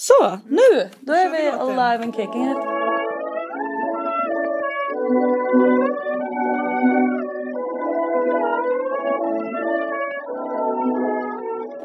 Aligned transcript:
Så, 0.00 0.38
nu! 0.48 0.90
Då 1.00 1.12
är 1.12 1.30
vi 1.30 1.48
alive 1.48 2.04
and 2.04 2.14
kicking 2.16 2.50
it. 2.50 2.56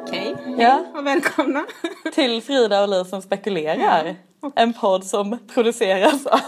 Okej, 0.07 0.35
Ja. 0.57 0.85
och 0.95 1.07
välkomna. 1.07 1.65
Till 2.13 2.41
Frida 2.41 2.81
och 2.81 2.89
Li 2.89 3.05
som 3.05 3.21
spekulerar. 3.21 4.15
En 4.55 4.73
podd 4.73 5.05
som 5.05 5.37
produceras 5.53 6.25
av 6.25 6.39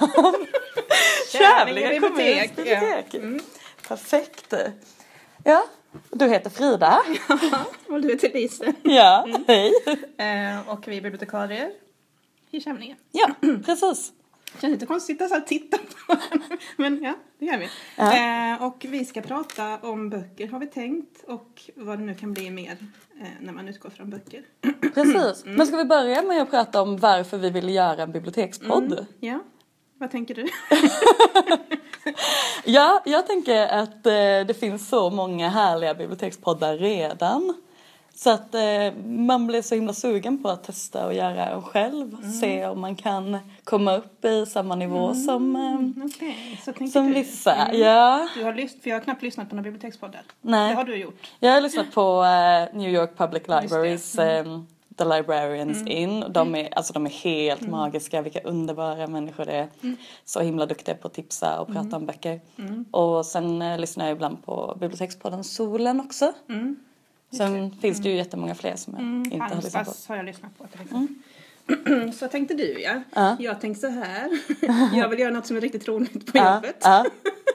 Kävlinge 1.31 1.99
kommuns 1.99 2.17
bibliotek, 2.17 2.51
ja. 2.55 2.63
bibliotek. 2.63 3.41
Perfekt. 3.87 4.53
Ja, 5.43 5.63
du 6.11 6.27
heter 6.27 6.49
Frida. 6.49 6.99
och 7.87 8.01
du 8.01 8.09
heter 8.09 8.33
Lise. 8.33 8.73
Ja, 8.83 9.27
hej. 9.47 9.71
Eh, 10.17 10.69
och 10.69 10.87
vi 10.87 10.97
är 10.97 11.01
bibliotekarier 11.01 11.71
i 12.51 12.61
Kävlinge. 12.61 12.95
Ja, 13.11 13.29
precis. 13.65 14.13
Känns 14.61 14.71
lite 14.73 14.85
konstigt 14.85 15.21
att 15.21 15.29
så 15.29 15.41
titta 15.41 15.77
på. 15.77 16.17
Men 16.77 17.03
ja, 17.03 17.13
det 17.39 17.45
gör 17.45 17.57
vi. 17.57 17.69
Ja. 17.95 18.53
Eh, 18.53 18.63
och 18.63 18.85
vi 18.89 19.05
ska 19.05 19.21
prata 19.21 19.77
om 19.77 20.09
böcker 20.09 20.47
har 20.47 20.59
vi 20.59 20.67
tänkt. 20.67 21.23
Och 21.27 21.61
vad 21.75 21.99
det 21.99 22.03
nu 22.05 22.15
kan 22.15 22.33
bli 22.33 22.49
mer 22.49 22.77
eh, 23.21 23.27
när 23.41 23.53
man 23.53 23.67
utgår 23.67 23.89
från 23.89 24.09
böcker. 24.09 24.43
Precis. 24.93 25.45
Men 25.45 25.67
ska 25.67 25.77
vi 25.77 25.85
börja 25.85 26.21
med 26.23 26.41
att 26.41 26.49
prata 26.49 26.81
om 26.81 26.97
varför 26.97 27.37
vi 27.37 27.49
vill 27.49 27.69
göra 27.69 28.03
en 28.03 28.11
bibliotekspodd? 28.11 29.05
Ja, 29.19 29.39
vad 29.97 30.11
tänker 30.11 30.35
du? 30.35 30.45
Ja, 32.65 33.01
jag 33.05 33.27
tänker 33.27 33.67
att 33.67 34.05
eh, 34.05 34.11
det 34.47 34.59
finns 34.59 34.89
så 34.89 35.09
många 35.09 35.49
härliga 35.49 35.93
bibliotekspoddar 35.93 36.77
redan. 36.77 37.53
Så 38.15 38.29
att 38.29 38.55
eh, 38.55 38.93
man 39.05 39.47
blir 39.47 39.61
så 39.61 39.75
himla 39.75 39.93
sugen 39.93 40.43
på 40.43 40.49
att 40.49 40.63
testa 40.63 41.05
och 41.05 41.13
göra 41.13 41.45
en 41.45 41.61
själv. 41.61 42.31
Se 42.41 42.65
om 42.65 42.81
man 42.81 42.95
kan 42.95 43.37
komma 43.63 43.95
upp 43.97 44.25
i 44.25 44.45
samma 44.45 44.75
nivå 44.75 45.13
som, 45.13 45.55
eh, 45.55 46.09
tänker 46.73 46.87
som 46.87 47.07
du. 47.07 47.13
vissa. 47.13 47.73
Ja, 47.73 48.27
Du 48.35 48.43
har 48.43 48.53
lyssnat, 48.53 48.83
för 48.83 48.89
jag 48.89 48.97
har 48.97 49.03
knappt 49.03 49.21
lyssnat 49.23 49.49
på 49.49 49.55
några 49.55 49.63
bibliotekspoddar. 49.63 50.21
Nej. 50.41 50.69
Det 50.69 50.75
har 50.75 50.83
du 50.83 50.95
gjort. 50.95 51.31
jag 51.39 51.51
har 51.51 51.61
lyssnat 51.61 51.91
på 51.91 52.25
New 52.73 52.89
York 52.89 53.17
Public 53.17 53.43
Libraries 53.47 54.17
eh, 54.17 54.45
The 54.97 55.05
Librarians 55.05 55.87
In. 55.87 56.23
De 56.29 56.55
är, 56.55 56.73
alltså, 56.73 56.93
de 56.93 57.05
är 57.05 57.09
helt 57.09 57.61
magiska, 57.67 58.21
vilka 58.21 58.39
underbara 58.39 59.07
människor 59.07 59.45
det 59.45 59.51
är. 59.53 59.67
Så 60.25 60.39
himla 60.39 60.65
duktiga 60.65 60.95
på 60.95 61.07
att 61.07 61.13
tipsa 61.13 61.59
och 61.59 61.67
prata 61.67 61.95
om 61.95 62.05
böcker. 62.05 62.41
Och 62.91 63.25
sen 63.25 63.61
eh, 63.61 63.79
lyssnar 63.79 64.05
jag 64.05 64.11
ibland 64.15 64.45
på 64.45 64.77
bibliotekspodden 64.79 65.43
Solen 65.43 65.99
också. 65.99 66.33
Sen 67.37 67.71
finns 67.71 67.99
det 67.99 68.09
ju 68.09 68.15
jättemånga 68.15 68.55
fler 68.55 68.75
som 68.75 68.93
jag 68.93 69.33
inte 69.33 69.55
har 69.55 69.61
lyssnat 69.61 69.85
på. 69.85 69.93
Har 70.13 70.15
jag 70.17 70.25
lyssnat 70.25 70.57
på 70.57 70.67
till 70.67 70.81
exempel. 70.81 71.15
Så 72.13 72.27
tänkte 72.27 72.53
du 72.53 72.79
ja. 72.81 73.01
Ja. 73.15 73.35
Jag 73.39 73.61
tänkte 73.61 73.81
så 73.81 73.87
här. 73.87 74.29
Jag 74.97 75.09
vill 75.09 75.19
göra 75.19 75.31
något 75.31 75.45
som 75.45 75.57
är 75.57 75.61
riktigt 75.61 75.87
roligt 75.87 76.31
på 76.31 76.37
Ja, 76.37 76.55
jobbet. 76.55 76.77
ja, 76.81 77.05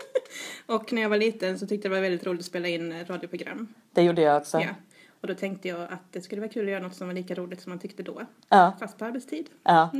Och 0.67 0.93
när 0.93 1.03
jag 1.03 1.09
var 1.09 1.17
liten 1.17 1.59
så 1.59 1.67
tyckte 1.67 1.89
jag 1.89 1.93
det 1.93 1.97
var 1.97 2.03
väldigt 2.03 2.27
roligt 2.27 2.41
att 2.41 2.47
spela 2.47 2.69
in 2.69 3.05
radioprogram. 3.07 3.69
det 3.93 4.03
gjorde 4.03 4.23
jag 4.23 4.37
också. 4.37 4.61
Ja. 4.61 4.69
Och 5.23 5.29
då 5.29 5.35
tänkte 5.35 5.69
jag 5.69 5.81
att 5.83 6.03
det 6.13 6.21
skulle 6.21 6.41
vara 6.41 6.51
kul 6.51 6.65
att 6.65 6.71
göra 6.73 6.83
något 6.83 6.95
som 6.95 7.07
var 7.07 7.15
lika 7.15 7.35
roligt 7.35 7.61
som 7.63 7.71
man 7.71 7.79
tyckte 7.79 8.03
då. 8.03 8.23
Ja, 8.49 8.73
Fast 8.81 8.99
på 8.99 9.05
arbetstid. 9.05 9.47
ja. 9.65 9.91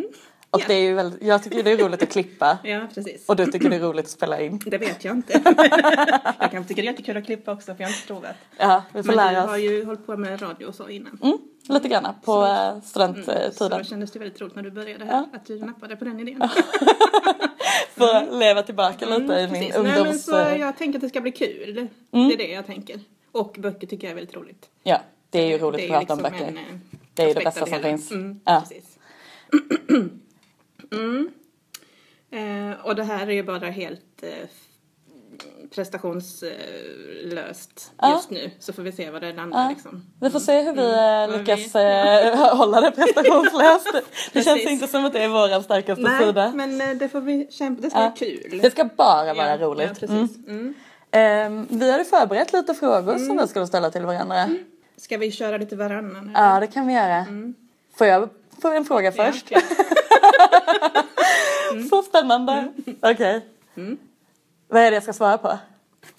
Och 0.51 0.61
Ja. 0.61 0.65
det 0.69 0.75
är 0.75 0.81
ju 0.81 0.95
väldigt, 0.95 1.23
jag 1.23 1.43
tycker 1.43 1.63
det 1.63 1.71
är 1.71 1.77
roligt 1.77 2.03
att 2.03 2.13
klippa. 2.13 2.59
Ja, 2.65 2.87
precis. 2.95 3.29
Och 3.29 3.37
du 3.37 3.47
tycker 3.47 3.71
det 3.71 3.77
är 3.77 3.81
roligt 3.81 4.05
att 4.05 4.11
spela 4.11 4.41
in. 4.41 4.61
Det 4.67 4.79
vet 4.79 5.05
jag 5.05 5.17
inte. 5.17 5.41
jag 6.41 6.51
kan 6.51 6.65
tycka 6.65 6.83
det 6.83 6.89
är 6.89 6.91
jättekul 6.91 7.17
att 7.17 7.25
klippa 7.27 7.53
också 7.53 7.75
för 7.75 7.83
jag 7.83 7.89
har 7.89 7.95
inte 7.95 8.07
provat. 8.07 8.37
Ja, 8.59 8.83
vi 8.93 9.03
får 9.03 9.13
Men 9.13 9.27
du 9.27 9.33
lära 9.33 9.41
har 9.47 9.55
oss. 9.57 9.61
ju 9.63 9.85
hållit 9.85 10.07
på 10.07 10.17
med 10.17 10.43
radio 10.43 10.67
och 10.67 10.75
så 10.75 10.89
innan. 10.89 11.19
Mm, 11.23 11.39
lite 11.69 11.89
grann 11.89 12.07
på 12.25 12.45
eh, 12.45 12.75
Så 12.81 12.89
studenttiden. 12.89 13.71
då 13.79 13.85
kändes 13.85 14.11
det 14.11 14.19
väldigt 14.19 14.41
roligt 14.41 14.55
när 14.55 14.63
du 14.63 14.71
började 14.71 15.05
här, 15.05 15.25
att 15.33 15.47
du 15.47 15.59
nappade 15.59 15.97
på 15.97 16.05
den 16.05 16.21
idén. 16.21 16.43
Få 17.97 18.37
leva 18.39 18.63
tillbaka 18.63 19.07
lite 19.07 19.33
i 19.35 19.49
min 19.49 19.49
Mm, 19.49 19.51
Precis. 19.51 19.75
Nej, 19.75 19.83
men 19.83 19.97
ungdoms... 19.99 20.25
så 20.25 20.39
eh, 20.41 20.57
jag 20.61 20.77
tänker 20.79 20.99
att 20.99 21.03
det 21.03 21.09
ska 21.09 21.21
bli 21.21 21.33
kul. 21.33 21.89
Mm. 22.13 22.29
Det 22.29 22.35
är 22.35 22.39
det 22.39 22.47
jag 22.53 22.67
tänker. 22.67 23.01
Och 23.33 23.57
böcker 23.59 23.87
tycker 23.87 24.07
jag 24.07 24.11
är 24.11 24.15
väldigt 24.15 24.37
roligt. 24.37 24.69
Ja, 24.83 25.01
det 25.31 25.39
är 25.41 25.47
ju 25.47 25.59
roligt 25.59 25.81
är 25.81 25.85
att 25.85 25.91
prata 26.09 26.13
om 26.13 26.19
liksom 26.19 26.39
böcker. 26.39 26.49
en, 26.49 26.57
eh, 26.59 26.65
Det 27.15 27.23
är 27.23 27.29
ju 27.29 27.35
det 27.35 27.45
bästa 27.45 27.67
som 27.67 27.81
finns. 27.83 28.11
Mm, 28.11 28.41
Ja. 28.45 28.65
precis. 28.69 28.99
mm. 30.93 31.29
Eh, 32.31 32.73
och 32.87 32.97
det 32.97 33.05
här 33.05 33.27
är 33.27 33.31
ju 33.33 33.43
bara 33.43 33.71
helt 33.71 34.23
eh, 34.23 34.29
prestationslöst 35.75 37.93
Ja. 37.99 38.15
just 38.15 38.31
nu. 38.31 38.51
Så 38.59 38.73
får 38.73 38.83
vi 38.83 38.93
se 38.93 39.11
vad 39.11 39.23
det 39.23 39.33
landar 39.33 39.63
Ja. 39.63 39.69
liksom. 39.71 40.07
Vi 40.21 40.31
får 40.31 40.41
se 40.41 40.61
hur 40.63 40.73
vi 40.73 40.93
eh, 40.93 40.99
Mm. 40.99 41.31
Vad 41.31 41.41
lyckas 41.41 41.75
vi- 41.75 41.79
eh, 42.39 42.57
hålla 42.57 42.81
det 42.81 42.91
prestationslöst. 42.91 43.93
Det 44.33 44.43
känns 44.45 44.65
inte 44.67 44.89
som 44.89 45.05
att 45.05 45.13
det 45.13 45.23
är 45.23 45.29
vår 45.29 45.63
starkaste 45.63 46.03
Nej, 46.03 46.27
sida. 46.27 46.53
men 46.55 46.81
eh, 46.81 46.91
det 46.91 47.09
får 47.09 47.21
vi 47.21 47.47
kämpa. 47.51 47.83
Det 47.83 47.91
ska 47.91 47.99
Ja. 47.99 48.05
vara 48.05 48.17
kul. 48.17 48.59
Det 48.63 48.71
ska 48.71 48.85
bara 48.85 49.35
vara 49.35 49.59
roligt. 49.59 50.03
Mm. 51.13 51.47
Mm. 51.47 51.53
Ehm, 51.59 51.67
vi 51.79 51.93
hade 51.93 52.05
förberett 52.05 52.53
lite 52.53 52.75
frågor 52.75 53.19
som 53.19 53.37
vi 53.37 53.49
skulle 53.49 53.67
ställa 53.67 53.91
till 53.91 54.03
varandra. 54.03 54.49
Ska 54.97 55.17
vi 55.19 55.31
köra 55.33 55.57
lite 55.57 55.77
varannan? 55.77 56.29
eller? 56.29 56.41
Ja, 56.55 56.61
det 56.61 56.67
kan 56.67 56.87
vi 56.87 56.95
göra. 56.95 57.27
Får 57.97 58.07
jag 58.07 58.29
få 58.63 58.69
en 58.73 58.85
fråga 58.85 59.09
Mm. 59.13 59.27
Ja, 59.27 59.33
först? 59.33 59.47
okej. 59.51 59.63
Så 61.91 62.03
spännande. 62.03 62.53
Mm. 62.53 62.97
Okej. 63.01 63.47
Vad 64.69 64.83
är 64.83 64.91
det 64.91 64.95
jag 64.97 65.03
ska 65.03 65.13
svara 65.13 65.39
på? 65.39 65.59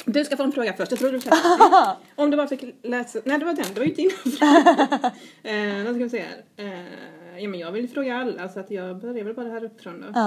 Du 0.05 0.25
ska 0.25 0.37
få 0.37 0.43
en 0.43 0.51
fråga 0.51 0.73
först. 0.73 0.91
Jag 0.91 0.99
tror 0.99 1.11
du 1.11 1.21
kan. 1.21 1.37
Mm. 1.37 1.95
Om 2.15 2.31
du 2.31 2.37
bara 2.37 2.47
fick 2.47 2.63
läsa. 2.83 3.19
Nej, 3.25 3.39
det 3.39 3.45
var 3.45 3.53
den. 3.53 3.65
Det 3.73 3.79
var 3.79 3.87
ju 3.87 3.93
din 3.93 4.09
fråga. 4.09 5.11
eh, 5.43 5.83
då 5.85 5.93
ska 5.93 6.05
vi 6.17 6.19
här. 6.19 6.43
Eh, 6.57 7.41
ja, 7.43 7.49
men 7.49 7.59
jag 7.59 7.71
vill 7.71 7.89
fråga 7.89 8.17
alla 8.17 8.49
så 8.49 8.59
att 8.59 8.71
jag 8.71 8.97
börjar 9.01 9.23
väl 9.23 9.33
bara 9.33 9.49
här 9.49 9.63
uppifrån 9.63 10.01
då. 10.13 10.19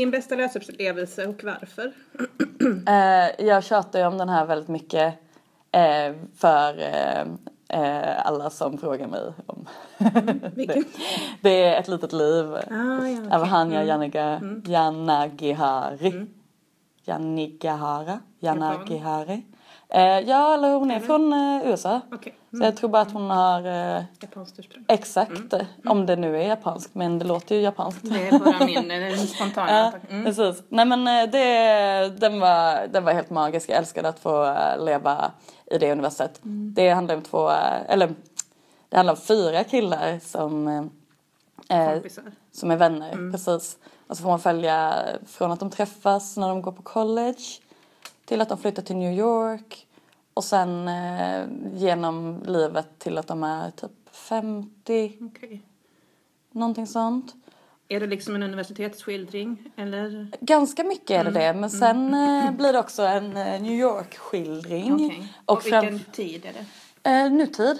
Din 0.00 0.10
bästa 0.10 0.34
läsupplevelse 0.34 1.26
och 1.26 1.44
varför? 1.44 1.92
Eh, 2.86 3.46
jag 3.46 3.64
tjatar 3.64 3.98
ju 3.98 4.06
om 4.06 4.18
den 4.18 4.28
här 4.28 4.46
väldigt 4.46 4.68
mycket 4.68 5.14
eh, 5.72 6.14
för 6.36 6.78
eh, 6.78 7.20
eh, 7.68 8.26
alla 8.26 8.50
som 8.50 8.78
frågar 8.78 9.06
mig 9.06 9.32
om 9.46 9.68
Vilken? 10.54 10.84
Det 11.40 11.64
är 11.64 11.80
ett 11.80 11.88
litet 11.88 12.12
liv 12.12 12.46
Ah, 12.46 12.60
ja, 12.70 12.96
av 12.96 13.06
okej. 13.06 13.34
Mm. 13.34 13.48
Hanya 13.48 13.84
Janaga, 13.84 14.40
Janagihari. 14.66 16.26
Janigahara? 17.04 18.20
Janagihari. 18.38 19.42
Eh, 19.88 20.20
ja, 20.20 20.54
eller 20.54 20.74
hon 20.74 20.90
är 20.90 21.00
från 21.00 21.32
eh, 21.32 21.70
USA. 21.70 22.00
Okej. 22.12 22.39
Så 22.50 22.64
jag 22.64 22.76
tror 22.76 22.90
bara 22.90 23.02
att 23.02 23.12
hon 23.12 23.30
har 23.30 23.66
eh, 23.66 24.04
Japanskt 24.20 24.58
ursprung. 24.58 24.84
exakt, 24.88 25.54
om 25.84 26.06
det 26.06 26.16
nu 26.16 26.36
är 26.36 26.48
japanskt, 26.48 26.94
men 26.94 27.18
det 27.18 27.24
låter 27.24 27.54
ju 27.54 27.60
japanskt. 27.60 28.00
Det 28.02 28.28
är 28.28 28.38
bara 28.38 28.66
min 28.66 29.18
spontana 29.26 29.70
Ja, 29.70 29.92
mm. 30.10 30.24
precis. 30.24 30.62
Nej 30.68 30.84
men 30.86 31.06
eh, 31.06 31.30
det, 31.30 32.20
den, 32.20 32.40
var, 32.40 32.86
den 32.86 33.04
var 33.04 33.12
helt 33.12 33.30
magisk. 33.30 33.70
Jag 33.70 33.78
älskade 33.78 34.08
att 34.08 34.18
få 34.18 34.44
eh, 34.44 34.84
leva 34.84 35.32
i 35.66 35.78
det 35.78 35.92
universet. 35.92 36.44
Mm. 36.44 36.74
Det 36.74 36.90
handlar 36.90 37.14
om 37.14 37.22
två, 37.22 37.50
eh, 37.50 37.80
eller 37.88 38.14
det 38.88 38.96
handlar 38.96 39.14
om 39.14 39.20
fyra 39.20 39.64
killar 39.64 40.18
som, 40.22 40.68
eh, 41.68 41.94
som 42.52 42.70
är 42.70 42.76
vänner. 42.76 43.12
Mm. 43.12 43.32
Precis. 43.32 43.78
Och 44.06 44.16
så 44.16 44.22
får 44.22 44.30
man 44.30 44.40
följa 44.40 44.94
från 45.26 45.52
att 45.52 45.60
de 45.60 45.70
träffas 45.70 46.36
när 46.36 46.48
de 46.48 46.62
går 46.62 46.72
på 46.72 46.82
college 46.82 47.42
till 48.24 48.40
att 48.40 48.48
de 48.48 48.58
flyttar 48.58 48.82
till 48.82 48.96
New 48.96 49.12
York 49.12 49.86
och 50.40 50.44
sen 50.44 50.88
eh, 50.88 51.46
genom 51.74 52.42
livet 52.46 52.98
till 52.98 53.18
att 53.18 53.26
de 53.26 53.42
är 53.42 53.70
typ 53.70 53.90
50, 54.12 55.18
Okej. 55.20 55.62
någonting 56.50 56.86
sånt. 56.86 57.34
Är 57.88 58.00
det 58.00 58.06
liksom 58.06 58.34
en 58.34 58.42
universitetsskildring 58.42 59.72
eller? 59.76 60.28
Ganska 60.40 60.84
mycket 60.84 61.10
är 61.10 61.24
det 61.24 61.30
Mm. 61.30 61.54
det, 61.54 61.60
men 61.60 61.70
sen 61.70 62.14
eh, 62.14 62.50
blir 62.52 62.72
det 62.72 62.78
också 62.78 63.02
en 63.02 63.36
eh, 63.36 63.62
New 63.62 63.72
York-skildring. 63.80 64.94
Okej. 64.94 65.32
Och, 65.46 65.56
Och 65.56 65.62
fram- 65.62 65.80
vilken 65.86 66.12
tid 66.12 66.44
är 66.46 66.52
det? 66.52 67.10
Eh, 67.10 67.32
nutid 67.32 67.78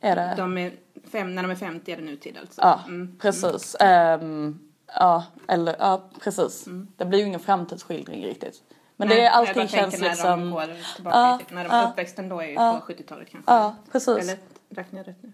är 0.00 0.16
det. 0.16 0.34
De 0.36 0.58
är 0.58 0.72
fem, 1.12 1.34
när 1.34 1.42
de 1.42 1.50
är 1.50 1.54
50 1.56 1.92
är 1.92 1.96
det 1.96 2.02
nutid 2.02 2.36
alltså? 2.40 2.60
Ja, 2.60 2.80
Mm. 2.88 3.18
precis. 3.18 3.76
Ehm, 3.80 4.58
ja, 4.86 5.24
eller 5.48 5.76
ja, 5.78 6.02
precis. 6.20 6.66
Mm. 6.66 6.88
Det 6.96 7.04
blir 7.04 7.18
ju 7.18 7.26
ingen 7.26 7.40
framtidsskildring 7.40 8.24
riktigt. 8.26 8.62
Men 9.02 9.08
Nej, 9.08 9.20
det 9.20 9.26
är 9.26 9.30
allting 9.30 9.68
känns 9.68 10.00
när 10.00 10.08
liksom... 10.08 10.40
de 10.40 10.50
går 10.50 10.94
tillbaka 10.94 11.38
i 11.40 11.44
tiden. 11.44 11.56
När 11.56 11.68
de, 11.68 11.76
ja. 11.76 11.88
uppväxten 11.90 12.28
då 12.28 12.40
är 12.40 12.46
ju 12.46 12.52
Ja. 12.52 12.80
på 12.86 12.92
70-talet 12.92 13.28
kanske. 13.30 13.52
Ja, 13.52 13.74
precis. 13.92 14.18
Eller 14.18 14.36
räknar 14.70 15.00
jag 15.00 15.08
rätt 15.08 15.22
nu? 15.22 15.32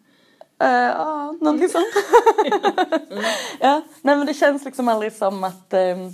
Eh, 0.61 0.71
ja, 0.71 1.35
någonting 1.41 1.69
sånt. 1.69 1.87
ja, 3.61 3.83
nej 4.03 4.17
men 4.17 4.27
det 4.27 4.35
känns 4.35 4.65
liksom 4.65 4.89
aldrig 4.89 5.13
som 5.13 5.45
att 5.45 5.73
ehm, 5.73 6.11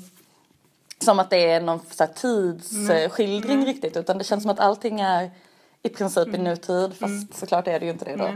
som 0.98 1.18
att 1.18 1.30
det 1.30 1.50
är 1.50 1.60
någon 1.60 1.80
så 1.90 2.04
här 2.04 2.12
tidsskildring 2.12 3.66
riktigt 3.66 3.96
utan 3.96 4.18
det 4.18 4.24
känns 4.24 4.42
som 4.42 4.50
att 4.50 4.60
allting 4.60 5.00
är 5.00 5.30
i 5.82 5.88
princip 5.88 6.34
i 6.34 6.38
nutid 6.38 6.94
fast 6.94 7.34
såklart 7.34 7.68
är 7.68 7.80
det 7.80 7.86
ju 7.86 7.92
inte 7.92 8.04
det 8.04 8.16
då. 8.16 8.26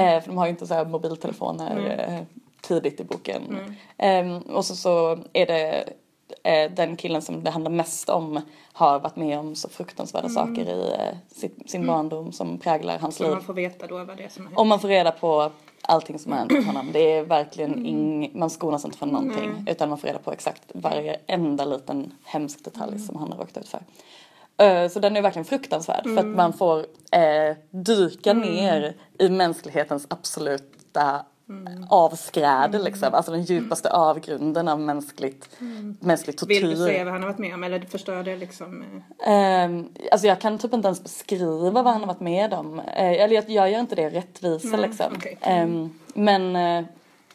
Eh, 0.00 0.20
för 0.20 0.26
de 0.26 0.38
har 0.38 0.46
ju 0.46 0.50
inte 0.50 0.66
så 0.66 0.74
här 0.74 0.84
mobiltelefoner 0.84 1.98
eh, 2.08 2.36
tidigt 2.60 3.00
i 3.00 3.04
boken. 3.04 3.76
Ehm, 3.98 4.38
och 4.38 4.64
så, 4.64 4.76
så 4.76 5.18
är 5.32 5.46
det 5.46 5.88
eh, 6.42 6.70
den 6.70 6.96
killen 6.96 7.22
som 7.22 7.44
det 7.44 7.50
handlar 7.50 7.70
mest 7.70 8.08
om 8.08 8.40
har 8.72 8.98
varit 9.00 9.16
med 9.16 9.38
om 9.38 9.54
så 9.54 9.68
fruktansvärda 9.68 10.28
saker 10.28 10.68
i 10.68 10.92
eh, 10.98 11.16
sitt, 11.40 11.70
sin 11.70 11.86
barndom 11.86 12.32
som 12.32 12.58
präglar 12.58 12.98
hans 12.98 13.16
Så 13.16 13.22
liv. 13.22 13.32
man 13.32 13.42
får 13.42 13.54
veta 13.54 13.86
då 13.86 14.04
vad 14.04 14.16
det 14.16 14.24
är 14.24 14.28
som 14.28 14.42
har 14.42 14.48
hänt. 14.50 14.58
Och 14.58 14.66
man 14.66 14.80
får 14.80 14.88
reda 14.88 15.10
på 15.12 15.50
allting 15.82 16.18
som 16.18 16.32
har 16.32 16.38
hänt 16.38 16.66
honom. 16.66 16.90
Det 16.92 17.12
är 17.12 17.22
verkligen 17.24 17.86
ing, 17.86 18.30
man 18.34 18.50
skonas 18.50 18.84
inte 18.84 18.98
från 18.98 19.08
någonting 19.08 19.64
utan 19.68 19.88
man 19.88 19.98
får 19.98 20.06
reda 20.08 20.18
på 20.18 20.32
exakt 20.32 20.62
varje 20.74 21.16
enda 21.26 21.64
liten 21.64 22.12
hemsk 22.24 22.64
detalj 22.64 22.98
som 22.98 23.16
han 23.16 23.32
har 23.32 23.38
råkat 23.38 23.56
ut 23.56 23.68
för. 23.68 23.80
Eh, 24.64 24.88
Så 24.88 25.00
den 25.00 25.16
är 25.16 25.22
verkligen 25.22 25.44
fruktansvärd 25.44 26.04
för 26.04 26.16
att 26.16 26.26
man 26.26 26.52
får 26.52 26.78
eh, 27.12 27.56
dyka 27.70 28.32
ner 28.32 28.94
i 29.18 29.28
mänsklighetens 29.28 30.06
absoluta 30.10 31.24
avskräde 31.88 32.78
liksom. 32.78 33.14
Alltså 33.14 33.32
den 33.32 33.42
djupaste 33.42 33.90
avgrunden 33.90 34.68
av 34.68 34.80
mänskligt, 34.80 35.48
mänsklig 36.00 36.38
tortyr. 36.38 36.60
Vill 36.60 36.70
du 36.70 36.76
säga 36.76 37.04
vad 37.04 37.12
han 37.12 37.22
har 37.22 37.28
varit 37.28 37.38
med 37.38 37.54
om 37.54 37.64
eller 37.64 37.80
förstör 37.80 38.22
det 38.22 38.36
liksom? 38.36 39.02
Ehm, 39.26 39.88
alltså 40.12 40.26
jag 40.26 40.40
kan 40.40 40.58
typ 40.58 40.74
inte 40.74 40.88
ens 40.88 41.02
beskriva 41.02 41.82
vad 41.82 41.92
han 41.92 42.00
har 42.00 42.06
varit 42.06 42.20
med 42.20 42.54
om. 42.54 42.80
Eh, 42.80 42.84
eller 42.96 43.34
jag, 43.34 43.50
jag 43.50 43.70
gör 43.70 43.80
inte 43.80 43.94
det 43.94 44.10
rättvisa 44.10 44.68
Nej, 44.68 44.80
liksom. 44.80 45.12
okej. 45.16 45.38
Ehm, 45.40 45.90
men 46.14 46.56
eh, 46.56 46.84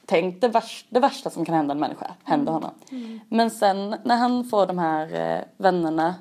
tänk 0.05 0.41
det, 0.41 0.47
vars, 0.47 0.85
det 0.89 0.99
värsta 0.99 1.29
som 1.29 1.45
kan 1.45 1.55
hända 1.55 1.71
en 1.71 1.79
människa 1.79 2.11
händer 2.23 2.51
honom. 2.51 2.71
Men 3.29 3.51
sen 3.51 3.95
när 4.03 4.15
han 4.15 4.43
får 4.43 4.67
de 4.67 4.77
här 4.77 5.35
eh, 5.37 5.43
vännerna 5.57 6.15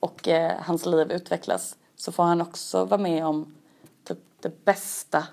och 0.00 0.28
hans 0.58 0.86
liv 0.86 1.12
utvecklas 1.12 1.76
så 1.96 2.12
får 2.12 2.22
han 2.22 2.40
också 2.40 2.84
vara 2.84 3.00
med 3.00 3.26
om 3.26 3.54
det 4.48 4.64
bästa 4.64 5.24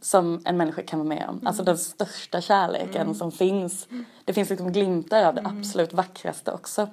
som 0.00 0.42
en 0.44 0.56
människa 0.56 0.82
kan 0.82 0.98
vara 0.98 1.08
med 1.08 1.26
om. 1.28 1.46
Alltså 1.46 1.62
den 1.62 1.78
största 1.78 2.40
kärleken 2.40 3.14
som 3.14 3.32
finns. 3.32 3.88
Det 4.24 4.32
finns 4.32 4.50
liksom 4.50 4.72
glimtar 4.72 5.24
av 5.24 5.34
det 5.34 5.42
absolut 5.44 5.92
vackraste 5.92 6.52
också. 6.52 6.88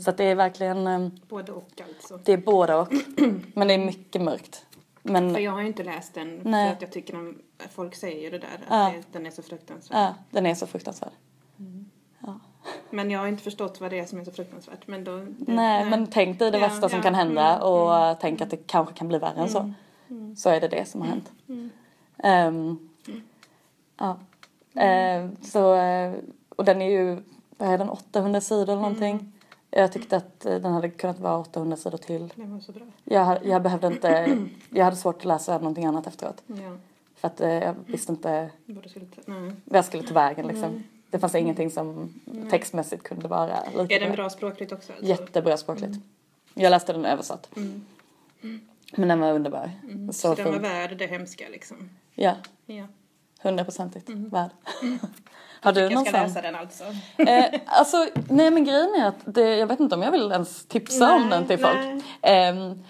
Så 0.00 0.10
att 0.10 0.16
det 0.16 0.24
är 0.24 0.34
verkligen, 0.34 0.86
eh, 0.86 1.08
Både 1.28 1.52
och 1.52 1.82
alltså. 1.96 2.20
det 2.24 2.32
är 2.32 2.36
båda 2.36 2.76
och. 2.80 2.92
Men 3.54 3.68
det 3.68 3.74
är 3.74 3.78
mycket 3.78 4.22
mörkt. 4.22 4.66
Men 5.02 5.34
För 5.34 5.40
jag 5.40 5.52
har 5.52 5.60
ju 5.60 5.66
inte 5.66 5.84
läst 5.84 6.14
den 6.14 6.40
Nej. 6.44 6.68
för 6.68 6.76
att 6.76 6.82
jag 6.82 6.92
tycker 6.92 7.12
de, 7.14 7.38
folk 7.70 7.94
säger 7.94 8.22
ju 8.22 8.30
det 8.30 8.38
där 8.38 8.48
att 8.54 8.60
Ja. 8.70 8.92
det, 8.96 9.18
den 9.18 9.26
är 9.26 9.30
så 9.30 9.42
fruktansvärd. 9.42 9.98
ja, 9.98 10.14
den 10.30 10.46
är 10.46 10.54
så 10.54 10.66
fruktansvärd. 10.66 11.12
Men 12.90 13.10
jag 13.10 13.20
har 13.20 13.26
inte 13.26 13.42
förstått 13.42 13.80
vad 13.80 13.90
det 13.90 13.98
är 13.98 14.04
som 14.06 14.20
är 14.20 14.24
så 14.24 14.30
fruktansvärt. 14.30 14.86
Men 14.86 15.04
då, 15.04 15.16
det, 15.18 15.52
Nej, 15.52 15.84
men 15.84 16.06
tänk 16.06 16.38
dig 16.38 16.50
det 16.50 16.58
Ja, 16.58 16.68
värsta 16.68 16.88
som 16.88 16.96
ja, 16.98 17.02
kan 17.02 17.14
hända 17.14 17.54
mm, 17.56 17.62
och 17.62 18.20
tänk 18.20 18.40
att 18.40 18.50
det 18.50 18.56
kanske 18.56 18.94
kan 18.94 19.08
bli 19.08 19.18
värre 19.18 19.40
än 19.40 19.48
så. 19.48 19.72
Så 20.36 20.50
är 20.50 20.60
det 20.60 20.68
det 20.68 20.88
som 20.88 21.00
har 21.00 21.08
hänt. 21.08 21.32
Ehm, 22.18 22.88
ja. 23.96 24.18
Ehm, 24.74 25.36
så, 25.42 25.74
eh, 25.74 26.14
och 26.48 26.64
den 26.64 26.82
är 26.82 26.90
ju, 26.90 27.22
vad 27.58 27.68
är 27.68 27.78
den, 27.78 27.88
800 27.88 28.40
sidor 28.40 28.62
eller 28.62 28.82
någonting. 28.82 29.32
Jag 29.70 29.92
tyckte 29.92 30.16
att 30.16 30.46
eh, 30.46 30.54
den 30.54 30.72
hade 30.72 30.90
kunnat 30.90 31.18
vara 31.18 31.38
800 31.38 31.76
sidor 31.76 31.98
till. 31.98 32.32
Det 32.36 32.44
var 32.44 32.60
så 32.60 32.72
bra. 32.72 32.86
Jag, 33.04 33.46
jag 33.46 33.62
behövde 33.62 33.86
inte, 33.86 34.38
jag 34.70 34.84
hade 34.84 34.96
svårt 34.96 35.16
att 35.16 35.24
läsa 35.24 35.58
någonting 35.58 35.86
annat 35.86 36.06
efteråt. 36.06 36.42
Ja, 36.46 36.76
För 37.14 37.28
att 37.28 37.40
eh, 37.40 37.48
jag 37.48 37.74
visste 37.86 38.12
inte 38.12 38.50
borde 38.66 38.88
skulle 38.88 39.06
ta, 39.06 39.20
nej. 39.24 39.52
vad 39.64 39.78
jag 39.78 39.84
skulle 39.84 40.02
ta 40.02 40.14
vägen 40.14 40.46
liksom. 40.46 40.84
Det 41.10 41.18
fanns 41.18 41.34
ingenting 41.34 41.70
som 41.70 42.14
textmässigt 42.50 43.02
kunde 43.02 43.28
vara 43.28 43.58
lika 43.76 43.96
Är 43.96 44.00
den 44.00 44.12
bra 44.12 44.30
språkligt 44.30 44.72
också? 44.72 44.92
Alltså? 44.92 45.06
Jättebra 45.06 45.56
språkligt. 45.56 45.98
Jag 46.54 46.70
läste 46.70 46.92
den 46.92 47.04
översatt. 47.04 47.50
Men 48.96 49.08
den 49.08 49.20
var 49.20 49.32
underbar. 49.32 49.70
Så, 50.12 50.12
Så, 50.12 50.34
den 50.34 50.52
var 50.52 50.58
värd 50.58 50.98
det 50.98 51.06
hemska 51.06 51.44
liksom? 51.52 51.90
Ja, 52.14 52.32
Ja. 52.66 52.84
hundraprocentigt 53.42 54.08
värd. 54.10 54.50
Har 55.60 55.72
du 55.72 55.80
Jag 55.80 55.92
någon 55.92 56.04
ska 56.04 56.12
sån? 56.12 56.20
läsa 56.22 56.42
den 56.42 56.54
alltså. 56.56 56.84
Eh, 57.16 57.60
alltså, 57.66 58.06
nej 58.28 58.50
men 58.50 58.64
grejen 58.64 58.94
är 58.94 59.06
att 59.08 59.18
det, 59.24 59.56
jag 59.56 59.66
vet 59.66 59.80
inte 59.80 59.94
om 59.94 60.02
jag 60.02 60.12
vill 60.12 60.32
ens 60.32 60.66
tipsa 60.66 61.14
om 61.14 61.20
Nej, 61.20 61.30
den 61.30 61.46
till 61.46 61.60
nej. 61.60 61.72
folk. 61.92 62.04
Ehm, 62.22 62.82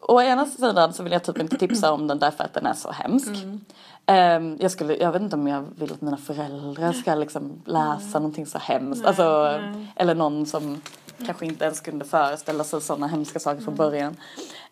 å 0.00 0.20
ena 0.22 0.46
sidan 0.46 0.92
så 0.92 1.02
vill 1.02 1.12
jag 1.12 1.24
typ 1.24 1.38
inte 1.38 1.56
tipsa 1.58 1.92
om 1.92 2.06
den 2.06 2.18
därför 2.18 2.44
att 2.44 2.54
den 2.54 2.66
är 2.66 2.72
så 2.72 2.90
hemsk. 2.90 3.28
Mm. 3.28 3.60
Ehm, 4.06 4.56
jag, 4.60 4.70
skulle, 4.70 4.96
jag 4.96 5.12
vet 5.12 5.22
inte 5.22 5.36
om 5.36 5.46
jag 5.46 5.64
vill 5.76 5.92
att 5.92 6.00
mina 6.00 6.16
föräldrar 6.16 6.92
ska 6.92 7.14
liksom 7.14 7.62
läsa 7.64 8.18
någonting 8.18 8.46
så 8.46 8.58
hemskt. 8.58 9.04
alltså, 9.06 9.58
nej. 9.62 9.86
Eller 9.96 10.14
någon 10.14 10.46
som 10.46 10.80
kanske 11.26 11.46
inte 11.46 11.64
ens 11.64 11.80
kunde 11.80 12.04
föreställa 12.04 12.64
sig 12.64 12.80
sådana 12.80 13.06
hemska 13.06 13.38
saker 13.38 13.62
från 13.62 13.74
början. 13.74 14.16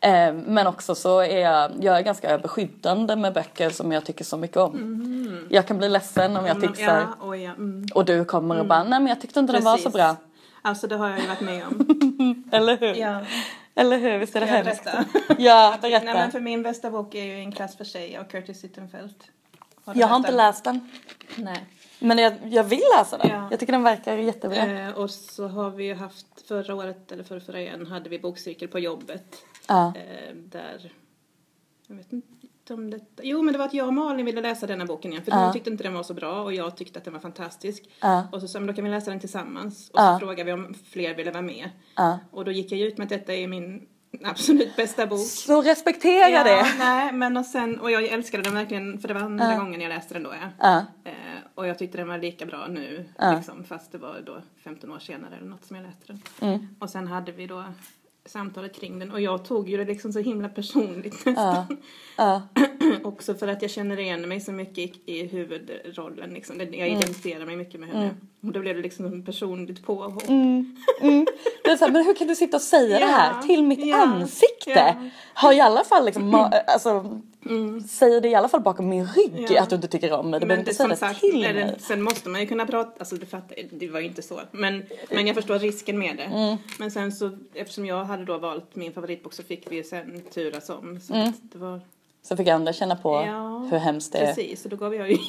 Ehm, 0.00 0.38
men 0.38 0.66
också 0.66 0.94
så 0.94 1.18
är 1.20 1.38
jag, 1.38 1.70
jag 1.80 1.98
är 1.98 2.02
ganska 2.02 2.38
beskyddande 2.38 3.16
med 3.16 3.32
böcker 3.32 3.70
som 3.70 3.92
jag 3.92 4.04
tycker 4.04 4.24
så 4.24 4.36
mycket 4.36 4.56
om. 4.56 5.46
Jag 5.50 5.66
kan 5.66 5.78
bli 5.78 5.88
ledsen 5.88 6.36
om 6.36 6.46
jag 6.46 6.60
tipsar. 6.60 7.00
Ja, 7.00 7.16
oj, 7.20 7.42
ja. 7.42 7.50
Mm. 7.50 7.86
Och 7.94 8.04
du 8.04 8.24
kommer 8.24 8.60
och 8.60 8.66
bara, 8.66 8.82
nej 8.82 9.00
men 9.00 9.06
jag 9.06 9.20
tyckte 9.20 9.40
inte 9.40 9.52
den 9.52 9.64
var 9.64 9.76
så 9.78 9.90
bra. 9.90 10.16
Alltså 10.62 10.86
det 10.86 10.96
har 10.96 11.08
jag 11.10 11.20
ju 11.20 11.26
varit 11.26 11.40
med 11.40 11.66
om. 11.66 12.44
Eller 12.52 12.76
hur? 12.76 12.94
Ja. 12.94 13.20
Eller 13.74 13.98
hur, 13.98 14.18
visst 14.18 14.36
är 14.36 14.40
det 14.40 14.46
jag 14.46 14.54
hemskt? 14.64 14.84
berätta? 14.84 15.04
Ja, 15.38 15.78
Nej 15.82 15.90
men 15.90 16.04
berätta. 16.04 16.30
för 16.30 16.40
min 16.40 16.62
bästa 16.62 16.90
bok 16.90 17.14
är 17.14 17.24
ju 17.24 17.34
En 17.34 17.52
klass 17.52 17.76
för 17.76 17.84
sig 17.84 18.16
av 18.16 18.24
Curtis 18.24 18.60
Sittenfeld. 18.60 19.14
Jag 19.94 20.06
har 20.06 20.16
inte 20.16 20.32
läst 20.32 20.64
den. 20.64 20.90
Nej. 21.36 21.64
Men 22.04 22.18
jag, 22.18 22.32
jag 22.44 22.64
vill 22.64 22.82
läsa 22.98 23.18
den. 23.18 23.28
Ja. 23.30 23.48
Jag 23.50 23.60
tycker 23.60 23.72
den 23.72 23.82
verkar 23.82 24.16
jättebra. 24.16 24.56
Eh, 24.88 24.90
och 24.98 25.10
så 25.10 25.48
har 25.48 25.70
vi 25.70 25.84
ju 25.84 25.94
haft 25.94 26.26
förra 26.48 26.74
året, 26.74 27.12
eller 27.12 27.24
förra, 27.24 27.40
förra 27.40 27.60
igen, 27.60 27.86
hade 27.86 28.08
vi 28.08 28.18
bokcirkel 28.18 28.68
på 28.68 28.78
jobbet. 28.78 29.36
Ja. 29.68 29.92
Eh, 29.96 30.34
där, 30.36 30.92
jag 31.86 31.96
vet 31.96 32.12
inte 32.12 32.74
om 32.74 32.90
det, 32.90 33.00
jo 33.22 33.42
men 33.42 33.52
det 33.52 33.58
var 33.58 33.66
att 33.66 33.74
jag 33.74 33.86
och 33.86 33.94
Malin 33.94 34.26
ville 34.26 34.40
läsa 34.40 34.66
denna 34.66 34.84
boken 34.84 35.10
igen. 35.12 35.24
För 35.24 35.32
Ja. 35.32 35.44
hon 35.44 35.52
tyckte 35.52 35.70
inte 35.70 35.82
den 35.82 35.94
var 35.94 36.02
så 36.02 36.14
bra 36.14 36.42
och 36.42 36.54
jag 36.54 36.76
tyckte 36.76 36.98
att 36.98 37.04
den 37.04 37.12
var 37.14 37.20
fantastisk. 37.20 37.84
Ja. 38.00 38.28
Och 38.32 38.40
så 38.40 38.48
sa 38.48 38.58
men 38.60 38.66
då 38.66 38.72
kan 38.72 38.84
vi 38.84 38.90
läsa 38.90 39.10
den 39.10 39.20
tillsammans. 39.20 39.90
Och 39.90 39.98
Ja. 40.00 40.14
så 40.20 40.26
frågade 40.26 40.44
vi 40.44 40.52
om 40.52 40.74
fler 40.90 41.14
ville 41.14 41.30
vara 41.30 41.42
med. 41.42 41.70
Ja. 41.96 42.18
Och 42.30 42.44
då 42.44 42.50
gick 42.52 42.72
jag 42.72 42.80
ut 42.80 42.98
med 42.98 43.04
att 43.04 43.08
detta 43.10 43.34
är 43.34 43.48
min 43.48 43.86
absolut 44.24 44.76
bästa 44.76 45.06
bok. 45.06 45.20
Så 45.26 45.62
respektera 45.62 46.44
det. 46.44 46.66
Nej, 46.78 47.12
men 47.12 47.36
och 47.36 47.46
sen, 47.46 47.80
och 47.80 47.90
jag 47.90 48.04
älskade 48.04 48.42
den 48.42 48.54
verkligen 48.54 48.98
för 48.98 49.08
det 49.08 49.14
var 49.14 49.20
andra 49.20 49.52
Ja. 49.52 49.58
gången 49.58 49.80
jag 49.80 49.88
läste 49.88 50.14
den 50.14 50.22
då. 50.22 50.34
Ja. 50.60 50.84
Ja. 51.56 51.62
Och 51.62 51.66
jag 51.68 51.78
tyckte 51.78 51.98
den 51.98 52.08
var 52.08 52.18
lika 52.18 52.46
bra 52.46 52.66
nu, 52.70 53.04
Ja. 53.18 53.36
liksom, 53.36 53.64
fast 53.64 53.92
det 53.92 53.98
var 53.98 54.20
då 54.26 54.42
15 54.56 54.92
år 54.92 54.98
senare 54.98 55.36
eller 55.36 55.46
något 55.46 55.64
som 55.64 55.76
jag 55.76 55.82
läste 55.86 56.04
den. 56.06 56.20
Mm. 56.40 56.66
Och 56.78 56.90
sen 56.90 57.06
hade 57.06 57.32
vi 57.32 57.46
då 57.46 57.64
samtalet 58.26 58.74
kring 58.74 58.98
den 58.98 59.10
och 59.12 59.20
jag 59.20 59.44
tog 59.44 59.68
ju 59.68 59.76
det 59.76 59.84
liksom 59.84 60.12
så 60.12 60.18
himla 60.18 60.48
personligt 60.48 61.22
Ja. 61.26 61.32
nästan. 61.32 61.76
Ja. 62.16 62.42
Också 63.04 63.34
för 63.34 63.48
att 63.48 63.62
jag 63.62 63.70
känner 63.70 64.00
igen 64.00 64.28
mig 64.28 64.40
så 64.40 64.52
mycket 64.52 64.78
i, 64.78 64.92
i 65.06 65.26
huvudrollen 65.26 66.30
liksom. 66.34 66.60
Jag 66.60 66.74
Mm. 66.74 66.98
identifierar 66.98 67.46
mig 67.46 67.56
mycket 67.56 67.80
med 67.80 67.88
henne. 67.88 68.10
Och 68.42 68.52
då 68.52 68.60
blev 68.60 68.76
det 68.76 68.82
liksom 68.82 69.06
en 69.06 69.24
personligt 69.24 69.84
påhopp. 69.86 70.28
Mm. 70.28 70.76
Mm. 71.00 71.26
Det 71.64 71.70
är 71.70 71.76
så 71.76 71.84
här, 71.84 71.92
men 71.92 72.04
hur 72.04 72.14
kan 72.14 72.26
du 72.26 72.34
sitta 72.34 72.56
och 72.56 72.62
säga 72.62 72.98
det 72.98 73.04
här 73.06 73.32
Ja. 73.36 73.42
till 73.42 73.62
mitt 73.64 73.86
Ja. 73.86 73.96
ansikte? 73.96 74.70
Ja. 74.70 74.94
Har 75.34 75.52
i 75.52 75.60
alla 75.60 75.84
fall 75.84 76.04
liksom, 76.04 76.34
alltså, 76.66 77.20
Mm. 77.50 77.80
säger 77.80 78.20
det 78.20 78.28
i 78.28 78.34
alla 78.34 78.48
fall 78.48 78.60
bakom 78.60 78.88
min 78.88 79.06
rygg 79.06 79.46
Ja. 79.50 79.62
att 79.62 79.70
du 79.70 79.76
inte 79.76 79.88
tycker 79.88 80.12
om 80.12 80.30
mig. 80.30 80.40
Du 80.40 80.46
Men 80.46 80.48
behöver 80.48 80.60
inte 80.60 80.70
det, 80.70 80.74
säga 80.74 80.88
det 80.88 80.96
sagt, 80.96 81.20
till 81.20 81.44
är 81.44 81.54
mig. 81.54 81.74
sen 81.78 82.02
måste 82.02 82.28
man 82.28 82.40
ju 82.40 82.46
kunna 82.46 82.66
prata, 82.66 82.90
alltså 82.98 83.16
det, 83.16 83.26
fattar, 83.26 83.56
det 83.70 83.88
var 83.88 84.00
ju 84.00 84.06
inte 84.06 84.22
så. 84.22 84.40
Men, 84.50 84.82
men 85.10 85.26
jag 85.26 85.36
förstår 85.36 85.58
risken 85.58 85.98
med 85.98 86.16
det. 86.16 86.22
Mm. 86.22 86.56
Men 86.78 86.90
sen 86.90 87.12
så, 87.12 87.30
eftersom 87.54 87.86
jag 87.86 88.04
hade 88.04 88.24
då 88.24 88.38
valt 88.38 88.76
min 88.76 88.92
favoritbok 88.92 89.32
så 89.32 89.42
fick 89.42 89.70
vi 89.72 89.76
ju 89.76 89.84
sen 89.84 90.22
turas 90.34 90.70
om. 90.70 91.00
Så 91.00 91.14
Mm. 91.14 91.28
att 91.28 91.52
det 91.52 91.58
var, 91.58 91.80
Så 92.28 92.36
fick 92.36 92.48
andra 92.48 92.72
känna 92.72 92.96
på 92.96 93.24
Ja, 93.26 93.66
hur 93.70 93.78
hemskt 93.78 94.12
det 94.12 94.18
är. 94.18 94.26
precis, 94.26 94.62
så 94.62 94.68
då 94.68 94.76
gav 94.76 94.94
jag 94.94 95.10
ju. 95.10 95.16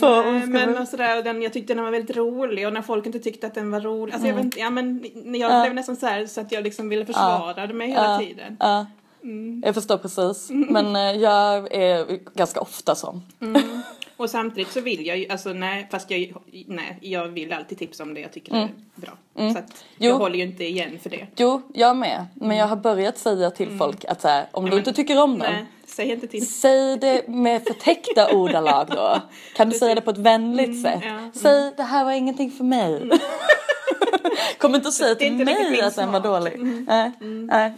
Så, 0.00 0.22
Nej, 0.22 0.46
men 0.46 0.72
vi- 0.72 0.78
och 0.78 0.88
sådär, 0.88 1.18
och 1.18 1.24
den, 1.24 1.42
jag 1.42 1.52
tyckte 1.52 1.74
den 1.74 1.84
var 1.84 1.90
väldigt 1.90 2.16
rolig 2.16 2.66
och 2.66 2.72
när 2.72 2.82
folk 2.82 3.06
inte 3.06 3.18
tyckte 3.18 3.46
att 3.46 3.54
den 3.54 3.70
var 3.70 3.80
rolig, 3.80 4.12
alltså 4.14 4.28
jag 4.28 4.34
vet 4.34 4.56
ja 4.56 4.70
men 4.70 5.04
jag 5.14 5.24
Mm. 5.26 5.40
Ja. 5.40 5.62
blev 5.62 5.74
nästan 5.74 5.96
så 5.96 6.06
här 6.06 6.26
så 6.26 6.40
att 6.40 6.52
jag 6.52 6.64
liksom 6.64 6.88
ville 6.88 7.06
försvara 7.06 7.66
mig 7.66 7.88
hela 7.88 8.12
Ja. 8.12 8.18
tiden. 8.18 8.56
Ja. 8.60 8.86
Mm. 9.22 9.62
Jag 9.66 9.74
förstår 9.74 9.98
precis. 9.98 10.50
Men 10.50 10.96
eh, 10.96 11.02
jag 11.22 11.74
är 11.74 12.18
ganska 12.34 12.60
ofta 12.60 12.94
sån. 12.94 13.22
Mm. 13.40 13.62
Och 14.16 14.30
samtidigt 14.30 14.72
så 14.72 14.80
vill 14.80 15.06
jag 15.06 15.18
ju, 15.18 15.28
alltså 15.28 15.52
nej, 15.52 15.88
fast 15.90 16.10
jag, 16.10 16.32
nej, 16.66 16.98
jag 17.00 17.28
vill 17.28 17.52
alltid 17.52 17.78
tipsa 17.78 18.02
om 18.02 18.14
det 18.14 18.20
jag 18.20 18.32
tycker 18.32 18.54
är 18.54 18.68
bra. 18.94 19.10
Så 19.52 19.58
att 19.58 19.84
Jo. 19.98 20.10
jag 20.10 20.14
håller 20.18 20.36
ju 20.36 20.42
inte 20.42 20.64
igen 20.64 20.98
för 21.02 21.10
det. 21.10 21.26
Jo, 21.36 21.62
jag 21.74 21.96
med. 21.96 22.26
Men 22.34 22.56
jag 22.56 22.66
har 22.66 22.76
börjat 22.76 23.18
säga 23.18 23.50
till 23.50 23.78
folk 23.78 24.04
att 24.04 24.20
så 24.20 24.28
här, 24.28 24.46
om 24.50 24.64
du 24.64 24.70
men- 24.70 24.78
inte 24.78 24.92
tycker 24.92 25.22
om 25.22 25.38
den, 25.38 25.52
Nej, 25.52 25.64
säg 25.86 26.12
inte 26.12 26.26
till. 26.26 26.46
säg 26.48 26.96
det 26.98 27.28
med 27.28 27.62
förtäckta 27.64 28.32
ordalag 28.36 28.86
då. 28.90 29.20
Kan 29.56 29.70
du 29.70 29.78
säga 29.78 29.94
det 29.94 30.00
på 30.00 30.10
ett 30.10 30.18
vänligt 30.18 30.82
sätt? 30.82 31.00
ja, 31.02 31.08
mm. 31.10 31.32
Säg, 31.32 31.72
det 31.76 31.82
här 31.82 32.04
var 32.04 32.12
ingenting 32.12 32.50
för 32.50 32.64
mig. 32.64 33.10
Kom 34.58 34.74
inte 34.74 34.88
och 34.88 34.94
säg 34.94 35.16
till 35.18 35.32
mig 35.34 35.80
att 35.80 35.96
den 35.96 36.12
var. 36.12 36.18
Mm. 36.20 36.32
dålig. 36.32 36.84
Nej, 36.88 37.12
nej. 37.20 37.72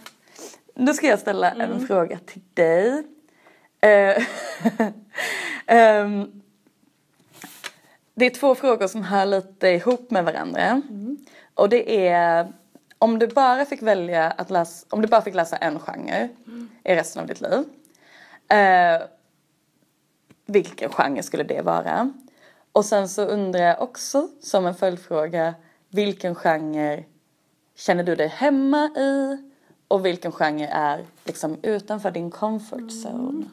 Nu 0.80 0.94
ska 0.94 1.06
jag 1.06 1.18
ställa 1.18 1.50
en 1.50 1.86
fråga 1.86 2.18
till 2.26 2.42
dig. 2.54 3.04
Ehm, 5.66 6.42
det 8.14 8.26
är 8.26 8.30
två 8.30 8.54
frågor 8.54 8.86
som 8.86 9.02
hör 9.02 9.26
lite 9.26 9.68
ihop 9.68 10.10
med 10.10 10.24
varandra. 10.24 10.62
Mm. 10.62 11.18
Och 11.54 11.68
det 11.68 12.08
är 12.08 12.52
om 12.98 13.18
du 13.18 13.26
bara 13.26 13.64
fick 13.64 13.82
välja 13.82 14.30
att 14.30 14.50
läsa, 14.50 14.86
om 14.90 15.02
du 15.02 15.08
bara 15.08 15.22
fick 15.22 15.34
läsa 15.34 15.56
en 15.56 15.78
genre 15.78 16.28
Mm. 16.46 16.68
i 16.84 16.94
resten 16.94 17.22
av 17.22 17.28
ditt 17.28 17.40
liv. 17.40 17.64
Eh, 18.48 19.02
vilken 20.46 20.90
genre 20.90 21.22
skulle 21.22 21.44
det 21.44 21.62
vara? 21.62 22.12
Och 22.72 22.84
sen 22.84 23.08
så 23.08 23.22
undrar 23.24 23.60
jag 23.60 23.82
också 23.82 24.28
som 24.40 24.66
en 24.66 24.74
följdfråga 24.74 25.54
vilken 25.88 26.34
genre 26.34 27.04
känner 27.76 28.04
du 28.04 28.16
dig 28.16 28.28
hemma 28.28 28.84
i 28.96 29.36
och 29.90 30.06
vilken 30.06 30.32
genre 30.32 30.66
är 30.66 31.06
liksom 31.24 31.56
utanför 31.62 32.10
din 32.10 32.30
comfort 32.30 32.90
zone? 33.04 33.44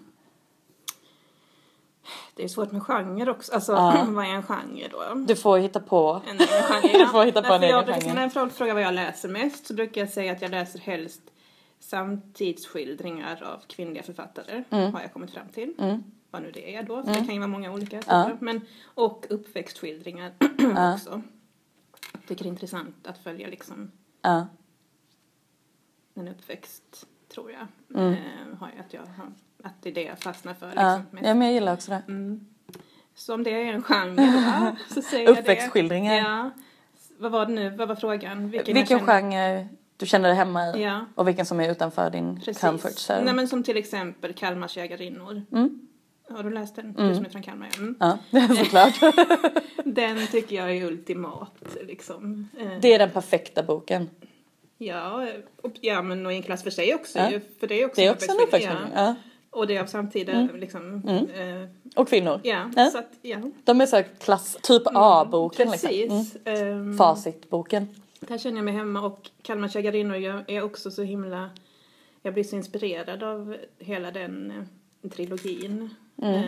Det 2.33 2.43
är 2.43 2.47
svårt 2.47 2.71
med 2.71 2.83
genre 2.83 3.31
också. 3.31 3.53
Alltså, 3.53 3.71
vad 4.07 4.25
är 4.25 4.29
en 4.29 4.43
genre 4.43 4.87
då? 4.91 5.13
Du 5.27 5.35
får 5.35 5.57
hitta 5.57 5.79
på. 5.79 6.21
En 6.27 6.35
egen 6.35 6.47
genre. 6.47 6.97
Du 6.99 7.07
får 7.07 7.25
hitta 7.25 7.41
på 7.41 7.53
en 7.53 7.61
Nej, 7.61 7.71
för 7.71 7.81
egen 7.81 7.93
jag, 7.93 8.03
genre. 8.03 8.13
När 8.13 8.29
folk 8.29 8.53
frågar 8.53 8.73
vad 8.73 8.83
jag 8.83 8.93
läser 8.93 9.29
mest 9.29 9.67
så 9.67 9.73
brukar 9.73 10.01
jag 10.01 10.09
säga 10.09 10.31
att 10.31 10.41
jag 10.41 10.51
läser 10.51 10.79
helst 10.79 11.21
samtidsskildringar 11.79 13.43
av 13.43 13.61
kvinnliga 13.67 14.03
författare. 14.03 14.63
Mm. 14.69 14.93
Har 14.93 15.01
jag 15.01 15.13
kommit 15.13 15.31
fram 15.31 15.49
till. 15.49 15.73
Vad 16.31 16.41
nu 16.41 16.51
det 16.51 16.75
är 16.75 16.83
då. 16.83 17.03
För 17.03 17.13
det 17.13 17.25
kan 17.25 17.33
ju 17.33 17.39
vara 17.39 17.47
många 17.47 17.71
olika. 17.71 17.97
typer. 17.97 18.37
Men, 18.39 18.61
och 18.85 19.25
uppväxtskildringar 19.29 20.31
också. 20.93 21.21
Jag 22.11 22.25
tycker 22.27 22.43
det 22.43 22.47
är 22.47 22.51
intressant 22.51 23.07
att 23.07 23.17
följa 23.17 23.47
liksom 23.47 23.91
Ja. 24.21 24.45
En 26.17 26.27
uppväxt, 26.27 27.07
tror 27.33 27.51
jag. 27.51 27.67
Mm. 28.01 28.13
Eh, 28.13 28.57
har 28.59 28.69
jag, 28.75 28.85
att, 28.85 28.93
jag 28.93 29.03
att 29.63 29.73
det 29.81 29.89
är 29.89 29.93
det 29.93 30.03
jag 30.03 30.19
fastnar 30.19 30.53
för. 30.53 30.65
Ja. 30.75 30.95
Liksom, 30.97 31.05
mest. 31.11 31.27
ja, 31.27 31.33
men 31.33 31.47
jag 31.47 31.53
gillar 31.53 31.73
också 31.73 31.91
det. 31.91 32.01
Så 33.15 33.33
om 33.33 33.43
det 33.43 33.49
är 33.51 33.73
en 33.73 33.83
genre 33.83 34.75
så 34.93 35.01
säger 35.01 35.25
jag 35.25 35.35
det. 35.35 35.41
Uppväxtskildringar. 35.41 36.15
Ja. 36.15 36.51
Vad 37.17 37.31
var 37.31 37.45
det 37.45 37.51
nu? 37.53 37.69
Vad 37.69 37.87
var 37.87 37.95
frågan? 37.95 38.49
Vilken, 38.49 38.73
Vilken 38.75 38.99
känner- 38.99 39.21
genre 39.21 39.67
du 39.97 40.05
känner 40.05 40.29
dig 40.29 40.37
hemma 40.37 40.77
i 40.77 40.83
Ja. 40.83 41.05
och 41.15 41.27
vilken 41.27 41.45
som 41.45 41.59
är 41.59 41.71
utanför 41.71 42.09
din 42.09 42.35
Precis. 42.39 42.61
comfort 42.61 42.91
zone. 43.09 43.21
Nej 43.23 43.33
men 43.33 43.47
som 43.47 43.63
till 43.63 43.77
exempel 43.77 44.33
Kalmars 44.33 44.77
jägarinnor. 44.77 45.41
Mm. 45.51 45.87
Har 46.29 46.43
du 46.43 46.49
läst 46.49 46.75
den? 46.75 46.93
Du 46.93 47.15
som 47.15 47.25
är 47.25 47.29
från 47.29 47.41
Kalmar, 47.41 47.69
ja. 47.71 47.77
Mm. 47.79 47.95
Ja, 47.99 48.47
såklart. 48.55 48.99
Den 49.85 50.27
tycker 50.27 50.55
jag 50.55 50.71
är 50.77 50.85
ultimat 50.85 51.77
liksom. 51.87 52.49
Det 52.81 52.93
är 52.93 52.99
den 52.99 53.09
perfekta 53.09 53.63
boken. 53.63 54.09
Ja, 54.77 55.27
och, 55.61 55.71
ja 55.81 56.01
men 56.01 56.25
och 56.25 56.33
i 56.33 56.35
en 56.35 56.41
klass 56.43 56.63
för 56.63 56.69
sig 56.69 56.95
också 56.95 57.19
Ja. 57.19 57.39
För 57.59 57.67
det 57.67 57.81
är 57.81 57.85
också 57.85 58.01
Det 58.01 58.07
är 58.07 58.11
också 58.13 58.31
en 58.31 58.37
uppväxtskildring. 58.39 58.91
Ja. 58.95 59.15
Och 59.49 59.67
det 59.67 59.75
är 59.77 59.81
av 59.81 59.85
samtida 59.85 60.49
liksom. 60.53 61.03
Eh, 61.07 61.69
Och 61.95 62.09
kvinnor. 62.09 62.39
ja, 62.43 62.71
Ja. 62.75 62.89
så 62.91 62.97
att 62.97 63.11
ja. 63.21 63.37
De 63.63 63.81
är 63.81 63.85
så 63.85 63.95
här 63.95 64.05
klass, 64.19 64.57
typ 64.61 64.83
A-boken 64.85 65.71
liksom. 65.71 65.89
Precis. 65.89 66.37
Mm. 66.45 66.71
Ehm, 66.89 66.97
Facitboken. 66.97 67.87
Där 68.19 68.37
känner 68.37 68.57
jag 68.57 68.65
mig 68.65 68.73
hemma 68.73 69.01
och 69.01 69.29
Kalmar 69.41 69.75
jägarinnor 69.75 70.17
jag 70.17 70.49
är 70.49 70.61
också 70.63 70.91
så 70.91 71.03
himla... 71.03 71.49
Jag 72.21 72.33
blir 72.33 72.43
så 72.43 72.55
inspirerad 72.55 73.23
av 73.23 73.57
hela 73.79 74.11
den 74.11 74.51
eh, 75.03 75.09
trilogin. 75.09 75.89
Mm. 76.21 76.33
Eh, 76.35 76.43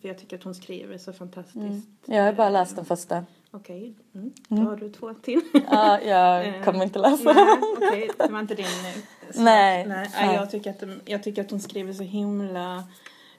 för 0.00 0.08
jag 0.08 0.18
tycker 0.18 0.36
att 0.36 0.42
hon 0.44 0.54
skriver 0.54 0.98
så 0.98 1.12
fantastiskt. 1.12 1.88
Jag 2.04 2.22
har 2.22 2.32
bara 2.32 2.50
läst 2.50 2.76
den 2.76 2.84
första. 2.84 3.24
Okej, 3.54 3.94
mm. 4.14 4.32
då 4.48 4.62
har 4.62 4.76
du 4.76 4.90
två 4.90 5.14
till. 5.14 5.40
Ja, 5.70 6.00
jag 6.00 6.46
Eh, 6.56 6.64
kommer 6.64 6.84
inte 6.84 6.98
läsa 6.98 7.32
Nej, 7.32 7.58
okej, 7.76 8.10
det 8.18 8.32
var 8.32 8.40
inte 8.40 8.54
din 8.54 8.64
eh, 8.64 8.70
sak. 8.72 9.34
Nej, 9.34 9.86
Nej. 9.86 10.10
nej. 10.14 10.34
Jag, 10.34 10.50
tycker 10.50 10.70
att, 10.70 10.82
jag 11.04 11.22
tycker 11.22 11.44
att 11.44 11.50
hon 11.50 11.60
skriver 11.60 11.92
så 11.92 12.02
himla 12.02 12.84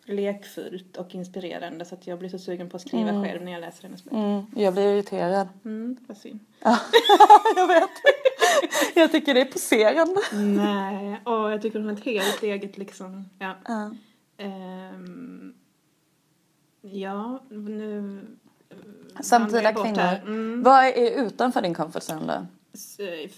lekfullt 0.06 0.98
och 0.98 1.16
inspirerande 1.16 1.86
så 1.86 1.96
att 1.96 2.08
jag 2.08 2.20
blir 2.20 2.30
så 2.30 2.40
sugen 2.40 2.70
på 2.70 2.78
att 2.78 2.82
skriva 2.82 3.24
själv 3.24 3.44
när 3.44 3.52
jag 3.52 3.62
läser 3.62 3.84
hennes 3.84 4.04
böcker. 4.04 4.18
Mm, 4.18 4.46
jag 4.56 4.74
blir 4.74 4.94
irriterad. 4.94 5.48
Mm, 5.66 5.98
vad 6.08 6.18
synd. 6.18 6.40
jag 7.56 7.68
vet. 7.68 7.90
Jag 8.96 9.12
tycker 9.12 9.34
det 9.34 9.42
är 9.42 9.46
poserande. 9.46 10.22
Nej, 10.34 11.22
och 11.24 11.52
jag 11.52 11.62
tycker 11.62 11.80
hon 11.80 11.88
har 11.88 11.96
ett 11.96 12.06
helt 12.06 12.44
eget 12.44 12.78
liksom, 12.78 13.30
ja. 13.40 13.56
Ja. 13.66 13.92
Ehm, 14.38 15.54
ja, 16.82 17.44
nu... 17.50 18.22
Samtida 19.24 19.74
kvinnor. 19.74 20.14
Mm. 20.22 20.64
Vad 20.64 20.84
är 20.86 21.12
utanför 21.26 21.62
din 21.62 21.74
comfort 21.74 22.04
zone 22.10 22.34
då? 22.34 22.46
S- 22.74 23.00
eh, 23.00 23.30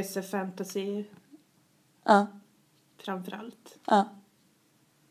SF 0.00 0.30
fantasy 0.30 1.04
Ja, 2.04 2.26
framförallt. 3.04 3.78
ja. 3.86 4.08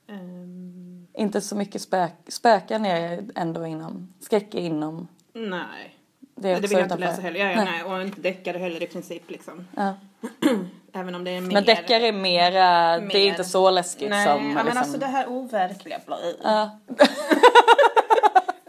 Ehm, 0.07 1.07
Inte 1.13 1.41
så 1.41 1.55
mycket 1.55 1.81
spök, 1.81 2.11
spöken 2.27 2.85
är 2.85 3.23
ändå 3.35 3.65
inom, 3.65 4.13
skräck 4.19 4.55
är 4.55 4.59
inom. 4.59 5.07
nej, 5.33 5.97
Det 6.35 6.49
är 6.49 6.55
det 6.55 6.61
vill 6.61 6.71
jag 6.71 6.81
inte 6.81 6.97
läsa 6.97 7.21
heller. 7.21 7.39
Ja, 7.39 7.49
ja, 7.49 7.55
Nej. 7.55 7.65
nej. 7.65 7.83
Och 7.83 8.01
inte 8.01 8.21
deckare 8.21 8.57
heller 8.57 8.83
i 8.83 8.87
princip 8.87 9.29
liksom. 9.29 9.67
Ja. 9.75 9.93
Även 10.93 11.15
om 11.15 11.23
det 11.23 11.31
är 11.31 11.41
mer... 11.41 11.53
Men 11.53 11.63
deckare 11.65 12.07
är 12.07 12.13
mera, 12.13 12.51
det 12.51 12.57
är 12.97 13.01
Mer. 13.01 13.15
inte 13.19 13.43
så 13.43 13.69
läskigt 13.71 14.09
Nej, 14.09 14.27
som 14.27 14.53
men 14.53 14.65
liksom, 14.65 14.81
alltså 14.81 14.97
det 14.97 15.05
här 15.05 15.27
overkliga. 15.29 15.99
bla- 16.07 16.33
ja. 16.43 16.79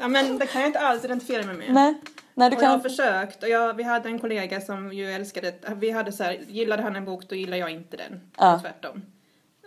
Ja, 0.03 0.09
men 0.09 0.39
det 0.39 0.47
kan 0.47 0.61
jag 0.61 0.69
inte 0.69 0.81
alls 0.81 1.05
identifiera 1.05 1.47
mig 1.47 1.57
med. 1.57 1.75
Nej, 1.75 1.95
nej 2.35 2.51
du 2.51 2.57
Och 2.57 2.63
jag 2.63 2.69
har 2.69 2.79
kan, 2.79 2.91
försökt 2.91 3.43
och 3.43 3.49
jag, 3.49 3.75
vi 3.75 3.83
hade 3.83 4.09
en 4.09 4.19
kollega 4.19 4.61
som 4.61 4.93
ju 4.93 5.13
älskade, 5.13 5.55
vi 5.77 5.91
hade 5.91 6.13
så 6.13 6.25
här, 6.25 6.41
gillade 6.49 6.83
han 6.83 6.97
en 6.97 7.05
bok 7.05 7.29
då 7.29 7.35
gillar 7.35 7.57
jag 7.57 7.71
inte 7.71 7.97
den. 7.97 8.21
Ja. 8.39 8.61
Tvärtom. 8.63 9.03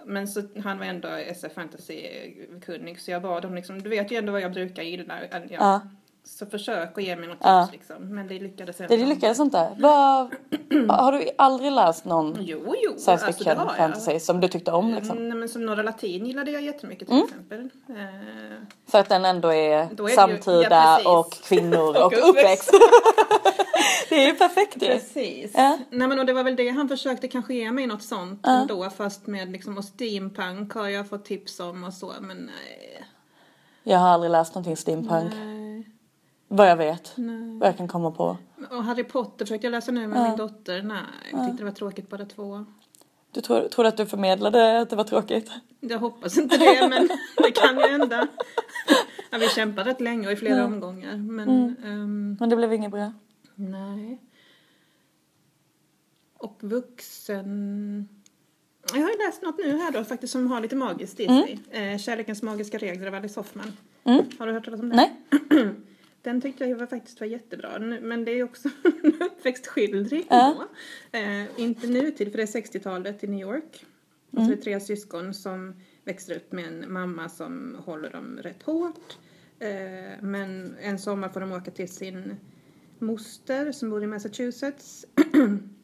Men 0.05 0.27
så 0.27 0.41
han 0.63 0.79
var 0.79 0.85
ändå 0.85 1.07
SF 1.07 1.53
fantasy-kunnig 1.53 2.99
så 2.99 3.11
jag 3.11 3.21
bad 3.21 3.43
honom 3.43 3.55
liksom, 3.55 3.81
du 3.81 3.89
vet 3.89 4.11
ju 4.11 4.17
ändå 4.17 4.31
vad 4.31 4.41
jag 4.41 4.53
brukar 4.53 4.83
gilla. 4.83 5.19
Ja. 5.31 5.39
ja. 5.49 5.81
Så 6.27 6.45
försök 6.45 6.97
att 6.97 7.03
ge 7.03 7.15
mig 7.15 7.27
något 7.29 7.37
Ja. 7.41 7.67
tips 7.71 7.71
liksom. 7.87 8.15
Men 8.15 8.27
det 8.27 8.39
lyckades 8.39 8.81
ändå. 8.81 8.95
det 8.95 9.05
lyckades 9.05 9.39
inte. 9.39 9.75
Vad, 9.79 10.35
har 10.89 11.11
du 11.11 11.29
aldrig 11.37 11.71
läst 11.71 12.05
någon 12.05 12.37
Jo, 12.39 12.75
jo. 12.83 12.91
science 12.97 13.11
alltså, 13.11 13.43
fiction 13.43 13.57
har 13.57 13.73
fantasy 13.73 14.19
som 14.19 14.39
du 14.39 14.47
tyckte 14.47 14.71
om 14.71 14.93
liksom? 14.93 15.17
Mm, 15.17 15.29
nej, 15.29 15.37
men 15.37 15.49
som 15.49 15.65
Norra 15.65 15.83
Latin 15.83 16.25
gillade 16.25 16.51
jag 16.51 16.61
jättemycket 16.61 17.09
Mm. 17.09 17.21
till 17.27 17.31
exempel. 17.35 17.69
Eh, 17.89 18.05
För 18.91 18.99
att 18.99 19.09
den 19.09 19.25
ändå 19.25 19.53
är, 19.53 19.87
Då 19.91 20.03
är 20.03 20.05
det 20.07 20.11
ju- 20.11 20.15
samtida 20.15 20.99
ja, 21.03 21.19
och 21.19 21.31
kvinnor 21.33 21.89
och, 22.03 22.13
Och 22.13 22.29
uppväxt. 22.29 22.71
det 24.09 24.15
är 24.23 24.27
ju 24.27 24.33
perfekt 24.35 24.75
ju. 24.83 24.87
Precis. 24.87 25.51
Ja. 25.55 25.77
Nej 25.89 26.07
men 26.07 26.19
och 26.19 26.25
det 26.25 26.33
var 26.33 26.43
väl 26.43 26.55
det 26.55 26.69
han 26.69 26.87
försökte 26.89 27.27
kanske 27.27 27.53
ge 27.53 27.71
mig 27.71 27.87
något 27.87 28.03
sånt 28.03 28.39
Ja. 28.43 28.51
ändå 28.61 28.89
fast 28.89 29.27
med 29.27 29.51
liksom 29.51 29.77
och 29.77 29.85
steampunk 29.85 30.73
har 30.73 30.87
jag 30.89 31.09
fått 31.09 31.25
tips 31.25 31.59
om 31.59 31.83
och 31.83 31.93
så 31.93 32.13
men 32.21 32.37
nej. 32.37 33.05
Jag 33.83 33.99
har 33.99 34.07
aldrig 34.09 34.31
läst 34.31 34.55
någonting 34.55 34.77
steampunk. 34.77 35.33
nej, 35.35 35.64
Vad 36.47 36.69
jag 36.69 36.75
vet. 36.77 37.13
nej. 37.15 37.57
Vad 37.59 37.67
jag 37.69 37.77
kan 37.77 37.87
komma 37.87 38.11
på. 38.11 38.37
Och 38.71 38.83
Harry 38.83 39.03
Potter 39.03 39.45
försökte 39.45 39.67
jag 39.67 39.71
läsa 39.71 39.91
nu 39.91 40.07
med 40.07 40.23
min 40.29 40.37
dotter. 40.37 40.81
Nej, 40.83 40.97
jag 41.31 41.45
tyckte 41.47 41.61
det 41.61 41.65
var 41.65 41.71
tråkigt 41.71 42.09
båda 42.09 42.25
två. 42.25 42.65
Du 43.31 43.41
tror, 43.41 43.67
tror 43.67 43.85
att 43.85 43.97
du 43.97 44.05
förmedlade 44.05 44.79
att 44.79 44.89
det 44.89 44.95
var 44.95 45.03
tråkigt? 45.03 45.51
Jag 45.79 45.99
hoppas 45.99 46.37
inte 46.37 46.57
det 46.57 46.87
men 46.89 47.09
det 47.37 47.51
kan 47.51 47.77
ju 47.79 47.87
hända. 47.87 48.27
Ja, 49.29 49.37
vi 49.37 49.47
kämpade 49.49 49.89
rätt 49.89 50.01
länge 50.01 50.27
och 50.27 50.33
i 50.33 50.35
flera 50.35 50.65
omgångar 50.65 51.17
men 51.17 51.49
Mm. 51.49 51.75
ehm, 51.83 52.37
Men 52.39 52.49
det 52.49 52.55
blev 52.55 52.73
inget 52.73 52.91
bra. 52.91 53.13
nej. 53.55 54.21
Och 56.37 56.57
vuxen... 56.61 58.07
Jag 58.93 59.01
har 59.01 59.09
ju 59.09 59.17
läst 59.17 59.41
något 59.41 59.57
nu 59.57 59.77
här 59.77 59.91
då 59.91 60.03
faktiskt 60.03 60.33
som 60.33 60.51
har 60.51 60.61
lite 60.61 60.75
magiskt 60.75 61.19
i 61.19 61.27
sig. 61.27 61.59
Eh, 61.71 61.97
Kärlekens 61.97 62.41
magiska 62.43 62.77
regler 62.77 63.07
av 63.07 63.15
Alice 63.15 63.39
Hoffman. 63.39 63.73
Mm. 64.03 64.25
Har 64.39 64.47
du 64.47 64.53
hört 64.53 64.65
talas 64.65 64.79
om 64.79 64.89
den? 64.89 64.95
Nej? 64.97 65.15
Den 66.25 66.41
tyckte 66.41 66.65
jag 66.65 66.77
var, 66.77 66.85
faktiskt 66.85 67.19
var 67.19 67.27
jättebra. 67.27 67.79
Men 67.79 68.25
det 68.25 68.31
är 68.31 68.43
också 68.43 68.69
en 69.03 69.21
uppväxtskildring 69.21 70.25
Ja. 70.29 70.67
Eh, 71.11 71.59
inte 71.59 71.87
nutid, 71.87 72.31
för 72.31 72.37
det 72.37 72.43
är 72.43 72.61
60-talet 72.61 73.23
i 73.23 73.27
New 73.27 73.39
York. 73.39 73.85
Och 74.31 74.37
så 74.37 74.51
är 74.51 74.55
det 74.55 74.61
tre 74.61 74.79
syskon 74.79 75.33
som 75.33 75.75
växer 76.03 76.35
upp 76.35 76.51
med 76.51 76.65
en 76.65 76.93
mamma 76.93 77.29
som 77.29 77.77
håller 77.85 78.09
dem 78.09 78.39
rätt 78.41 78.63
hårt. 78.63 79.17
Eh, 79.59 80.21
men 80.21 80.75
en 80.81 80.99
sommar 80.99 81.29
får 81.29 81.39
de 81.39 81.51
åka 81.51 81.71
till 81.71 81.89
sin 81.89 82.37
moster 82.99 83.71
som 83.71 83.89
bor 83.89 84.03
i 84.03 84.07
Massachusetts. 84.07 85.05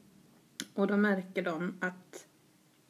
och 0.73 0.87
då 0.87 0.97
märker 0.97 1.41
de 1.41 1.77
att, 1.79 2.25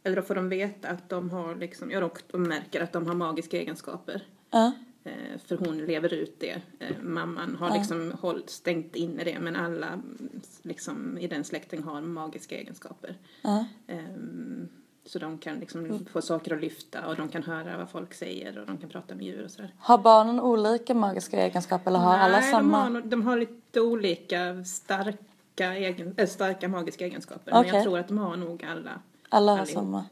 eller 0.03 0.15
då 0.15 0.21
får 0.21 0.35
de 0.35 0.49
veta 0.49 0.87
att 0.87 1.09
de 1.09 1.29
har 1.29 1.55
liksom, 1.55 1.91
ja 1.91 2.11
de 2.31 2.43
märker 2.43 2.81
att 2.81 2.93
de 2.93 3.07
har 3.07 3.15
magiska 3.15 3.57
egenskaper. 3.57 4.27
Ja. 4.51 4.71
Eh, 5.03 5.37
För 5.45 5.57
hon 5.57 5.77
lever 5.77 6.13
ut 6.13 6.39
det. 6.39 6.61
Eh, 6.79 6.95
Mamman 7.01 7.55
har 7.55 7.77
liksom 7.77 8.13
hållit, 8.21 8.49
stängt 8.49 8.95
inne 8.95 9.23
det 9.23 9.39
men 9.39 9.55
alla 9.55 9.87
mm, 9.87 10.41
liksom, 10.61 11.17
i 11.17 11.27
den 11.27 11.43
släkten 11.43 11.83
har 11.83 12.01
magiska 12.01 12.57
egenskaper. 12.57 13.15
Ehm, 13.87 14.67
Så 15.05 15.19
de 15.19 15.37
kan 15.37 15.59
liksom 15.59 16.05
få 16.11 16.21
saker 16.21 16.55
att 16.55 16.61
lyfta 16.61 17.05
och 17.07 17.15
de 17.15 17.29
kan 17.29 17.43
höra 17.43 17.77
vad 17.77 17.89
folk 17.89 18.13
säger 18.13 18.57
och 18.57 18.65
de 18.67 18.77
kan 18.77 18.89
prata 18.89 19.15
med 19.15 19.25
djur 19.25 19.43
och 19.45 19.51
sådär. 19.51 19.73
Har 19.79 19.97
barnen 19.97 20.39
olika 20.39 20.93
magiska 20.93 21.41
egenskaper 21.41 21.91
eller 21.91 21.99
har 21.99 22.17
alla 22.17 22.39
Nej, 22.39 22.51
samma? 22.51 22.77
De 22.77 22.83
har, 22.83 22.89
nog- 23.01 23.07
de 23.09 23.21
har 23.21 23.37
lite 23.37 23.81
olika 23.81 24.63
starka, 24.63 25.73
egen, 25.75 26.13
äh, 26.17 26.27
starka 26.27 26.67
magiska 26.67 27.05
egenskaper. 27.05 27.51
Okej. 27.51 27.63
Men 27.71 27.75
jag 27.75 27.83
tror 27.83 27.99
att 27.99 28.07
de 28.07 28.17
har 28.17 28.35
nog 28.37 28.63
alla. 28.63 28.99
Alla 29.29 29.51
har 29.51 29.59
allihop. 29.59 29.73
samma. 29.83 30.05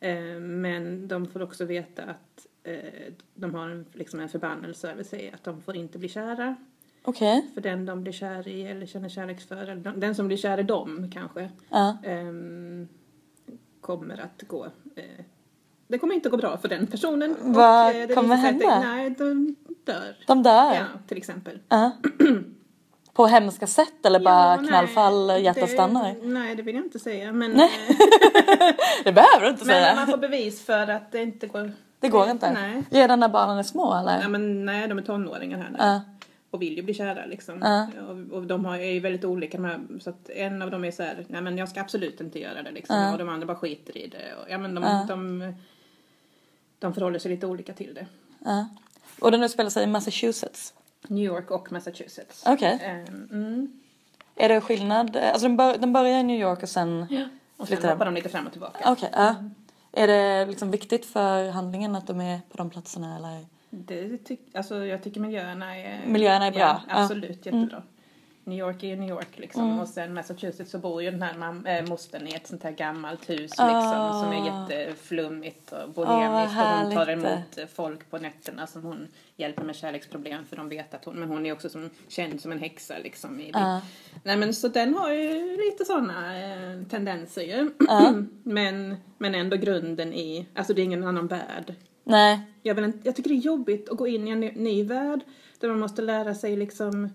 Eh, 0.00 0.40
Men 0.40 1.08
de 1.08 1.26
får 1.26 1.42
också 1.42 1.64
veta 1.64 2.02
att 2.02 2.46
eh, 2.64 3.12
de 3.34 3.54
har 3.54 3.68
en, 3.68 3.86
liksom 3.92 4.20
en 4.20 4.28
förbannelse 4.28 4.90
över 4.90 5.04
sig. 5.04 5.30
Att 5.34 5.44
de 5.44 5.60
får 5.62 5.76
inte 5.76 5.98
bli 5.98 6.08
kära. 6.08 6.56
Okej. 7.04 7.46
För 7.54 7.60
den 7.60 7.86
de 7.86 8.02
blir 8.02 8.12
kär 8.12 8.48
i 8.48 8.62
eller 8.66 8.86
känner 8.86 9.08
kärlek 9.08 9.40
för, 9.40 9.56
eller 9.56 9.76
de- 9.76 10.00
den 10.00 10.14
som 10.14 10.26
blir 10.26 10.36
kär 10.36 10.60
i 10.60 10.62
dem 10.62 11.10
kanske, 11.14 11.50
Ja. 11.70 11.96
ehm, 12.04 12.88
kommer 13.80 14.20
att 14.20 14.42
gå... 14.48 14.64
Eh, 14.96 15.24
det 15.88 15.98
kommer 15.98 16.14
inte 16.14 16.28
gå 16.28 16.36
bra 16.36 16.56
för 16.58 16.68
den 16.68 16.86
personen. 16.86 17.36
Vad 17.40 17.88
Och, 17.90 17.94
eh, 18.00 18.08
kommer 18.08 18.36
sig 18.36 18.44
att 18.46 18.50
hända? 18.62 18.80
Nej, 18.80 19.10
de 19.10 19.56
dör. 19.84 20.16
De 20.26 20.42
där? 20.42 20.74
Ja, 20.74 20.84
till 21.08 21.16
exempel. 21.16 21.58
Ja. 21.68 21.90
På 23.12 23.26
hemska 23.26 23.66
sätt 23.66 24.06
eller 24.06 24.20
bara 24.20 24.56
nej, 24.56 24.68
knallfall, 24.68 25.28
hjärtat 25.42 25.62
det- 25.68 25.72
stannar? 25.74 26.14
Nej, 26.22 26.56
det 26.56 26.62
vill 26.62 26.74
jag 26.74 26.84
inte 26.84 26.98
säga. 26.98 27.32
Men, 27.32 27.50
Nej. 27.52 27.70
Det 29.04 29.12
behöver 29.12 29.40
du 29.40 29.48
inte 29.48 29.64
men 29.64 29.74
säga. 29.74 29.94
man 29.94 30.06
får 30.06 30.16
bevis 30.16 30.64
för 30.64 30.90
att 30.90 31.12
det 31.12 31.22
inte 31.22 31.46
går. 31.46 31.72
Det 32.02 32.08
går 32.08 32.30
inte? 32.30 32.52
Nej. 32.52 32.82
Redan 32.90 33.20
när 33.20 33.28
barnen 33.28 33.58
är 33.58 33.62
små 33.62 33.94
eller? 33.94 34.20
Ja, 34.22 34.28
men 34.28 34.64
nej, 34.64 34.88
de 34.88 34.98
är 34.98 35.02
tonåringar 35.02 35.58
här 35.58 35.70
nu. 35.70 35.76
Ja. 35.78 36.00
Och 36.50 36.62
vill 36.62 36.76
ju 36.76 36.82
bli 36.82 36.94
kära 36.94 37.26
liksom. 37.26 37.58
Ja. 37.62 37.86
Och, 38.08 38.36
och 38.36 38.46
de 38.46 38.64
har, 38.64 38.76
är 38.76 38.90
ju 38.92 39.00
väldigt 39.00 39.24
olika 39.24 39.58
de 39.58 39.64
här, 39.64 39.80
så 40.00 40.10
att 40.10 40.28
en 40.28 40.62
av 40.62 40.70
dem 40.70 40.84
är 40.84 40.90
så 40.90 41.02
här, 41.02 41.24
nej 41.28 41.42
men 41.42 41.58
jag 41.58 41.68
ska 41.68 41.80
absolut 41.80 42.20
inte 42.20 42.40
göra 42.40 42.62
det 42.62 42.70
liksom. 42.70 42.96
Ja. 42.96 43.12
Och 43.12 43.18
de 43.18 43.28
andra 43.28 43.46
bara 43.46 43.56
skiter 43.56 43.96
i 43.98 44.06
det. 44.06 44.34
Och, 44.42 44.50
ja 44.50 44.58
men 44.58 44.74
de, 44.74 44.84
Ja. 44.84 45.04
de, 45.08 45.52
de 46.78 46.94
förhåller 46.94 47.18
sig 47.18 47.30
lite 47.30 47.46
olika 47.46 47.72
till 47.72 47.94
det. 47.94 48.06
Och 49.20 49.30
den 49.30 49.42
utspelar 49.42 49.70
sig 49.70 49.84
i 49.84 49.86
Massachusetts? 49.86 50.74
New 51.08 51.24
York 51.24 51.50
och 51.50 51.72
Massachusetts. 51.72 52.44
Okej. 52.46 52.78
Ehm, 52.82 53.28
mm. 53.30 53.80
Är 54.36 54.48
det 54.48 54.60
skillnad? 54.60 55.16
Alltså 55.16 55.48
den, 55.48 55.56
bör, 55.56 55.78
den 55.78 55.92
börjar 55.92 56.18
i 56.18 56.22
New 56.22 56.40
York 56.40 56.62
och 56.62 56.68
sen 56.68 57.06
Ja. 57.10 57.24
Och 57.56 57.68
sen 57.68 57.76
flyttar 57.76 57.92
hoppar 57.92 58.04
de 58.04 58.14
lite 58.14 58.28
fram 58.28 58.46
och 58.46 58.52
tillbaka. 58.52 58.92
Okej, 58.92 59.08
ja. 59.12 59.34
Är 59.92 60.06
det 60.06 60.46
liksom 60.46 60.70
viktigt 60.70 61.06
för 61.06 61.50
handlingen 61.50 61.96
att 61.96 62.06
de 62.06 62.20
är 62.20 62.40
på 62.50 62.56
de 62.56 62.70
platserna 62.70 63.16
eller? 63.16 63.46
Det 63.70 64.18
tyck, 64.18 64.40
alltså 64.54 64.84
jag 64.84 65.02
tycker 65.02 65.20
miljöerna 65.20 65.76
är... 65.76 66.06
Miljöerna 66.06 66.46
är 66.46 66.52
bra, 66.52 66.82
Ja, 66.88 67.08
ja. 67.10 67.50
Mm. 67.50 67.70
New 68.44 68.58
York 68.58 68.82
är 68.82 68.88
ju 68.88 68.96
New 68.96 69.08
York 69.08 69.28
liksom. 69.38 69.80
Och 69.80 69.88
sen 69.88 70.14
Massachusetts 70.14 70.70
så 70.70 70.78
bor 70.78 71.02
ju 71.02 71.10
den 71.10 71.22
här 71.22 71.34
mam- 71.34 71.78
äh, 71.78 71.88
mostern 71.88 72.28
i 72.28 72.34
ett 72.34 72.46
sånt 72.46 72.62
här 72.62 72.70
gammalt 72.70 73.30
hus 73.30 73.40
liksom. 73.40 73.66
Ah. 73.68 74.22
Som 74.22 74.32
är 74.32 74.46
jätteflummigt 74.46 75.72
och 75.72 75.78
vad 75.94 76.06
bohemiskt. 76.06 76.58
och 76.58 76.64
hon 76.66 76.92
tar 76.94 77.10
emot 77.10 77.58
eh, 77.58 77.66
folk 77.74 78.10
på 78.10 78.18
nätterna 78.18 78.66
som 78.66 78.82
hon 78.82 79.08
hjälper 79.36 79.62
med 79.64 79.76
kärleksproblem. 79.76 80.44
För 80.44 80.56
de 80.56 80.68
vet 80.68 80.94
att 80.94 81.04
hon, 81.04 81.14
men 81.20 81.28
hon 81.28 81.46
är 81.46 81.52
också 81.52 81.68
som, 81.68 81.90
känd 82.08 82.40
som 82.40 82.52
en 82.52 82.58
häxa 82.58 82.94
liksom. 83.04 83.40
I, 83.40 83.50
Ja. 83.54 83.80
Nej 84.24 84.36
men 84.36 84.54
så 84.54 84.68
den 84.68 84.94
har 84.94 85.12
ju 85.12 85.56
lite 85.56 85.84
sådana 85.84 86.38
eh, 86.42 86.82
tendenser 86.90 87.42
ju. 87.42 87.70
men, 88.42 88.96
men 89.18 89.34
ändå 89.34 89.56
grunden 89.56 90.12
i, 90.14 90.46
alltså 90.54 90.74
det 90.74 90.82
är 90.82 90.84
ingen 90.84 91.04
annan 91.04 91.26
värld. 91.26 91.74
Nej. 92.04 92.40
Jag, 92.62 92.74
vill 92.74 92.84
inte, 92.84 92.98
jag 93.02 93.16
tycker 93.16 93.30
det 93.30 93.36
är 93.36 93.40
jobbigt 93.40 93.88
att 93.88 93.96
gå 93.98 94.06
in 94.06 94.28
i 94.28 94.30
en 94.30 94.40
ny, 94.40 94.52
ny 94.56 94.84
värld 94.84 95.20
där 95.60 95.68
man 95.68 95.80
måste 95.80 96.02
lära 96.02 96.34
sig 96.34 96.56
liksom 96.56 97.10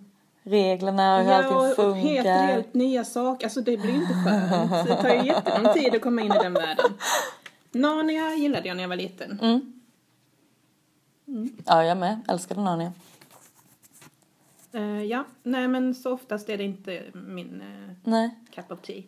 Reglerna 0.49 1.17
och 1.17 1.23
hur 1.23 1.31
allting 1.31 1.57
och 1.57 1.63
helt, 1.63 1.75
funkar. 1.75 2.47
helt 2.47 2.73
nya 2.73 3.05
saker. 3.05 3.45
Alltså 3.45 3.61
det 3.61 3.77
blir 3.77 3.93
inte 3.93 4.13
skönt. 4.13 4.87
Det 4.87 4.95
tar 4.95 5.09
ju 5.09 5.25
jättelång 5.25 5.73
tid 5.73 5.95
att 5.95 6.01
komma 6.01 6.21
in 6.21 6.31
i 6.31 6.37
den 6.37 6.53
världen. 6.53 6.93
Narnia 7.71 8.35
gillade 8.35 8.67
jag 8.67 8.77
när 8.77 8.83
jag 8.83 8.89
var 8.89 8.95
liten. 8.95 9.39
Mm. 9.41 9.73
Ja, 11.65 11.83
jag 11.83 11.97
med. 11.97 12.19
Älskade 12.27 12.61
Narnia. 12.61 12.93
Eh, 14.71 15.03
ja, 15.03 15.25
nej 15.43 15.67
men 15.67 15.95
så 15.95 16.13
oftast 16.13 16.49
är 16.49 16.57
det 16.57 16.63
inte 16.63 17.03
min 17.13 17.61
uh, 17.61 17.93
Nej. 18.03 18.29
cup 18.55 18.71
of 18.71 18.81
tea. 18.81 19.03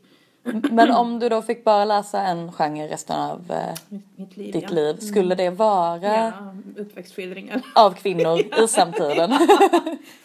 Men 0.71 0.91
om 0.91 1.19
du 1.19 1.29
då 1.29 1.41
fick 1.41 1.63
bara 1.63 1.85
läsa 1.85 2.21
en 2.21 2.51
genre 2.51 2.87
resten 2.87 3.15
av 3.19 3.51
eh, 3.51 3.97
Mitt, 4.15 4.37
liv, 4.37 4.53
ditt 4.53 4.63
ja. 4.63 4.69
liv, 4.69 4.97
skulle 4.97 5.35
det 5.35 5.49
vara 5.49 5.97
Ja, 5.97 6.31
uppväxtskildringar. 6.77 7.61
av 7.75 7.91
kvinnor 7.93 8.39
i 8.63 8.67
samtiden? 8.67 9.29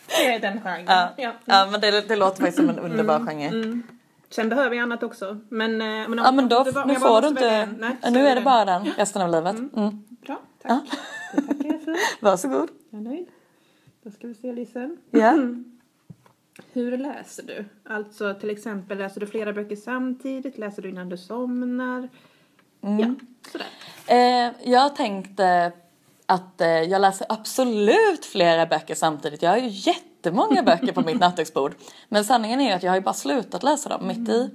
Det 0.08 0.34
är 0.34 0.40
den 0.40 0.60
genren. 0.60 0.84
ja. 0.86 1.08
Ja. 1.16 1.32
ja, 1.44 1.68
men 1.70 1.80
det, 1.80 2.08
det 2.08 2.16
låter 2.16 2.36
faktiskt 2.36 2.56
som 2.58 2.68
en 2.70 2.78
underbar 2.78 3.18
genre. 3.26 3.80
Sen 4.30 4.48
behöver 4.48 4.76
jag 4.76 4.82
annat 4.82 5.02
också. 5.02 5.40
Men, 5.48 5.80
eh, 5.80 5.86
men, 5.86 6.12
om- 6.12 6.18
Ja, 6.24 6.32
men 6.32 6.48
då, 6.48 6.64
var- 6.64 6.84
nu 6.86 6.94
får 6.94 7.20
du 7.22 7.28
inte... 7.28 7.68
Nej, 7.78 7.96
Ja, 8.02 8.10
nu 8.10 8.26
är 8.26 8.34
det 8.34 8.40
bara 8.40 8.64
den 8.64 8.84
resten 8.96 9.22
av 9.22 9.30
livet. 9.30 9.56
Mm. 9.76 10.04
Bra, 10.26 10.40
tack. 10.62 10.82
Det 11.34 11.42
tackar 11.42 11.64
jag 11.72 11.82
för. 11.82 11.96
Varsågod. 12.24 12.68
Jag 12.90 13.00
är 13.00 13.04
nöjd. 13.04 13.26
Då 14.02 14.10
ska 14.10 14.26
vi 14.26 14.34
se 14.34 14.52
Lisen. 14.52 14.96
Ja. 15.10 15.32
Hur 16.72 16.98
läser 16.98 17.42
du? 17.42 17.64
Alltså 17.84 18.34
till 18.34 18.50
exempel 18.50 18.98
läser 18.98 19.20
du 19.20 19.26
flera 19.26 19.52
böcker 19.52 19.76
samtidigt? 19.76 20.58
Läser 20.58 20.82
du 20.82 20.88
innan 20.88 21.08
du 21.08 21.16
somnar? 21.16 22.08
Mm. 22.82 22.98
Ja, 23.00 23.14
sådär. 23.52 23.66
Eh, 24.06 24.52
jag 24.72 24.96
tänkte 24.96 25.72
att 26.26 26.60
eh, 26.60 26.68
jag 26.68 27.00
läser 27.00 27.26
absolut 27.30 28.24
flera 28.24 28.66
böcker 28.66 28.94
samtidigt. 28.94 29.42
Jag 29.42 29.50
har 29.50 29.56
ju 29.56 29.68
jättemånga 29.68 30.62
böcker 30.66 30.92
på 30.92 31.00
mitt 31.00 31.20
nattduksbord. 31.20 31.74
Men 32.08 32.24
sanningen 32.24 32.60
är 32.60 32.68
ju 32.68 32.72
att 32.72 32.82
jag 32.82 32.90
har 32.90 32.96
ju 32.96 33.02
bara 33.02 33.14
slutat 33.14 33.62
läsa 33.62 33.88
dem 33.88 34.06
mitt 34.06 34.28
i. 34.28 34.50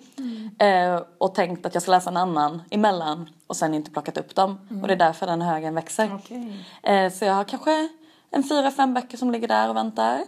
Eh, 0.60 1.02
och 1.18 1.36
tänkt 1.36 1.66
att 1.66 1.74
jag 1.74 1.84
ska 1.84 1.92
läsa 1.92 2.10
en 2.10 2.18
annan 2.18 2.62
emellan 2.70 3.30
och 3.48 3.56
sen 3.56 3.74
inte 3.74 3.92
plockat 3.92 4.18
upp 4.18 4.36
dem. 4.36 4.60
Och 4.82 4.88
det 4.88 4.94
är 4.94 4.98
därför 4.98 5.28
den 5.28 5.42
högen 5.42 5.76
växer. 5.76 6.16
Okej. 6.16 6.66
Eh, 6.84 7.12
så 7.12 7.26
jag 7.26 7.34
har 7.34 7.44
kanske 7.44 7.90
en 8.32 8.44
fyra, 8.44 8.72
fem 8.72 8.94
böcker 8.94 9.18
som 9.18 9.32
ligger 9.32 9.48
där 9.48 9.70
och 9.70 9.76
väntar. 9.76 10.24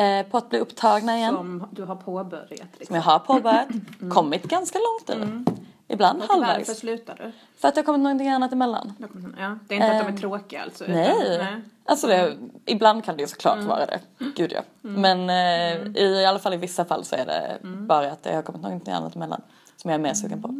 Eh, 0.00 0.26
på 0.26 0.36
att 0.38 0.50
bli 0.50 0.58
upptagna 0.58 1.16
igen. 1.16 1.34
Som 1.34 1.66
du 1.70 1.84
har 1.84 1.96
påbörjat 1.96 2.48
Som 2.48 2.66
liksom. 2.78 2.96
jag 2.96 3.02
har 3.02 3.18
påbörjat. 3.18 3.68
Kommit 4.10 4.42
ganska 4.42 4.78
långt 4.78 5.10
i. 5.10 5.44
Ibland 5.92 6.22
Och 6.22 6.28
varför 6.28 6.44
halvvägs. 6.44 6.78
slutar 6.78 7.14
du? 7.18 7.32
För 7.58 7.68
att 7.68 7.74
det 7.74 7.78
har 7.80 7.84
kommit 7.84 8.00
någonting 8.00 8.28
annat 8.28 8.52
emellan. 8.52 8.92
Ja, 9.38 9.58
det 9.68 9.74
är 9.74 9.76
inte 9.76 9.92
att 9.98 10.06
de 10.06 10.12
är 10.12 10.18
tråkiga 10.18 10.62
alltså? 10.62 10.84
utan- 10.84 10.96
Nej. 10.96 11.38
nej. 11.38 11.60
Alltså 11.84 12.06
det, 12.06 12.36
ibland 12.66 13.04
kan 13.04 13.16
det 13.16 13.20
ju 13.22 13.26
såklart 13.28 13.58
vara 13.64 13.86
det. 13.86 14.00
Gud 14.36 14.52
ja. 14.52 14.60
Men 14.80 15.30
eh, 15.30 16.02
i, 16.02 16.04
i 16.22 16.26
alla 16.26 16.38
fall 16.38 16.54
i 16.54 16.56
vissa 16.56 16.84
fall 16.84 17.04
så 17.04 17.16
är 17.16 17.26
det 17.26 17.58
bara 17.62 18.12
att 18.12 18.22
det 18.22 18.34
har 18.34 18.42
kommit 18.42 18.62
någonting 18.62 18.94
annat 18.94 19.16
emellan. 19.16 19.42
Som 19.76 19.90
jag 19.90 19.98
är 19.98 20.02
mer 20.02 20.14
sugen 20.14 20.42
på. 20.42 20.54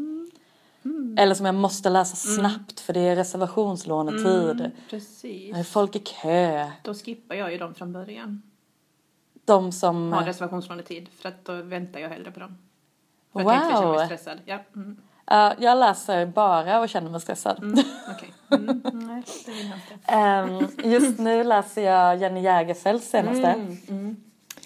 Eller 1.22 1.34
som 1.34 1.46
jag 1.46 1.54
måste 1.54 1.90
läsa 1.90 2.16
snabbt 2.16 2.80
för 2.80 2.92
det 2.92 3.00
är 3.00 3.16
reservationslånetid. 3.16 4.70
Precis. 4.90 5.54
Det 5.54 5.60
är 5.60 5.64
folk 5.64 5.96
i 5.96 5.98
kö. 5.98 6.66
Då 6.82 6.94
skippar 6.94 7.34
jag 7.34 7.52
ju 7.52 7.58
dem 7.58 7.74
från 7.74 7.92
början. 7.92 8.42
De 9.50 9.72
som... 9.72 10.12
Har 10.12 10.22
reservationslånetid. 10.24 11.08
För 11.20 11.28
att 11.28 11.44
då 11.44 11.54
väntar 11.62 12.00
jag 12.00 12.08
hellre 12.08 12.30
på 12.30 12.40
dem. 12.40 12.58
För 13.32 13.40
att 13.40 13.70
jag 13.70 13.82
Wow! 13.82 13.96
mig 13.96 14.06
stressad. 14.06 14.38
Ja, 14.44 14.58
mm. 14.76 14.96
Ja, 15.26 15.54
jag 15.58 15.78
läser 15.78 16.26
bara 16.26 16.80
och 16.80 16.88
känner 16.88 17.10
mig 17.10 17.20
stressad. 17.20 17.58
Mm. 17.62 17.74
Nej, 18.92 19.22
det 19.46 19.52
vill 19.52 19.68
jag 19.68 19.78
inte. 19.78 20.12
Ehm, 20.12 20.92
just 20.92 21.18
nu 21.18 21.44
läser 21.44 21.82
jag 21.82 22.16
Jenny 22.16 22.40
Jägerfeldts 22.40 23.10
senaste. 23.10 23.46
Mm, 23.46 23.76
mm. 23.88 24.16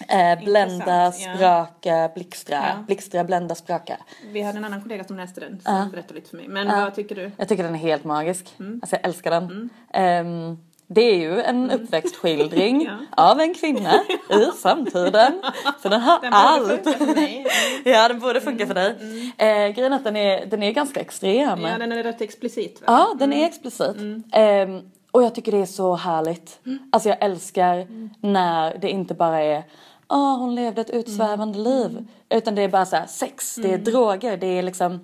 Eh, 0.09 0.43
blända, 0.45 1.05
Intressant, 1.05 1.77
ja. 1.81 2.11
blixtra. 2.15 2.55
Ja. 2.55 2.83
Blixtra, 2.87 3.23
blända, 3.23 3.55
spraka. 3.55 3.97
Vi 4.31 4.41
hade 4.41 4.57
en 4.57 4.65
annan 4.65 4.81
kollega 4.81 5.03
som 5.03 5.17
läste 5.17 5.41
den 5.41 5.59
som 5.61 5.75
Ja. 5.75 5.87
berättade 5.91 6.13
lite 6.13 6.29
för 6.29 6.37
mig. 6.37 6.47
Men 6.47 6.67
vad 6.67 6.95
tycker 6.95 7.15
du? 7.15 7.31
Jag 7.37 7.47
tycker 7.47 7.63
den 7.63 7.75
är 7.75 7.79
helt 7.79 8.03
magisk. 8.03 8.55
Mm. 8.59 8.79
Alltså 8.83 8.95
jag 8.95 9.05
älskar 9.05 9.31
den. 9.31 9.69
Ehm, 9.93 10.57
det 10.87 11.01
är 11.01 11.15
ju 11.17 11.41
en 11.41 11.71
uppväxtskildring 11.71 12.85
Ja. 13.17 13.23
av 13.31 13.39
en 13.39 13.53
kvinna 13.53 13.93
i 14.29 14.57
samtiden. 14.57 15.41
Så 15.81 15.89
den 15.89 16.01
har 16.01 16.21
Den 16.21 16.31
borde 16.31 16.37
allt. 16.37 16.67
funka 16.83 16.91
för 17.05 17.05
mig. 17.15 17.45
Ja, 17.85 18.07
den 18.07 18.19
borde 18.19 18.41
funka 18.41 18.67
för 18.67 18.73
dig. 18.73 18.95
Eh, 19.37 19.67
grejen 19.75 19.93
är 19.93 19.95
att 19.97 20.03
den 20.03 20.15
är, 20.15 20.45
den 20.45 20.63
är 20.63 20.71
ganska 20.71 20.99
extrem. 20.99 21.61
Ja, 21.61 21.77
den 21.77 21.91
är 21.91 22.03
rätt 22.03 22.21
explicit 22.21 22.81
va? 22.81 22.85
Ja, 22.87 23.15
den 23.19 23.33
är 23.33 23.45
explicit. 23.45 23.95
Ehm, 24.31 24.81
och 25.11 25.23
jag 25.23 25.35
tycker 25.35 25.51
det 25.51 25.57
är 25.61 25.65
så 25.65 25.95
härligt. 25.95 26.59
Alltså 26.91 27.09
jag 27.09 27.17
älskar 27.23 27.87
när 28.27 28.77
det 28.77 28.89
inte 28.89 29.13
bara 29.13 29.41
är 29.41 29.63
Åh, 30.09 30.37
hon 30.37 30.55
levde 30.55 30.81
ett 30.81 30.89
utsvävande 30.89 31.59
liv. 31.59 32.07
Utan 32.29 32.55
det 32.55 32.61
är 32.61 32.67
bara 32.69 32.85
så 32.85 32.95
här, 32.95 33.05
sex, 33.07 33.55
det 33.55 33.73
är 33.73 33.77
droger, 33.77 34.37
det 34.37 34.47
är 34.47 34.63
liksom 34.63 34.99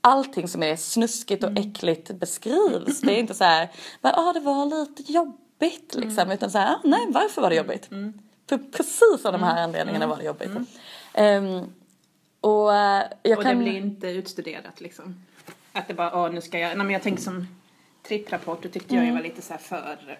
allting 0.00 0.48
som 0.48 0.62
är 0.62 0.76
snuskigt 0.76 1.44
och 1.44 1.58
äckligt 1.58 2.10
beskrivs. 2.10 3.00
Det 3.00 3.12
är 3.12 3.18
inte 3.18 3.34
så 3.34 3.44
här, 3.44 3.68
ja 4.00 4.32
det 4.34 4.40
var 4.40 4.66
lite 4.66 5.12
jobbigt 5.12 5.94
liksom. 5.94 6.30
Utan 6.30 6.50
så 6.50 6.58
här, 6.58 6.74
ah, 6.74 6.80
nej 6.84 7.06
varför 7.08 7.42
var 7.42 7.50
det 7.50 7.56
jobbigt? 7.56 7.88
För 8.48 8.58
precis 8.58 9.24
av 9.24 9.32
de 9.32 9.42
här 9.42 9.62
anledningarna 9.62 10.06
var 10.06 10.16
det 10.16 10.24
jobbigt. 10.24 10.50
Ehm, 11.14 11.72
och 12.40 12.74
eh, 12.74 13.04
jag 13.22 13.38
Och 13.38 13.44
kan... 13.44 13.58
det 13.58 13.64
blir 13.64 13.76
inte 13.76 14.06
utstuderat 14.06 14.80
liksom. 14.80 15.24
Att 15.72 15.88
det 15.88 15.94
bara, 15.94 16.24
åh 16.24 16.32
nu 16.32 16.40
ska 16.40 16.58
jag, 16.58 16.68
nej 16.76 16.86
men 16.86 16.90
jag 16.90 17.02
tänker 17.02 17.22
som 17.22 17.46
tripprapporter 18.08 18.68
tyckte 18.68 18.94
jag 18.96 19.12
var 19.12 19.22
lite 19.22 19.42
så 19.42 19.52
här 19.52 19.60
för, 19.60 20.18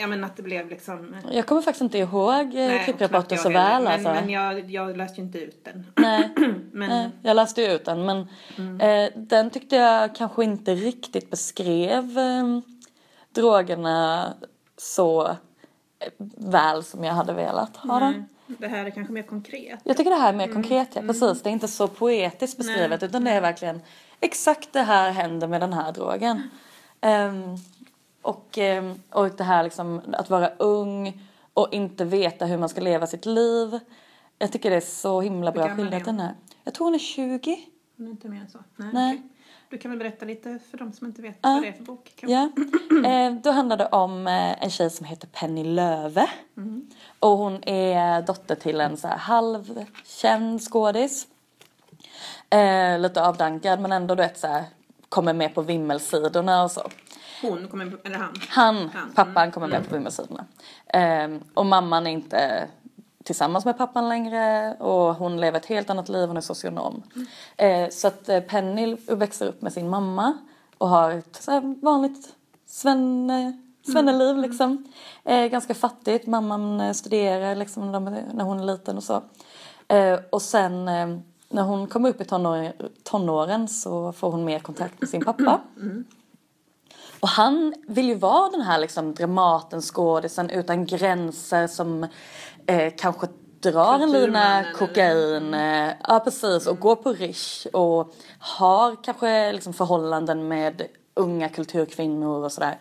ja 0.00 0.06
men 0.06 0.24
att 0.24 0.36
det 0.36 0.42
blev 0.42 0.68
liksom. 0.68 1.14
eh, 1.14 1.36
Jag 1.36 1.46
kommer 1.46 1.62
faktiskt 1.62 1.82
inte 1.82 1.98
ihåg 1.98 2.46
eh, 2.46 2.52
nej, 2.52 2.84
tripprapporten 2.84 3.28
knappt 3.28 3.42
så 3.42 3.48
väl 3.48 3.82
Men, 3.82 3.92
alltså. 3.92 4.08
men 4.08 4.30
jag, 4.30 4.70
jag 4.70 4.96
läste 4.96 5.20
ju 5.20 5.26
inte 5.26 5.38
ut 5.38 5.64
den. 5.64 5.86
Nej, 5.96 6.30
Men 6.72 6.88
nej, 6.88 7.10
jag 7.22 7.34
läste 7.36 7.62
ju 7.62 7.72
ut 7.72 7.84
den 7.84 8.04
men 8.06 8.20
eh, 8.80 9.10
den 9.16 9.50
tyckte 9.50 9.76
jag 9.76 10.14
kanske 10.14 10.44
inte 10.44 10.74
riktigt 10.74 11.30
beskrev 11.30 12.18
eh, 12.18 12.58
drogerna 13.32 14.32
så 14.76 15.26
eh, 15.28 15.36
väl 16.36 16.84
som 16.84 17.04
jag 17.04 17.14
hade 17.14 17.32
velat 17.32 17.76
ha 17.76 17.98
nej, 17.98 18.12
den. 18.12 18.56
det 18.58 18.68
här 18.68 18.84
är 18.84 18.90
kanske 18.90 19.12
mer 19.12 19.22
konkret. 19.22 19.80
Jag 19.84 19.96
tycker 19.96 20.10
det 20.10 20.16
här 20.16 20.32
är 20.32 20.36
mer 20.36 20.48
konkret, 20.52 20.88
ja 20.94 21.02
precis. 21.02 21.42
Det 21.42 21.48
är 21.48 21.52
inte 21.52 21.68
så 21.68 21.88
poetiskt 21.88 22.58
beskrivet 22.58 23.02
utan 23.02 23.24
det 23.24 23.30
är 23.30 23.40
verkligen 23.40 23.80
exakt 24.20 24.72
det 24.72 24.82
här 24.82 25.10
händer 25.10 25.46
med 25.48 25.60
den 25.60 25.72
här 25.72 25.92
drogen. 25.92 26.42
Ehm, 27.00 27.56
och, 28.22 28.58
ehm, 28.58 29.02
och 29.10 29.30
det 29.30 29.44
här 29.44 29.62
liksom 29.62 30.00
att 30.12 30.30
vara 30.30 30.48
ung 30.48 31.22
och 31.54 31.68
inte 31.72 32.04
veta 32.04 32.46
hur 32.46 32.58
man 32.58 32.68
ska 32.68 32.80
leva 32.80 33.06
sitt 33.06 33.26
liv. 33.26 33.78
Jag 34.38 34.52
tycker 34.52 34.70
det 34.70 34.76
är 34.76 34.80
så 34.80 35.20
himla 35.20 35.52
bra 35.52 35.76
skildrat 35.76 36.04
den 36.04 36.20
här. 36.20 36.34
Jag 36.64 36.74
tror 36.74 36.86
hon 36.86 36.94
är 36.94 36.98
20. 36.98 37.58
Hon 37.96 38.06
är 38.06 38.10
inte 38.10 38.28
mer 38.28 38.40
än 38.40 38.48
så. 38.48 38.58
Nej. 38.76 38.90
Nej. 38.92 39.22
du 39.70 39.78
kan 39.78 39.90
väl 39.90 39.98
berätta 39.98 40.24
lite 40.24 40.58
för 40.70 40.78
de 40.78 40.92
som 40.92 41.06
inte 41.06 41.22
vet 41.22 41.38
vad 41.40 41.62
det 41.62 41.68
är 41.68 41.72
för 41.72 41.84
bok? 41.84 42.14
Ja, 42.20 42.50
eh, 43.06 43.32
då 43.32 43.50
handlar 43.50 43.76
det 43.76 43.86
om 43.86 44.26
eh, 44.26 44.62
en 44.62 44.70
tjej 44.70 44.90
som 44.90 45.06
heter 45.06 45.28
Penny 45.28 45.64
Löve. 45.64 46.30
Och 47.18 47.30
hon 47.30 47.64
är 47.64 48.22
dotter 48.22 48.54
till 48.54 48.80
en 48.80 48.96
så 48.96 49.08
här 49.08 49.16
halvkänd 49.16 50.62
skådis. 50.62 51.26
Eh, 52.50 52.98
lite 52.98 53.22
avdankad 53.22 53.80
men 53.80 53.92
ändå 53.92 54.14
du 54.14 54.22
vet 54.22 54.38
så 54.38 54.46
här, 54.46 54.64
kommer 55.08 55.32
med 55.32 55.54
på 55.54 55.62
vimmelsidorna 55.62 56.64
och 56.64 56.70
så. 56.70 56.88
Hon 57.42 57.68
kommer, 57.68 57.96
eller 58.04 58.16
han. 58.16 58.34
Han, 58.48 58.90
Han, 58.94 59.12
pappan 59.14 59.50
kommer 59.50 59.68
med 59.68 59.88
på 59.88 59.94
vimmelsidorna. 59.94 60.44
Eh, 60.86 61.28
och 61.54 61.66
mamman 61.66 62.06
är 62.06 62.10
inte 62.10 62.68
tillsammans 63.24 63.64
med 63.64 63.78
pappan 63.78 64.08
längre 64.08 64.74
och 64.74 65.14
hon 65.14 65.40
lever 65.40 65.58
ett 65.58 65.66
helt 65.66 65.90
annat 65.90 66.08
liv, 66.08 66.28
hon 66.28 66.36
är 66.36 66.40
socionom. 66.40 67.02
Eh, 67.56 67.88
så 67.88 68.08
att 68.08 68.28
eh, 68.28 68.40
Penny 68.40 68.96
växer 69.06 69.46
upp 69.46 69.62
med 69.62 69.72
sin 69.72 69.88
mamma 69.88 70.38
och 70.78 70.88
har 70.88 71.10
ett 71.10 71.48
vanligt 71.82 72.34
svenne, 72.66 73.58
svenneliv 73.92 74.36
liksom. 74.36 74.92
Eh, 75.24 75.46
ganska 75.46 75.74
fattigt, 75.74 76.26
mamman 76.26 76.80
eh, 76.80 76.92
studerar 76.92 77.54
liksom 77.54 77.92
när, 77.92 78.44
hon 78.44 78.60
är 78.60 78.64
liten 78.64 78.96
och 78.96 79.04
så. 79.04 79.22
Och 80.30 80.42
sen 80.42 80.84
när 81.48 81.62
hon 81.62 81.86
kommer 81.86 82.08
upp 82.08 82.20
i 82.20 82.24
tonåren, 82.24 82.72
tonåren 83.02 83.68
så 83.68 84.12
får 84.12 84.30
hon 84.30 84.44
mer 84.44 84.58
kontakt 84.58 85.00
med 85.00 85.08
sin 85.08 85.24
pappa. 85.24 85.60
Och 87.20 87.28
han 87.28 87.74
vill 87.86 88.08
ju 88.08 88.14
vara 88.14 88.50
den 88.50 88.60
här 88.60 88.78
liksom 88.78 89.14
Dramaten 89.14 89.80
skådisen 89.80 90.50
utan 90.50 90.86
gränser 90.86 91.66
som 91.66 92.06
eh, 92.66 92.92
kanske 92.98 93.26
drar 93.60 93.98
en 93.98 94.12
lina 94.12 94.64
kokain, 94.78 95.54
eh, 95.54 95.92
ja 96.08 96.20
precis, 96.24 96.66
och 96.66 96.80
går 96.80 96.96
på 96.96 97.12
Rish 97.12 97.66
och 97.72 98.14
har 98.38 99.04
kanske 99.04 99.52
liksom 99.52 99.72
förhållanden 99.72 100.48
med 100.48 100.82
unga 101.14 101.48
kulturkvinnor 101.48 102.44
och 102.44 102.52
sådär. 102.52 102.78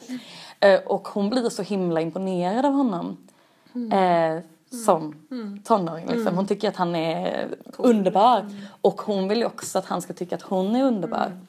Eh, 0.60 0.80
och 0.80 1.08
hon 1.08 1.30
blir 1.30 1.50
så 1.50 1.62
himla 1.62 2.02
imponerad 2.02 2.66
av 2.66 2.74
honom. 2.74 3.18
Eh, 3.92 4.44
som 4.86 5.16
tonåring 5.64 6.08
liksom. 6.08 6.36
Hon 6.36 6.48
tycker 6.48 6.70
att 6.70 6.76
han 6.76 6.96
är 6.96 7.48
underbar. 7.78 8.46
Och 8.82 9.02
hon 9.02 9.28
vill 9.28 9.38
ju 9.38 9.46
också 9.46 9.80
att 9.80 9.86
han 9.86 10.02
ska 10.02 10.14
tycka 10.14 10.36
att 10.36 10.42
hon 10.42 10.76
är 10.76 10.84
underbar. 10.84 11.40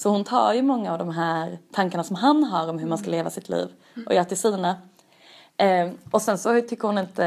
Så 0.00 0.10
hon 0.10 0.24
tar 0.24 0.54
ju 0.54 0.62
många 0.62 0.92
av 0.92 0.98
de 0.98 1.08
här 1.08 1.58
tankarna 1.72 2.04
som 2.04 2.16
han 2.16 2.44
har 2.44 2.68
om 2.68 2.78
hur 2.78 2.88
man 2.88 2.98
ska 2.98 3.10
leva 3.10 3.30
sitt 3.30 3.48
liv 3.48 3.68
och 4.06 4.14
gör 4.14 4.24
till 4.24 4.36
sina. 4.36 4.76
Eh, 5.56 5.90
och 6.10 6.22
sen 6.22 6.38
så 6.38 6.60
tycker 6.60 6.88
hon 6.88 6.98
inte 6.98 7.26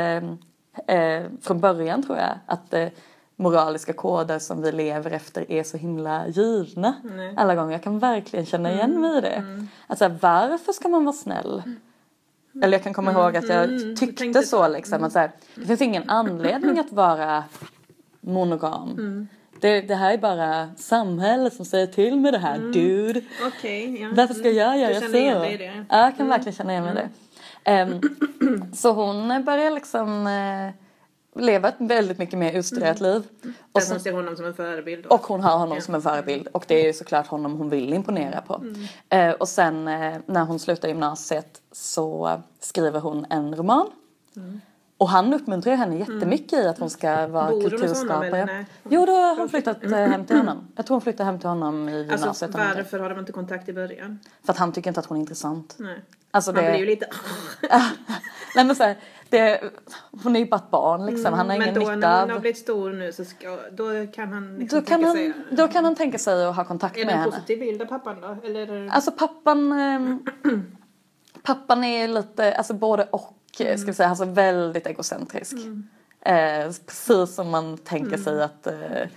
eh, 0.88 1.23
från 1.41 1.59
början 1.59 2.03
tror 2.03 2.17
jag 2.17 2.39
att 2.45 2.73
eh, 2.73 2.88
moraliska 3.36 3.93
koder 3.93 4.39
som 4.39 4.62
vi 4.62 4.71
lever 4.71 5.12
efter 5.12 5.51
är 5.51 5.63
så 5.63 5.77
himla 5.77 6.27
givna 6.27 6.93
Nej. 7.03 7.33
alla 7.38 7.55
gånger. 7.55 7.71
Jag 7.71 7.83
kan 7.83 7.99
verkligen 7.99 8.45
känna 8.45 8.73
igen 8.73 9.01
mig 9.01 9.17
i 9.17 9.21
det. 9.21 9.65
Alltså 9.88 10.07
varför 10.21 10.73
ska 10.73 10.88
man 10.88 11.05
vara 11.05 11.15
snäll? 11.15 11.63
Eller 12.63 12.77
jag 12.77 12.83
kan 12.83 12.93
komma 12.93 13.12
ihåg 13.12 13.38
att 13.38 13.49
jag 13.49 13.63
mm, 13.63 13.95
tyckte 13.95 14.23
tänkte 14.23 14.43
så 14.43 14.67
liksom. 14.67 15.03
Att 15.03 15.13
så 15.13 15.19
här, 15.19 15.31
det 15.55 15.65
finns 15.65 15.81
ingen 15.81 16.09
anledning 16.09 16.79
att 16.79 16.91
vara 16.91 17.43
monogam. 18.21 19.27
Mm. 19.63 19.82
Det, 19.82 19.88
det 19.88 19.95
här 19.95 20.13
är 20.13 20.17
bara 20.17 20.69
samhället 20.78 21.54
som 21.54 21.65
säger 21.65 21.88
till 21.88 22.15
med 22.19 22.34
det 22.34 22.38
här, 22.39 22.58
dude. 22.58 23.21
Okej, 23.47 24.02
ja. 24.02 24.10
Varför 24.15 24.34
ska 24.34 24.49
jag 24.49 24.78
göra 24.80 24.89
Mm. 24.91 25.02
du 25.02 25.08
så? 25.08 25.12
känner 25.13 25.19
igen 25.19 25.41
dig 25.41 25.54
i 25.54 25.58
det? 25.58 25.65
Mm. 25.65 25.86
Ja, 25.89 26.04
jag 26.04 26.17
kan 26.17 26.28
verkligen 26.28 26.54
känna 26.56 26.71
igen 26.71 26.84
mig 26.84 26.93
i 26.93 26.95
det. 26.95 27.10
Ehm, 27.71 28.02
så 28.73 28.91
hon 28.91 29.43
börjar 29.43 29.71
liksom 29.71 30.28
eh, 30.28 30.69
leva 31.43 31.67
ett 31.69 31.76
väldigt 31.78 32.17
mycket 32.17 32.39
mer 32.39 32.54
utstuderat 32.54 32.99
Mm. 33.02 33.13
liv. 33.13 33.23
Och, 33.71 33.82
sen, 33.84 33.91
hon 33.95 33.99
ser 33.99 34.13
honom 34.13 34.36
som 34.36 34.45
en 34.45 34.54
förebild. 34.54 35.06
och 35.06 35.21
hon 35.21 35.41
har 35.41 35.58
honom 35.58 35.82
som 35.82 35.95
en 35.95 36.02
förebild 36.02 36.47
och 36.47 36.65
det 36.67 36.82
är 36.82 36.88
ju 36.88 36.93
såklart 36.93 37.28
honom 37.28 37.58
hon 37.58 37.69
vill 37.69 37.93
imponera 37.93 38.41
på. 38.41 38.56
Mm. 38.56 38.86
Eh, 39.10 39.32
och 39.36 39.49
sen 39.49 39.88
eh, 39.88 40.15
när 40.26 40.43
hon 40.45 40.60
slutar 40.60 40.88
gymnasiet 40.88 41.62
så 41.71 42.39
skriver 42.60 42.99
hon 42.99 43.26
en 43.30 43.56
roman. 43.56 43.88
Mm. 44.36 44.62
Och 45.03 45.09
han 45.09 45.33
uppmuntrar 45.33 45.75
henne 45.75 45.97
jättemycket 45.97 46.53
i 46.59 46.67
att 46.67 46.79
hon 46.79 46.89
ska 46.89 47.27
vara 47.27 47.45
Bor 47.49 47.55
honom, 47.55 47.69
kulturskapare. 47.69 48.45
nej? 48.45 48.65
Jo, 48.89 49.05
då 49.05 49.11
har 49.11 49.35
hon 49.37 49.49
flyttat 49.49 49.83
eh, 49.83 49.89
hem 49.91 50.25
till 50.25 50.37
honom. 50.37 50.67
Jag 50.75 50.85
tror 50.85 50.95
hon 50.95 51.01
flyttar 51.01 51.25
hem 51.25 51.39
till 51.39 51.49
honom 51.49 51.89
i 51.89 51.91
gymnasiet. 51.97 52.23
Alltså 52.27 52.45
eller 52.45 52.57
någonting. 52.57 52.77
varför 52.83 52.99
har 52.99 53.09
de 53.09 53.19
inte 53.19 53.31
kontakt 53.31 53.69
i 53.69 53.73
början? 53.73 54.19
För 54.45 54.53
att 54.53 54.57
han 54.59 54.71
tycker 54.71 54.89
inte 54.89 54.99
att 54.99 55.05
hon 55.05 55.17
är 55.17 55.21
intressant. 55.21 55.75
Nej. 55.79 56.01
Alltså 56.31 56.51
Man 56.53 56.63
det- 56.63 56.69
blir 56.69 56.79
ju 56.79 56.85
lite... 56.85 57.05
Nej 58.55 58.65
men 58.65 58.75
så 58.75 58.83
här, 58.83 58.95
det, 59.29 59.61
hon 60.23 60.35
är 60.35 60.39
ju 60.39 60.45
bara 60.45 60.55
ett 60.55 60.71
barn 60.71 61.05
liksom. 61.05 61.33
Han 61.33 61.49
har 61.49 61.57
Men 61.57 61.61
ingen 61.69 61.73
då 61.73 61.87
när 61.89 61.95
nytta 61.95 62.19
hon 62.19 62.29
har 62.29 62.35
av... 62.35 62.41
blivit 62.41 62.57
stor 62.57 62.89
nu 62.93 63.11
så 63.11 63.25
ska, 63.25 63.57
då 63.71 64.07
kan 64.15 64.33
han 64.33 64.55
liksom 64.57 64.79
Då 64.79 64.85
kan, 64.85 64.99
tänka 65.01 65.07
han, 65.07 65.15
sig... 65.15 65.33
då 65.51 65.67
kan 65.67 65.85
han 65.85 65.95
tänka 65.95 66.17
sig 66.17 66.45
att 66.45 66.55
ha 66.55 66.65
kontakt 66.65 66.97
Är 66.97 67.05
med 67.05 67.07
det 67.07 67.13
en 67.13 67.19
henne. 67.19 67.31
positiv 67.31 67.59
bild 67.59 67.81
av 67.81 67.85
pappan 67.85 68.21
då? 68.21 68.37
Eller? 68.47 68.89
Alltså 68.91 69.11
pappan, 69.11 69.71
ehm, 69.71 70.19
pappan 71.43 71.84
är 71.84 72.08
lite, 72.08 72.53
alltså 72.56 72.73
både 72.73 73.03
och 73.03 73.29
Mm. 73.60 73.77
ska 73.77 73.88
vi 73.88 73.93
säga, 73.93 74.10
alltså 74.10 74.25
väldigt 74.25 74.88
egocentrisk. 74.88 75.53
Eh, 76.21 76.71
precis 76.86 77.36
som 77.36 77.49
man 77.49 77.77
tänker 77.77 78.17
sig 78.17 78.34
Mm. 78.34 78.45
att 78.45 78.67
eh, 78.67 79.08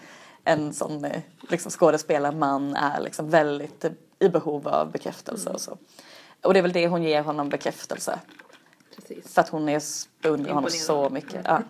en 0.45 0.73
sån 0.73 1.05
eh, 1.05 1.23
liksom 1.51 1.71
skådespelarman 1.71 2.77
är 2.77 3.01
liksom 3.01 3.31
väldigt 3.31 3.85
eh, 3.85 3.93
i 4.19 4.29
behov 4.29 4.69
av 4.69 4.91
bekräftelse 4.93 5.47
Mm. 5.49 5.55
och 5.55 5.61
så. 5.61 5.79
Och 6.43 6.53
det 6.55 6.61
är 6.61 6.63
väl 6.63 6.73
det 6.73 6.89
hon 6.89 7.03
ger 7.03 7.23
honom 7.23 7.49
bekräftelse. 7.49 8.19
Precis. 8.97 9.35
För 9.35 9.41
att 9.41 9.49
hon 9.49 9.69
är 9.69 9.83
beundrar 10.23 10.53
honom 10.53 10.71
så 10.71 11.11
mycket. 11.11 11.41
Ja. 11.45 11.63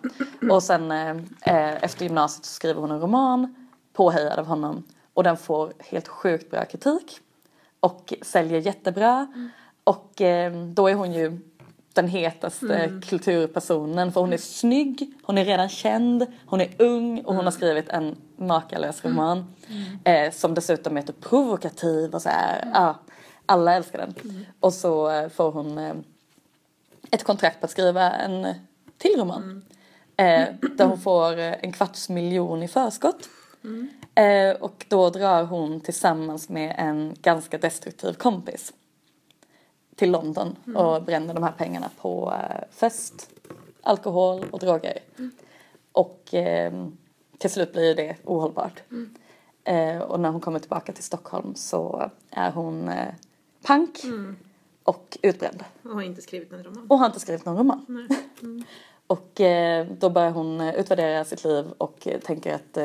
Och 0.51 0.63
sen 0.63 0.91
eh, 0.91 1.83
efter 1.83 2.03
gymnasiet 2.05 2.45
så 2.45 2.53
skriver 2.53 2.81
hon 2.81 2.91
en 2.91 2.99
roman 3.01 3.67
påhejad 3.93 4.39
av 4.39 4.45
honom. 4.45 4.83
Och 5.13 5.23
den 5.23 5.37
får 5.37 5.73
helt 5.79 6.07
sjukt 6.07 6.51
bra 6.51 6.65
kritik. 6.65 7.19
Och 7.79 8.13
säljer 8.21 8.59
jättebra. 8.59 9.27
Och 9.87 10.21
eh, 10.21 10.53
då 10.53 10.87
är 10.87 10.93
hon 10.93 11.13
ju 11.13 11.39
den 11.93 12.07
hetaste 12.07 13.01
kulturpersonen. 13.09 14.11
För 14.11 14.21
hon 14.21 14.33
är 14.33 14.37
snygg, 14.37 15.13
hon 15.23 15.37
är 15.37 15.45
redan 15.45 15.69
känd, 15.69 16.25
hon 16.45 16.61
är 16.61 16.69
ung 16.77 17.21
och 17.21 17.35
hon 17.35 17.45
har 17.45 17.51
skrivit 17.51 17.89
en 17.89 18.15
makalös 18.35 19.05
roman. 19.05 19.55
Eh, 20.03 20.31
som 20.31 20.53
dessutom 20.53 20.97
är 20.97 21.01
typ 21.01 21.21
provokativ 21.21 22.15
och 22.15 22.21
så 22.21 22.29
här. 22.29 22.71
Ja, 22.73 22.99
alla 23.45 23.73
älskar 23.73 23.97
den. 23.97 24.45
Och 24.59 24.73
så 24.73 25.09
eh, 25.09 25.29
får 25.29 25.51
hon 25.51 25.77
eh, 25.77 25.95
ett 27.11 27.23
kontrakt 27.23 27.59
på 27.59 27.65
att 27.65 27.71
skriva 27.71 28.11
en 28.11 28.47
till 28.97 29.19
roman. 29.19 29.65
Eh, 30.17 30.45
där 30.77 30.85
hon 30.85 30.99
får 30.99 31.39
eh, 31.39 31.53
en 31.61 31.71
kvarts 31.71 32.09
miljon 32.09 32.63
i 32.63 32.67
förskott. 32.67 33.29
Eh, 34.15 34.61
och 34.61 34.85
då 34.87 35.09
drar 35.09 35.43
hon 35.43 35.81
tillsammans 35.81 36.49
med 36.49 36.75
en 36.77 37.15
ganska 37.21 37.57
destruktiv 37.57 38.13
kompis 38.13 38.73
till 39.97 40.11
London 40.11 40.55
och 40.75 41.03
bränner 41.03 41.33
de 41.33 41.43
här 41.43 41.51
pengarna 41.51 41.89
på 42.01 42.33
eh, 42.33 42.67
fest, 42.71 43.29
alkohol 43.81 44.45
och 44.51 44.59
droger. 44.59 44.99
Och 45.91 46.33
eh, 46.33 46.87
till 47.37 47.49
slut 47.49 47.73
blir 47.73 47.95
det 47.95 48.15
ohållbart. 48.23 48.83
Eh, 49.63 49.99
och 49.99 50.19
när 50.19 50.29
hon 50.29 50.41
kommer 50.41 50.59
tillbaka 50.59 50.93
till 50.93 51.03
Stockholm 51.03 51.55
så 51.55 52.11
är 52.31 52.51
hon 52.51 52.89
eh, 52.89 53.13
pank 53.63 53.99
och 54.83 55.17
utbränd. 55.21 55.63
Och 55.83 55.89
har 55.89 56.01
inte 56.01 56.21
skrivit 56.21 56.53
en 56.53 56.63
roman. 56.63 56.87
Och 56.89 56.99
har 56.99 57.05
inte 57.05 57.19
skrivit 57.19 57.45
någon 57.45 57.57
roman. 57.57 58.07
och 59.07 59.41
eh, 59.41 59.87
då 59.99 60.09
börjar 60.09 60.31
hon 60.31 60.61
eh, 60.61 60.75
utvärdera 60.75 61.25
sitt 61.25 61.43
liv 61.43 61.65
och 61.77 62.07
eh, 62.07 62.19
tänker 62.19 62.55
att 62.55 62.77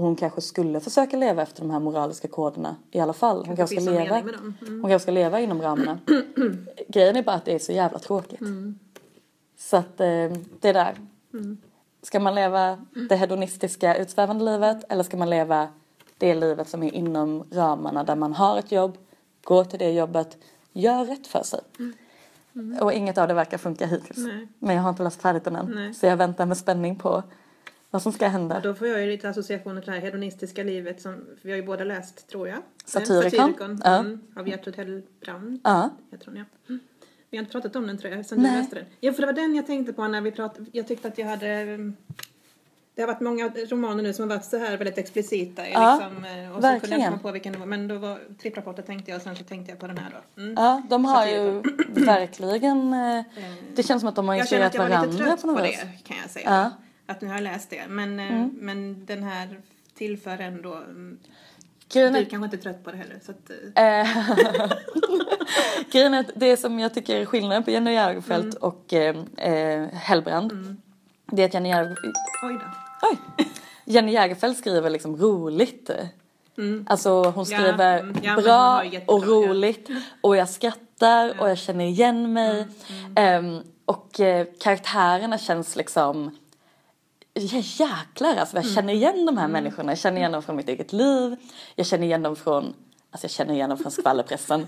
hon 0.00 0.16
kanske 0.16 0.40
skulle 0.40 0.80
försöka 0.80 1.16
leva 1.16 1.42
efter 1.42 1.62
de 1.62 1.70
här 1.70 1.80
moraliska 1.80 2.28
koderna 2.28 2.76
i 2.90 3.00
alla 3.00 3.12
fall. 3.12 3.46
Hon 3.46 3.56
kanske 3.56 3.80
ska 3.80 3.90
leva. 3.90 4.18
Mm. 4.18 4.54
hon 4.60 4.82
kanske 4.82 4.98
ska 4.98 5.12
leva 5.12 5.40
inom 5.40 5.62
ramarna. 5.62 5.98
Grejen 6.88 7.16
är 7.16 7.22
bara 7.22 7.36
att 7.36 7.44
det 7.44 7.54
är 7.54 7.58
så 7.58 7.72
jävla 7.72 7.98
tråkigt. 7.98 8.40
Mm. 8.40 8.78
Så 9.58 9.76
att 9.76 10.00
eh, 10.00 10.32
det 10.60 10.68
är 10.68 10.74
där. 10.74 10.94
Ska 12.02 12.20
man 12.20 12.34
leva 12.34 12.84
det 13.08 13.16
hedonistiska 13.16 13.96
utsvävande 13.96 14.44
livet 14.44 14.84
eller 14.88 15.02
ska 15.02 15.16
man 15.16 15.30
leva 15.30 15.68
det 16.18 16.34
livet 16.34 16.68
som 16.68 16.82
är 16.82 16.94
inom 16.94 17.44
ramarna 17.52 18.04
där 18.04 18.16
man 18.16 18.34
har 18.34 18.58
ett 18.58 18.72
jobb, 18.72 18.98
går 19.44 19.64
till 19.64 19.78
det 19.78 19.90
jobbet, 19.90 20.36
gör 20.72 21.04
rätt 21.04 21.26
för 21.26 21.42
sig. 21.42 21.60
Och 22.80 22.92
inget 22.92 23.18
av 23.18 23.28
det 23.28 23.34
verkar 23.34 23.58
funka 23.58 23.86
hittills. 23.86 24.18
Nej. 24.18 24.48
Men 24.58 24.76
jag 24.76 24.82
har 24.82 24.90
inte 24.90 25.02
läst 25.02 25.22
färdigt 25.22 25.44
den 25.44 25.56
än. 25.56 25.70
Nej. 25.74 25.94
Så 25.94 26.06
jag 26.06 26.16
väntar 26.16 26.46
med 26.46 26.56
spänning 26.56 26.96
på 26.96 27.22
vad 27.90 28.02
som 28.02 28.12
ska 28.12 28.28
hända. 28.28 28.60
Då 28.60 28.74
får 28.74 28.88
jag 28.88 29.00
ju 29.00 29.06
lite 29.06 29.28
associationer 29.28 29.80
till 29.80 29.90
det 29.90 29.96
här 29.98 30.04
hedonistiska 30.04 30.62
livet 30.62 31.02
som 31.02 31.24
vi 31.42 31.50
har 31.50 31.56
ju 31.56 31.62
båda 31.66 31.84
läst, 31.84 32.28
tror 32.28 32.48
jag. 32.48 32.58
Satyricon. 32.84 33.30
Satyricon 33.30 33.80
Ja. 33.84 33.96
mm, 33.98 34.20
av 34.36 34.48
Gertrud 34.48 34.76
Hellbrand. 34.76 35.60
Ja. 35.64 35.90
Heter 36.10 36.26
hon, 36.26 36.36
ja. 36.36 36.44
Mm. 36.68 36.80
Vi 37.30 37.36
har 37.36 37.42
inte 37.42 37.52
pratat 37.52 37.76
om 37.76 37.86
den 37.86 37.98
tror 37.98 38.12
jag, 38.14 38.26
sen 38.26 38.38
du 38.38 38.44
läste 38.44 38.74
den. 38.76 38.84
Ja, 39.00 39.12
för 39.12 39.20
det 39.22 39.26
var 39.26 39.32
den 39.32 39.54
jag 39.54 39.66
tänkte 39.66 39.92
på 39.92 40.08
när 40.08 40.20
vi 40.20 40.30
pratade. 40.30 40.66
Jag 40.72 40.88
tyckte 40.88 41.08
att 41.08 41.18
jag 41.18 41.26
hade... 41.26 41.46
mm, 41.48 41.96
Det 42.94 43.02
har 43.02 43.06
varit 43.06 43.20
många 43.20 43.48
romaner 43.48 44.02
nu 44.02 44.12
som 44.12 44.30
har 44.30 44.36
varit 44.36 44.44
så 44.44 44.58
här 44.58 44.76
väldigt 44.76 44.98
explicita. 44.98 45.68
Ja, 45.68 46.00
liksom, 46.02 46.24
eh, 46.24 46.30
och 46.30 46.54
så 46.54 46.60
kunde 46.62 46.66
jag 46.66 46.72
verkligen. 46.80 47.02
komma 47.10 47.18
på 47.22 47.32
vilken 47.32 47.52
det 47.52 47.58
var. 47.58 47.66
Men 47.66 47.88
då 47.88 47.98
var 47.98 48.20
tripprapporter 48.42 48.82
tänkte 48.82 49.10
jag 49.10 49.16
och 49.16 49.22
sen 49.22 49.36
så 49.36 49.44
tänkte 49.44 49.72
jag 49.72 49.78
på 49.80 49.86
den 49.86 49.98
här 49.98 50.10
då. 50.36 50.42
Mm. 50.42 50.54
Ja, 50.56 50.82
de 50.90 51.04
har 51.04 51.16
Satyricon. 51.26 51.62
ju 51.96 52.04
verkligen... 52.04 52.92
eh, 52.92 53.24
Det 53.74 53.82
känns 53.82 54.00
som 54.02 54.08
att 54.08 54.16
de 54.16 54.28
har 54.28 54.34
Jag 54.34 54.48
känner 54.48 54.64
inspirerat 54.64 54.86
att 54.88 54.92
jag 54.92 54.98
var 55.00 55.06
lite 55.06 55.22
varandra 55.22 55.36
trött 55.36 55.40
på 55.40 55.46
något 55.46 55.56
på 55.56 55.62
det 55.62 56.02
kan 56.08 56.16
jag 56.22 56.30
säga. 56.30 56.50
Ja. 56.50 56.70
Mm. 57.06 57.16
Att 57.16 57.20
nu 57.20 57.28
har 57.28 57.34
jag 57.34 57.42
läst 57.42 57.70
det. 57.70 57.82
Men, 57.88 58.20
eh, 58.20 58.46
men 58.52 59.06
den 59.06 59.22
här 59.22 59.60
tillför 59.94 60.38
ändå 60.38 60.74
mm, 60.74 61.18
Grejen 61.92 62.12
Du 62.12 62.18
är, 62.18 62.24
kanske 62.24 62.44
inte 62.44 62.56
är 62.56 62.60
trött 62.72 62.84
på 62.84 62.90
det 62.90 62.96
heller 62.96 63.20
så 63.26 63.30
att... 63.32 63.50
eh, 63.74 64.00
eh, 64.00 64.72
grejen 65.92 66.14
är 66.14 66.20
att 66.20 66.30
det 66.34 66.56
som 66.56 66.78
jag 66.78 66.94
tycker 66.94 67.16
är 67.16 67.24
skillnaden 67.24 67.62
på 67.64 67.70
Jenny 67.70 67.92
Järfelt 67.92 68.44
Mm. 68.44 68.56
och 68.60 68.92
eh, 68.92 69.88
Hellbrand. 69.92 70.76
Det 71.26 71.42
är 71.42 71.46
att 71.46 71.54
Jenny 71.54 71.68
Järfelt, 71.68 72.16
Oj 72.42 72.54
då. 72.54 73.08
oj, 73.08 73.46
Jenny 73.84 74.12
Jägerfeld 74.12 74.56
skriver 74.56 74.90
liksom 74.90 75.16
roligt. 75.16 75.90
Alltså 76.86 77.22
hon 77.22 77.44
Ja, 77.48 77.58
skriver 77.58 77.98
mm. 78.00 78.16
Ja, 78.22 78.34
hon 78.34 78.42
bra 78.44 78.78
och 79.06 79.20
ja. 79.20 79.26
roligt 79.26 79.88
och 80.20 80.36
jag 80.36 80.48
skrattar 80.48 81.40
och 81.40 81.50
jag 81.50 81.58
känner 81.58 81.84
igen 81.84 82.32
mig. 82.32 82.66
Mm, 82.90 83.12
Ehm, 83.16 83.62
och 83.84 84.20
eh, 84.20 84.46
karaktärerna 84.60 85.38
känns 85.38 85.76
liksom 85.76 86.24
Ja, 86.26 86.32
jäklar 87.44 88.36
alltså, 88.36 88.56
jag 88.56 88.64
Mm. 88.64 88.74
känner 88.74 88.92
igen 88.92 89.26
de 89.26 89.38
här 89.38 89.48
människorna. 89.48 89.92
Jag 89.92 89.98
känner 89.98 90.18
igen 90.18 90.32
dem 90.32 90.42
från 90.42 90.56
mitt 90.56 90.68
eget 90.68 90.92
liv. 90.92 91.36
Jag 91.74 91.86
känner 91.86 92.04
igen 92.04 92.22
dem 92.22 92.36
från, 92.36 92.74
alltså 93.10 93.24
jag 93.24 93.30
känner 93.30 93.54
igen 93.54 93.68
dem 93.68 93.78
från 93.78 93.92
skvallerpressen. 93.92 94.66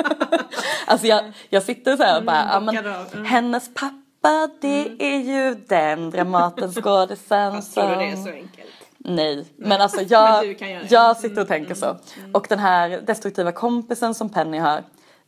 alltså 0.86 1.06
jag, 1.06 1.32
jag 1.48 1.62
sitter 1.62 1.96
så 1.96 2.02
här 2.02 2.18
och 2.18 2.24
bara, 2.24 2.48
ja 2.52 2.60
men 2.60 2.76
mm. 2.76 3.24
hennes 3.24 3.74
pappa 3.74 4.48
det 4.60 4.96
är 4.98 5.18
ju 5.18 5.54
den 5.54 6.10
Dramatenskådisen 6.10 7.52
Fast 7.52 7.74
tror 7.74 7.88
du 7.88 7.92
som... 7.92 7.98
det 7.98 8.10
är 8.10 8.16
så 8.16 8.28
enkelt? 8.28 8.70
Nej, 8.98 9.46
men 9.56 9.80
alltså 9.80 10.00
jag, 10.08 10.60
Men 10.60 10.86
jag 10.90 11.16
sitter 11.16 11.40
och 11.42 11.48
tänker 11.48 11.74
så. 11.74 11.96
Och 12.32 12.46
den 12.48 12.58
här 12.58 12.88
destruktiva 12.88 13.52
kompisen 13.52 14.14
som 14.14 14.28
Penny 14.28 14.58
har, 14.58 14.82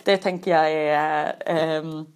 det 0.05 0.17
tänker 0.17 0.51
jag 0.51 0.73
är, 0.73 1.35
ähm, 1.47 2.07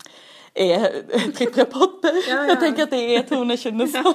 är 0.55 1.33
Tripp 1.33 1.71
Potter. 1.71 2.13
Ja, 2.29 2.35
ja. 2.35 2.47
Jag 2.47 2.61
tänker 2.61 2.83
att 2.83 2.91
det 2.91 3.17
är 3.17 3.23
Tone 3.23 3.57
Schunnesson. 3.57 4.15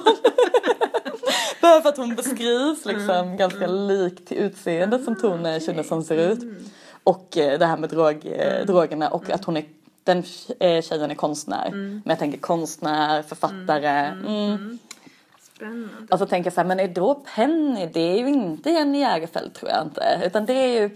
Bara 1.60 1.80
för 1.80 1.88
att 1.88 1.96
hon 1.96 2.14
beskrivs 2.14 2.84
liksom 2.84 3.36
ganska 3.36 3.66
lik 3.66 4.26
till 4.26 4.36
utseendet 4.36 5.04
som 5.04 5.16
Tone 5.16 5.60
Schunnesson 5.60 6.04
ser 6.04 6.32
ut. 6.32 6.38
Och 7.04 7.36
eh, 7.36 7.58
det 7.58 7.66
här 7.66 7.76
med 7.76 7.90
drog, 7.90 8.26
eh, 8.26 8.66
drogerna 8.66 9.08
och 9.08 9.30
att 9.30 9.44
hon 9.44 9.56
är 9.56 9.64
den 10.04 10.22
eh, 10.60 10.82
tjejen 10.82 11.10
är 11.10 11.14
konstnär. 11.14 11.70
Men 11.70 12.02
jag 12.04 12.18
tänker 12.18 12.38
konstnär, 12.38 13.22
författare. 13.22 13.88
Mm. 13.88 14.78
Spännande. 15.56 16.06
Och 16.10 16.18
så 16.18 16.26
tänker 16.26 16.46
jag 16.46 16.54
så 16.54 16.60
här, 16.60 16.68
men 16.68 16.80
är 16.80 16.88
då 16.88 17.14
Penny, 17.34 17.86
det 17.92 18.00
är 18.00 18.18
ju 18.18 18.28
inte 18.28 18.70
Jenny 18.70 19.00
Jägerfeld 19.00 19.54
tror 19.54 19.70
jag 19.70 19.82
inte. 19.82 20.22
Utan 20.26 20.46
det 20.46 20.52
är 20.52 20.80
ju 20.80 20.90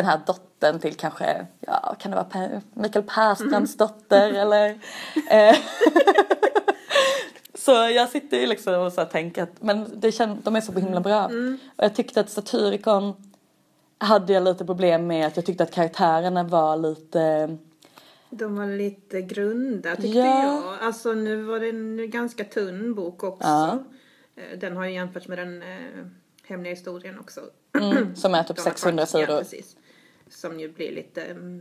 den 0.00 0.10
här 0.10 0.20
dottern 0.26 0.78
till 0.78 0.94
kanske, 0.94 1.46
ja 1.60 1.96
kan 1.98 2.10
det 2.10 2.16
vara 2.16 2.26
Pe- 2.30 2.60
Mikael 2.74 3.04
Persbrandts 3.04 3.76
dotter 3.76 4.32
eller? 4.32 4.78
Eh, 5.30 5.56
så 7.54 7.70
jag 7.72 8.08
sitter 8.08 8.36
ju 8.36 8.46
liksom 8.46 8.74
och 8.74 8.92
så 8.92 9.04
tänker 9.04 9.42
att, 9.42 9.62
men 9.62 10.00
det 10.00 10.12
kän, 10.12 10.38
de 10.42 10.56
är 10.56 10.60
så 10.60 10.72
himla 10.72 11.00
bra. 11.00 11.26
Och 11.76 11.84
jag 11.84 11.94
tyckte 11.94 12.20
att 12.20 12.30
Satyricon 12.30 13.12
hade 13.98 14.32
jag 14.32 14.42
lite 14.42 14.64
problem 14.64 15.06
med 15.06 15.26
att 15.26 15.36
jag 15.36 15.46
tyckte 15.46 15.64
att 15.64 15.70
karaktärerna 15.74 16.42
var 16.42 16.76
lite, 16.76 17.56
De 18.30 18.56
var 18.56 18.66
lite 18.66 19.22
grunda 19.22 19.96
tyckte 19.96 20.18
Ja. 20.18 20.42
jag. 20.44 20.86
Alltså 20.86 21.12
nu 21.12 21.42
var 21.42 21.60
det 21.60 21.68
en 21.68 22.10
ganska 22.10 22.44
tunn 22.44 22.94
bok 22.94 23.24
också. 23.24 23.48
Ja. 23.48 23.78
Eh, 24.36 24.58
Den 24.58 24.76
har 24.76 24.84
ju 24.86 24.92
jämförts 24.92 25.28
med 25.28 25.38
den 25.38 25.62
eh, 25.62 26.06
hemliga 26.48 26.74
historien 26.74 27.18
också. 27.18 27.40
mm, 27.78 28.16
som 28.16 28.34
är 28.34 28.42
typ 28.42 28.56
De 28.56 28.62
har 28.62 28.70
600 28.70 29.04
tagit- 29.06 29.20
Ja, 29.20 29.26
sidor. 29.26 29.38
precis. 29.38 29.76
Som 30.30 30.60
ju 30.60 30.68
blir 30.72 30.92
lite 30.94 31.22
mm, 31.24 31.60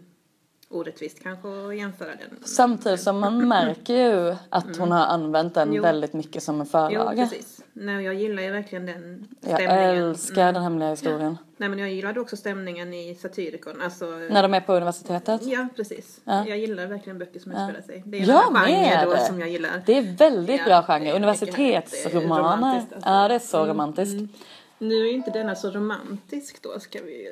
orättvist 0.69 1.23
kanske 1.23 1.47
att 1.67 1.77
jämföra 1.77 2.07
den. 2.09 2.37
Samtidigt 2.43 3.01
som 3.01 3.19
man 3.19 3.47
märker 3.47 3.93
ju 3.93 4.35
att 4.49 4.77
hon 4.77 4.91
har 4.91 5.05
använt 5.05 5.53
den 5.53 5.73
Jo. 5.73 5.83
väldigt 5.83 6.13
mycket 6.13 6.43
som 6.43 6.55
en 6.61 6.67
Jo, 6.67 6.71
förlaga. 6.71 7.23
precis. 7.27 7.61
Nej, 7.73 8.05
jag 8.05 8.13
gillar 8.13 8.43
ju 8.43 8.51
verkligen 8.51 8.85
den 8.85 9.27
Jag 9.41 9.55
stämningen. 9.59 9.95
älskar 10.03 10.53
den 10.53 10.63
hemliga 10.63 10.89
historien. 10.89 11.37
Nej, 11.57 11.69
men 11.69 11.79
jag 11.79 11.89
gillade 11.91 12.19
också 12.19 12.37
stämningen 12.37 12.93
i 12.93 13.15
Satyricon. 13.15 13.81
Alltså, 13.81 14.05
När 14.05 14.41
de 14.43 14.53
är 14.53 14.61
på 14.61 14.73
universitetet. 14.73 15.41
Ja, 15.45 15.67
precis. 15.75 16.21
Ja. 16.23 16.47
Jag 16.47 16.57
gillar 16.57 16.85
verkligen 16.87 17.17
böcker 17.19 17.39
som 17.39 17.51
utspelar 17.51 17.81
sig. 17.81 18.03
Det 18.05 18.17
är 18.17 18.27
Jag 18.27 18.69
en 18.69 18.75
genre 18.75 19.05
då 19.05 19.17
som 19.17 19.39
jag 19.39 19.49
gillar. 19.49 19.83
Det 19.85 19.97
är 19.97 20.15
väldigt 20.17 20.59
Ja, 20.59 20.65
bra 20.65 20.83
genre. 20.83 21.11
Universitetsromaner. 21.15 22.67
alltså. 22.75 22.95
Ja, 23.09 23.27
det 23.27 23.35
är 23.35 23.39
så 23.39 23.65
romantiskt. 23.65 24.33
Nu 24.77 24.95
är 25.07 25.13
inte 25.13 25.31
denna 25.31 25.55
så 25.55 25.71
romantisk 25.71 26.61
då, 26.61 26.79
ska 26.79 26.99
vi 27.01 27.27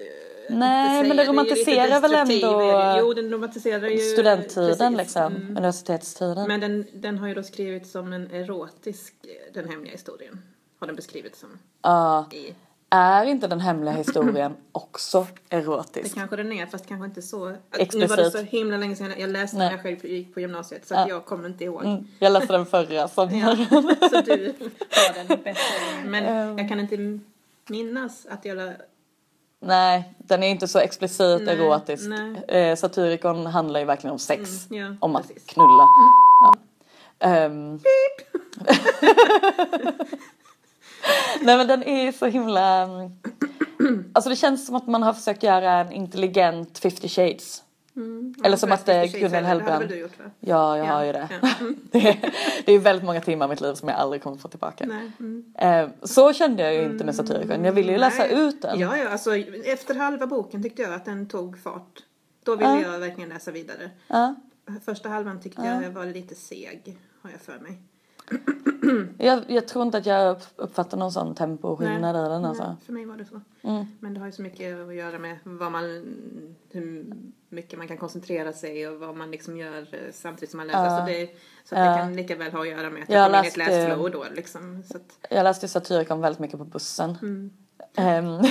Nej, 0.50 0.98
inte 0.98 1.08
men 1.08 1.18
det 1.18 1.26
romantiserar 1.32 1.86
lite 1.88 2.00
väl 2.00 2.14
ändå 2.14 2.60
det. 2.60 3.00
Jo, 3.00 3.14
den 3.14 3.30
romantiserar 3.32 3.88
ju... 3.88 3.98
Studenttiden 3.98 4.78
precis. 4.78 4.98
liksom. 4.98 5.36
Mm. 5.36 5.58
Universitetstiden. 5.58 6.48
Men 6.48 6.60
den, 6.60 6.86
den 6.94 7.18
har 7.18 7.28
ju 7.28 7.34
då 7.34 7.44
skrivits 7.44 7.92
som 7.92 8.14
en 8.14 8.32
erotisk, 8.32 9.14
den 9.54 9.70
hemliga 9.70 9.92
historien. 9.92 10.42
Har 10.80 10.88
den 10.88 10.96
beskrivits 10.96 11.40
som. 11.40 11.50
Ja. 11.82 12.26
I. 12.32 12.54
Är 12.90 13.26
inte 13.26 13.48
den 13.48 13.60
hemliga 13.60 13.94
historien 13.94 14.54
också 14.72 15.28
Det 15.50 15.56
erotisk? 15.56 16.16
kanske 16.16 16.36
den 16.36 16.52
är, 16.52 16.66
fast 16.66 16.88
kanske 16.88 17.06
inte 17.06 17.22
så... 17.22 17.50
Nu 17.50 17.58
Explicit. 17.78 18.10
var 18.10 18.18
det 18.18 18.32
så 18.32 18.38
himla 18.38 18.78
länge 18.78 18.96
sedan 18.96 19.14
jag 19.18 19.30
läste 19.30 19.58
Nej. 19.58 19.66
när 19.68 19.74
jag 19.74 19.82
själv 19.84 20.06
gick 20.06 20.34
på 20.34 20.40
gymnasiet, 20.40 20.88
så 20.88 20.96
att 20.96 21.10
jag 21.10 21.26
kommer 21.26 21.48
inte 21.48 21.64
ihåg. 21.64 21.86
Mm, 21.86 22.08
jag 22.20 22.32
läste 22.34 22.54
den 22.54 22.66
förra 22.66 23.08
sommaren. 23.08 23.66
Så 24.10 24.22
du 24.22 24.54
har 24.90 25.14
den 25.28 25.28
bättre. 25.28 25.54
Men 26.06 26.24
Ehm. 26.26 26.58
jag 26.58 26.70
kan 26.70 26.80
inte 26.80 27.20
minnas 27.70 28.26
att 28.30 28.46
jag... 28.46 28.58
la- 28.58 28.72
Nej, 29.66 30.14
den 30.18 30.44
är 30.44 30.48
inte 30.48 30.68
så 30.68 30.80
explicit 30.80 31.42
Nej, 31.42 31.56
erotisk. 31.56 32.04
nej. 32.08 32.44
Eh, 32.48 32.76
Satyricon 32.76 33.46
handlar 33.46 33.80
ju 33.80 33.86
verkligen 33.86 34.12
om 34.12 34.20
sex. 34.20 34.68
Mm, 34.72 34.84
ja, 34.84 34.96
om 35.00 35.16
att 35.16 35.28
precis. 35.28 35.46
knulla. 35.46 35.88
Ja. 36.40 36.54
Ehm. 37.20 37.80
Nej 41.42 41.58
men 41.58 41.68
den 41.68 41.84
är 41.84 42.12
så 42.12 42.26
himla... 42.26 42.82
mm, 42.84 43.12
Alltså 44.14 44.30
det 44.30 44.36
känns 44.36 44.66
som 44.66 44.76
att 44.76 44.88
man 44.88 45.04
har 45.04 45.14
försökt 45.14 45.44
göra 45.44 45.72
en 45.72 45.92
intelligent 45.92 46.80
50 46.80 47.10
shades. 47.10 47.64
Mm, 47.96 48.34
Eller 48.44 48.58
som 48.58 48.72
att 48.72 48.86
det 48.86 48.94
Shades, 48.94 49.12
Gunnel? 49.14 49.32
Det 49.32 49.48
Hellbrand. 49.48 49.90
du 49.90 49.96
gjort? 50.00 50.12
Ja, 50.40 50.78
jag 50.78 50.88
Ja, 50.88 50.92
har 50.94 51.04
ju 51.06 51.12
det. 51.12 51.30
ja. 51.42 51.50
Mm. 51.60 51.76
det, 51.92 52.00
är, 52.10 52.34
det 52.66 52.78
väldigt 52.80 53.06
många 53.06 53.22
timmar 53.22 53.46
av 53.46 53.50
mitt 53.50 53.62
liv 53.62 53.74
som 53.74 53.90
jag 53.90 53.98
aldrig 53.98 54.24
kommer 54.24 54.38
få 54.38 54.48
tillbaka. 54.48 54.86
Nej. 54.86 55.12
Mm. 55.20 55.54
Ehm, 55.58 55.90
så 56.04 56.34
kände 56.34 56.64
jag 56.64 56.74
ju 56.74 56.84
inte 56.86 57.06
med 57.06 57.16
Satyricon. 57.16 57.64
Jag 57.66 57.74
ville 57.74 57.92
ju 57.92 57.98
läsa 57.98 58.24
Nej. 58.24 58.34
ut 58.42 58.62
den. 58.62 58.80
Ja, 58.80 58.98
ja, 58.98 59.10
alltså 59.10 59.36
efter 59.66 59.96
halva 59.96 60.28
boken 60.28 60.64
tyckte 60.64 60.82
jag 60.82 60.94
att 60.94 61.06
den 61.06 61.28
tog 61.28 61.60
fart. 61.60 62.00
Då 62.44 62.56
ville 62.56 62.82
jag 62.82 63.00
verkligen 63.00 63.30
läsa 63.30 63.52
vidare. 63.52 63.90
Första 64.86 65.10
halvan 65.10 65.42
tyckte 65.42 65.62
jag 65.62 65.90
var 65.92 66.06
lite 66.06 66.36
seg, 66.36 66.98
har 67.22 67.30
jag 67.32 67.42
för 67.42 67.60
mig. 67.60 67.78
Jag, 69.18 69.44
jag 69.48 69.68
tror 69.68 69.86
inte 69.86 69.98
att 69.98 70.06
jag 70.06 70.32
upp- 70.32 70.44
uppfattar 70.56 70.98
någon 70.98 71.12
sån 71.12 71.36
temposkillnad 71.36 72.16
i 72.16 72.30
den 72.30 72.46
alltså. 72.46 72.64
Nej, 72.64 72.76
för 72.86 72.94
mig 72.94 73.06
var 73.06 73.18
det 73.18 73.26
så. 73.26 73.42
Mm. 73.62 73.86
Men 74.00 74.14
det 74.14 74.20
har 74.20 74.28
ju 74.28 74.32
så 74.32 74.42
mycket 74.42 74.80
att 74.88 74.96
göra 74.96 75.20
med 75.20 75.38
vad 75.44 75.72
man, 75.72 75.84
hur 76.72 77.06
mycket 77.50 77.80
man 77.80 77.88
kan 77.88 77.98
koncentrera 77.98 78.54
sig 78.54 78.88
och 78.88 79.00
vad 79.00 79.16
man 79.18 79.32
liksom 79.32 79.58
gör 79.58 79.82
eh, 79.92 80.00
samtidigt 80.12 80.50
som 80.52 80.58
man 80.58 80.68
läser. 80.68 80.84
Ja. 80.86 81.00
Så 81.00 81.06
det, 81.06 81.30
så 81.64 81.76
Ja. 81.76 81.82
det 81.92 81.98
kan 81.98 82.16
lika 82.16 82.36
väl 82.36 82.52
ha 82.52 82.62
att 82.62 82.68
göra 82.68 82.90
med 82.90 83.04
att 83.04 83.10
Jag 83.10 83.20
har 83.20 83.28
kommer 83.30 83.40
in 83.44 83.46
ett 83.46 83.58
läsflow 83.58 84.12
då 84.12 84.26
liksom. 84.36 84.84
Så 84.92 84.98
att, 84.98 85.18
Jag 85.30 85.44
läste 85.44 85.68
Satyricon 85.68 86.22
väldigt 86.22 86.40
mycket 86.40 86.58
på 86.58 86.66
bussen. 86.66 87.18
Mm. 87.22 87.52
Ehm. 87.96 88.38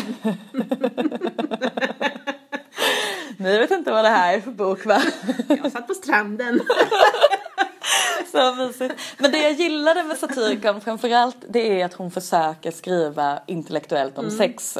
Ni 3.36 3.58
vet 3.58 3.70
inte 3.70 3.90
vad 3.90 4.04
det 4.04 4.08
här 4.08 4.36
är 4.36 4.40
för 4.40 4.50
bok 4.50 4.86
va? 4.86 5.02
jag 5.48 5.72
satt 5.72 5.88
på 5.88 5.94
stranden. 5.94 6.60
Så 8.32 8.54
mysigt. 8.54 8.94
Men 9.18 9.30
det 9.32 9.38
jag 9.38 9.52
gillade 9.52 10.02
med 10.02 10.18
Satyricon 10.18 10.80
framförallt 10.80 11.36
det 11.48 11.80
är 11.80 11.84
att 11.84 11.92
hon 11.94 12.10
försöker 12.10 12.70
skriva 12.70 13.42
intellektuellt 13.46 14.18
Mm. 14.18 14.30
om 14.30 14.36
sex. 14.36 14.78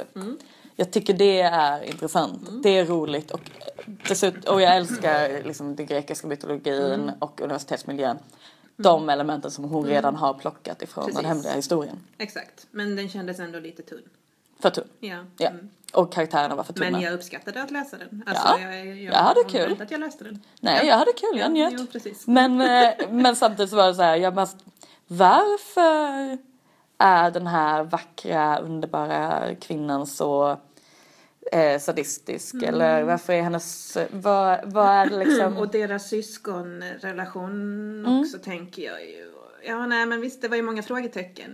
Jag 0.77 0.91
tycker 0.91 1.15
det 1.15 1.41
är 1.41 1.83
intressant. 1.85 2.49
Mm. 2.49 2.63
Det 2.63 2.79
är 2.79 2.85
roligt 2.87 3.31
och, 3.31 3.41
och 4.47 4.63
jag 4.63 4.77
älskar 4.77 5.45
liksom 5.45 5.77
den 5.77 5.87
grekiska 5.87 6.27
mytologin 6.27 6.83
Mm. 6.93 7.11
och 7.19 7.41
universitetsmiljön. 7.41 8.19
De 8.77 9.09
elementen 9.09 9.51
som 9.51 9.65
hon 9.65 9.87
redan 9.87 10.17
har 10.17 10.35
plockat 10.35 10.83
ifrån 10.83 11.05
Precis. 11.05 11.21
den 11.21 11.29
hemliga 11.29 11.53
historien. 11.53 12.01
Exakt, 12.19 12.67
men 12.71 12.97
den 12.97 13.09
kändes 13.09 13.39
ändå 13.41 13.59
lite 13.59 13.83
tunn. 13.83 14.03
För 14.63 14.71
tunn. 14.71 14.89
Ja. 15.01 15.17
Ja. 15.39 15.49
Mm. 15.49 15.69
Och 15.93 16.13
karaktärerna 16.13 16.55
var 16.55 16.63
för 16.65 16.73
tunna. 16.73 16.91
Men 16.91 17.01
jag 17.01 17.13
uppskattade 17.15 17.63
att 17.63 17.71
läsa 17.71 17.97
den. 17.99 18.23
Alltså, 18.27 18.49
Ja, 18.49 18.61
jag, 18.61 18.87
jag, 18.87 18.97
jag 18.99 19.13
hade 19.15 19.45
kul. 19.45 19.83
att 19.83 19.91
jag 19.91 20.01
läste 20.01 20.25
den. 20.25 20.41
Nej, 20.61 20.87
jag 20.87 20.97
hade 20.99 21.13
kul, 21.13 21.39
jag 21.39 21.45
Ja, 21.45 21.49
njöt. 21.49 21.75
jo, 21.79 21.87
precis. 21.93 22.27
Men, 22.27 22.61
eh, 22.61 22.91
men 23.11 23.37
samtidigt 23.37 23.71
så 23.71 23.77
var 23.77 23.87
det 23.89 23.95
så 23.95 24.03
här, 24.03 24.17
jag 24.17 24.35
bara, 24.35 24.49
varför 25.07 26.39
är 26.99 27.31
den 27.31 27.47
här 27.47 27.83
vackra, 27.85 28.59
underbara 28.59 29.55
kvinnan 29.61 30.07
så 30.07 30.57
eh, 31.53 31.79
sadistisk? 31.81 32.55
Mm. 32.55 32.69
Eller 32.69 33.03
varför 33.03 33.33
är 33.33 33.43
hennes, 33.43 33.97
vad, 34.11 34.61
vad 34.73 34.87
är 34.89 35.07
det 35.11 35.17
liksom? 35.25 35.57
Och 35.59 35.69
deras 35.69 36.09
syskonrelation 36.09 37.51
Mm. 38.07 38.21
också 38.21 38.39
tänker 38.39 38.83
jag 38.83 39.01
ju. 39.05 39.33
Ja, 39.67 39.87
nej 39.87 40.07
men 40.07 40.21
visst 40.21 40.43
det 40.43 40.49
var 40.49 40.57
ju 40.57 40.63
många 40.63 40.83
frågetecken. 40.83 41.53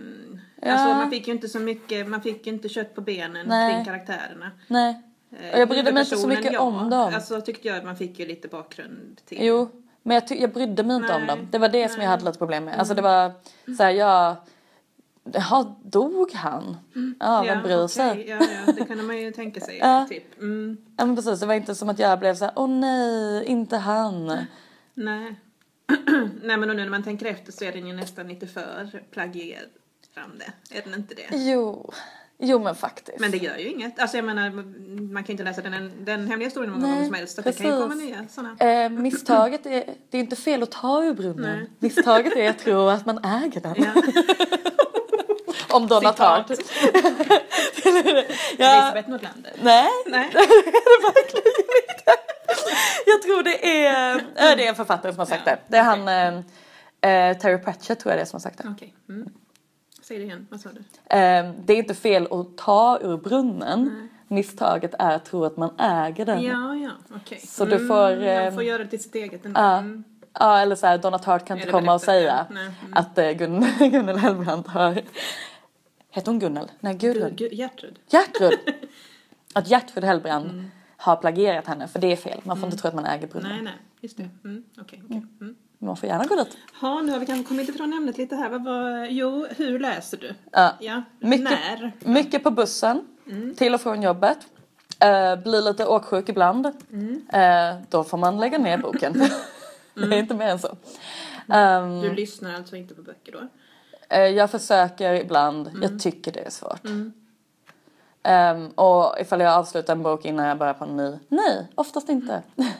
Ja. 0.61 0.71
Alltså 0.71 0.87
man 0.97 1.09
fick 1.09 1.27
ju 1.27 1.33
inte 1.33 1.49
så 1.49 1.59
mycket, 1.59 2.07
man 2.07 2.21
fick 2.21 2.47
ju 2.47 2.53
inte 2.53 2.69
kött 2.69 2.95
på 2.95 3.01
benen 3.01 3.47
Nej. 3.47 3.73
kring 3.73 3.85
karaktärerna. 3.85 4.51
Nej. 4.67 5.01
Eh, 5.39 5.53
Och 5.53 5.59
jag 5.59 5.69
brydde 5.69 5.91
mig 5.91 6.03
inte 6.03 6.17
så 6.17 6.27
mycket 6.27 6.53
ja. 6.53 6.59
om 6.59 6.89
dem. 6.89 7.13
Alltså 7.15 7.41
tyckte 7.41 7.67
jag 7.67 7.77
att 7.77 7.85
man 7.85 7.95
fick 7.95 8.19
ju 8.19 8.25
lite 8.25 8.47
bakgrund 8.47 9.21
till. 9.25 9.37
Jo, 9.41 9.69
men 10.03 10.15
jag, 10.15 10.39
jag 10.41 10.53
brydde 10.53 10.83
mig 10.83 10.95
inte 10.95 11.13
om 11.13 11.21
Nej, 11.21 11.27
dem. 11.27 11.47
Det 11.51 11.57
var 11.57 11.69
det 11.69 11.89
som 11.89 11.91
jag 11.91 11.97
nej. 11.97 12.05
Mm. 12.05 12.09
hade 12.11 12.25
lite 12.25 12.37
problem 12.37 12.65
med. 12.65 12.79
Alltså 12.79 12.93
det 12.93 13.01
var 13.01 13.31
så 13.77 13.83
här, 13.83 13.91
jag 13.91 14.35
Jaha, 15.33 15.75
dog 15.83 16.31
han? 16.33 16.77
Ja, 17.19 17.41
vem 17.47 17.63
bryr 17.63 17.87
sig? 17.87 18.25
Ja, 18.29 18.37
ja, 18.65 18.73
det 18.73 18.85
kunde 18.85 19.03
man 19.03 19.17
ju 19.17 19.31
tänka 19.41 19.59
sig. 19.59 19.77
Ja. 19.77 20.05
Typ. 20.09 20.39
Mm, 20.39 20.77
Ja 20.97 21.05
men 21.05 21.15
precis, 21.15 21.39
det 21.39 21.45
var 21.45 21.53
inte 21.53 21.75
som 21.75 21.89
att 21.89 21.99
jag 21.99 22.19
blev 22.19 22.35
så 22.35 22.45
här, 22.45 22.53
åh 22.55 22.67
nej, 22.69 23.45
inte 23.45 23.77
han. 23.77 24.37
nej. 24.93 25.35
nej, 26.43 26.57
men 26.57 26.69
och 26.69 26.75
nu 26.75 26.83
när 26.83 26.89
man 26.89 27.03
tänker 27.03 27.25
efter 27.25 27.51
så 27.51 27.65
är 27.65 27.71
den 27.71 27.87
ju 27.87 27.93
nästan 27.93 28.27
lite 28.27 28.47
för 28.47 29.03
plagierande. 29.11 30.45
Är 30.71 30.81
den 30.81 30.93
inte 30.93 31.15
det? 31.15 31.27
Jo, 31.31 31.93
jo 32.37 32.59
men 32.59 32.75
faktiskt. 32.75 33.19
Men 33.19 33.31
det 33.31 33.37
gör 33.37 33.57
ju 33.57 33.67
inget. 33.69 33.99
Alltså 33.99 34.17
jag 34.17 34.25
menar, 34.25 34.49
man 35.13 35.23
kan 35.23 35.27
ju 35.27 35.31
inte 35.31 35.43
läsa 35.43 35.61
den, 35.61 36.05
den 36.05 36.27
hemliga 36.27 36.47
historien 36.47 36.73
många 36.73 36.87
gånger 36.87 37.05
som 37.05 37.13
helst. 37.13 37.39
Det 37.43 37.57
kan 37.57 37.67
ju 37.67 37.81
komma 37.81 37.95
nya 37.95 38.27
sådana. 38.29 38.57
Eh, 38.83 38.89
misstaget 38.89 39.65
är, 39.65 39.83
det 40.09 40.17
är 40.17 40.21
inte 40.21 40.35
fel 40.35 40.63
att 40.63 40.71
ta 40.71 41.03
ur 41.03 41.13
brunnen. 41.13 41.57
Nej. 41.57 41.69
Misstaget 41.79 42.35
är 42.35 42.49
att 42.49 42.59
tro 42.59 42.87
att 42.87 43.05
man 43.05 43.25
äger 43.25 43.61
den. 43.61 43.75
Ja. 43.77 44.01
Om 45.75 45.87
Donna. 45.87 46.13
Tartt. 46.13 46.49
ja, 48.57 48.73
Elisabeth 48.73 49.09
Nordlander. 49.09 49.51
nej, 49.61 49.89
Nej. 50.07 50.29
det 50.31 50.37
är 50.39 51.13
verkligen 51.13 51.47
inte. 51.47 52.11
Jag 53.05 53.21
tror 53.21 53.43
det 53.43 53.85
är, 53.85 54.21
det 54.55 54.65
är 54.65 54.69
en 54.69 54.75
författare 54.75 55.11
som 55.11 55.19
har 55.19 55.25
sagt 55.25 55.43
Ja, 55.45 55.51
det. 55.51 55.59
Det 55.67 55.77
är 55.77 55.83
han, 55.83 56.07
eh, 56.07 57.29
eh, 57.29 57.37
Terry 57.37 57.57
Pratchett 57.57 57.99
tror 57.99 58.11
jag 58.11 58.17
det 58.17 58.21
är 58.21 58.25
som 58.25 58.37
har 58.37 58.41
sagt 58.41 58.57
det. 58.57 58.69
Okej. 58.69 58.95
Mm. 59.09 59.29
Säg 60.01 60.17
det 60.17 60.23
igen, 60.23 60.47
vad 60.49 60.61
sa 60.61 60.69
du? 60.69 60.79
Eh, 61.17 61.51
det 61.65 61.73
är 61.73 61.77
inte 61.77 61.95
fel 61.95 62.27
att 62.31 62.57
ta 62.57 62.99
ur 63.01 63.17
brunnen. 63.17 64.09
Misstaget 64.27 64.93
är 64.99 65.15
att 65.15 65.25
tro 65.25 65.45
att 65.45 65.57
man 65.57 65.79
äger 65.79 66.25
den. 66.25 66.43
Ja, 66.43 66.75
ja, 66.75 66.91
okej. 67.15 67.39
Så 67.39 67.65
du 67.65 67.87
får, 67.87 68.15
Man 68.15 68.23
eh, 68.23 68.53
får 68.53 68.63
göra 68.63 68.83
det 68.83 68.89
till 68.89 69.03
sitt 69.03 69.15
eget 69.15 69.45
ändå. 69.45 69.59
Ja. 69.59 69.77
Mm. 69.77 70.03
Ja, 70.33 70.59
eller 70.59 70.75
så 70.75 70.87
här, 70.87 70.97
Donna 70.97 71.19
Tartt 71.19 71.45
kan 71.45 71.57
inte 71.57 71.71
komma 71.71 71.93
och 71.93 72.01
säga. 72.01 72.45
Nej, 72.49 72.63
mm. 72.63 72.93
att 72.93 73.17
eh, 73.17 73.25
Gun- 73.25 73.89
Gunnel 73.91 74.17
Hellbrant 74.17 74.67
har... 74.67 75.01
Heter 76.11 76.31
hon 76.31 76.39
Gunnel? 76.39 76.71
Nej, 76.79 76.93
Gudrun. 76.93 77.35
Gud, 77.35 77.53
Gertrud. 77.53 77.99
Gertrud! 78.07 78.59
Att 79.53 79.67
Gertrud 79.67 80.03
Hellbrand 80.03 80.69
har 80.99 81.15
plagierat 81.15 81.67
henne, 81.67 81.87
för 81.87 81.99
det 81.99 82.11
är 82.11 82.15
fel. 82.15 82.41
Man 82.43 82.57
får 82.57 82.65
inte 82.65 82.77
tro 82.77 82.87
att 82.87 82.95
man 82.95 83.05
äger 83.05 83.27
brunnen. 83.27 83.51
Nej, 83.51 83.61
nej, 83.61 83.73
just 84.01 84.17
det. 84.17 84.29
Mm. 84.43 84.63
Okej, 84.81 85.01
okej. 85.05 85.25
Mm. 85.41 85.55
Man 85.79 85.97
får 85.97 86.09
gärna 86.09 86.25
gå 86.25 86.35
dit. 86.35 86.57
Ja, 86.81 87.01
nu 87.01 87.11
har 87.11 87.19
vi 87.19 87.25
kanske 87.25 87.47
kommit 87.47 87.69
ifrån 87.69 87.93
ämnet 87.93 88.17
lite 88.17 88.35
här. 88.35 88.49
Vad 88.49 88.63
var... 88.63 89.05
Jo, 89.09 89.47
hur 89.57 89.79
läser 89.79 90.17
du? 90.17 90.33
Ja. 90.51 90.73
Ja, 90.79 91.03
Mycket, 91.19 91.43
när? 91.43 91.91
mycket 91.99 92.43
på 92.43 92.51
bussen, 92.51 93.01
till 93.57 93.73
och 93.73 93.81
från 93.81 94.01
jobbet. 94.01 94.37
Uh, 95.05 95.43
blir 95.43 95.61
lite 95.61 95.85
åksjuk 95.85 96.29
ibland. 96.29 96.65
Eh, 96.65 97.77
då 97.89 98.03
får 98.03 98.17
man 98.17 98.39
lägga 98.39 98.57
ner 98.57 98.77
boken. 98.77 99.13
det 99.93 100.01
är 100.15 100.19
inte 100.19 100.33
mer 100.35 100.47
än 100.47 100.59
så. 100.59 100.77
Ehm, 101.53 102.01
Du 102.01 102.13
lyssnar 102.13 102.55
alltså 102.55 102.75
inte 102.75 102.95
på 102.95 103.01
böcker 103.01 103.31
då? 103.31 103.39
Eh, 104.09 104.23
jag 104.23 104.51
försöker 104.51 105.13
ibland, 105.13 105.71
jag 105.81 105.99
tycker 105.99 106.31
det 106.31 106.39
är 106.45 106.49
svårt. 106.49 106.81
Ehm, 108.23 108.69
och 108.69 109.15
ifall 109.19 109.39
jag 109.39 109.53
avslutar 109.53 109.93
en 109.93 110.03
bok 110.03 110.25
innan 110.25 110.45
jag 110.45 110.57
börjar 110.57 110.73
på 110.73 110.83
en 110.85 110.97
ny, 110.97 111.19
nej, 111.29 111.67
oftast 111.75 112.09
inte. 112.09 112.43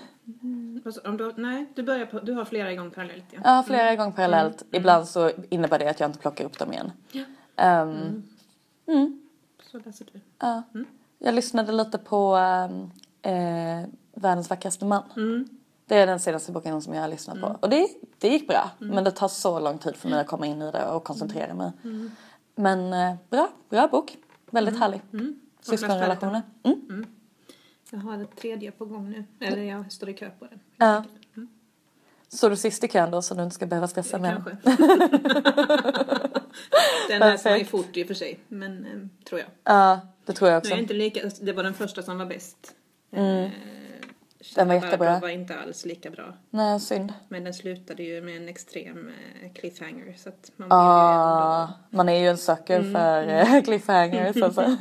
Om 1.06 1.18
du, 1.18 1.34
nej, 1.38 1.66
du 1.76 1.84
börjar 1.84 2.06
på... 2.06 2.20
Du 2.20 2.34
har 2.34 2.46
flera 2.46 2.72
igång 2.72 2.92
parallellt, 2.92 3.24
ja. 3.32 3.40
Har 3.50 3.64
flera 3.64 3.96
gånger 3.96 4.12
parallellt, 4.12 4.64
ibland 4.72 5.08
så 5.08 5.32
innebär 5.50 5.80
det 5.80 5.90
att 5.90 6.00
jag 6.00 6.10
inte 6.10 6.20
plockar 6.20 6.46
upp 6.46 6.60
dem 6.60 6.74
igen. 6.74 6.92
Ja. 7.12 7.24
Ehm, 7.56 8.24
Så 9.72 9.80
läser 9.86 10.06
du. 10.14 10.20
ja. 10.40 10.64
Jag 11.20 11.36
lyssnade 11.36 11.72
lite 11.72 11.98
på 11.98 12.36
ehm, 12.36 12.92
eh, 13.22 13.90
Världens 14.14 14.50
vackraste 14.50 14.86
man. 14.86 15.04
Mm. 15.16 15.50
Det 15.86 15.96
är 15.96 16.08
den 16.08 16.20
senaste 16.20 16.52
boken 16.52 16.82
som 16.82 16.94
jag 16.94 17.02
har 17.02 17.08
lyssnat 17.10 17.42
på. 17.42 17.56
Och 17.60 17.70
det, 17.70 17.88
det 18.18 18.28
gick 18.30 18.48
bra. 18.48 18.70
Men 18.80 19.04
det 19.04 19.12
tar 19.12 19.28
så 19.28 19.60
lång 19.60 19.78
tid 19.78 19.96
för 19.96 20.10
mig 20.10 20.20
att 20.20 20.28
komma 20.28 20.46
in 20.46 20.62
i 20.62 20.72
det 20.72 20.86
och 20.86 21.04
koncentrera 21.04 21.54
mig. 21.54 21.72
Men 22.56 22.94
eh, 22.94 23.16
bra, 23.30 23.50
bra 23.70 23.88
bok. 23.88 24.18
Väldigt 24.52 24.80
härlig. 24.80 25.02
Syskonrelationer. 25.62 26.42
Mm. 26.64 27.06
Jag 27.92 28.00
har 28.00 28.24
ett 28.24 28.36
tredje 28.36 28.72
på 28.72 28.86
gång 28.86 29.10
nu. 29.10 29.24
Eller 29.40 29.64
jag 29.64 29.92
står 29.92 30.10
i 30.10 30.14
kö 30.14 30.30
på 30.40 30.46
den. 30.46 30.60
Ja. 30.78 31.04
Så 32.28 32.50
du 32.50 32.56
sist 32.56 32.84
i 32.84 32.88
kön 32.88 33.12
då 33.12 33.22
så 33.22 33.34
du 33.36 33.44
inte 33.44 33.56
ska 33.56 33.66
behöva 33.66 33.88
stressa 33.88 34.20
mer? 34.20 34.32
Kanske. 34.32 34.58
den 37.08 37.20
läser 37.20 37.50
man 37.50 37.60
ju 37.60 37.66
fort 37.66 37.98
i 37.98 38.04
och 38.04 38.08
för 38.08 38.14
sig. 38.14 38.40
Men 38.48 38.86
eh, 38.86 39.26
tror 39.26 39.40
jag. 39.40 39.50
Ja, 39.64 40.00
det 40.26 40.34
tror 40.34 40.50
jag 40.50 40.56
Nu 40.56 40.58
också. 40.58 40.72
är 40.72 40.76
jag 40.76 40.84
inte 40.84 40.94
lika, 40.94 41.30
det 41.42 41.54
var 41.54 41.64
den 41.64 41.74
första 41.74 42.04
som 42.04 42.18
var 42.18 42.26
bäst. 42.26 42.76
Mm. 43.12 43.50
Den 44.56 44.68
var 44.68 44.76
jättebra. 44.76 45.20
var 45.20 45.30
inte 45.30 45.60
alls 45.60 45.86
lika 45.86 46.10
bra. 46.10 46.34
Nej, 46.50 46.80
synd. 46.80 47.14
Men 47.28 47.44
den 47.44 47.54
slutade 47.54 48.04
ju 48.04 48.22
med 48.22 48.38
en 48.38 48.50
extrem 48.50 49.08
eh, 49.44 49.54
cliffhanger. 49.54 50.14
Så 50.18 50.30
att 50.30 50.52
man 50.56 50.70
blev 50.70 50.78
ju 50.80 51.98
man 51.98 52.10
är 52.10 52.20
ju 52.20 52.28
en 52.28 52.38
sucker 52.38 52.80
Mm, 52.80 52.94
för 52.94 53.28
eh, 53.28 53.62
cliffhangers 53.64 54.42
alltså. 54.42 54.78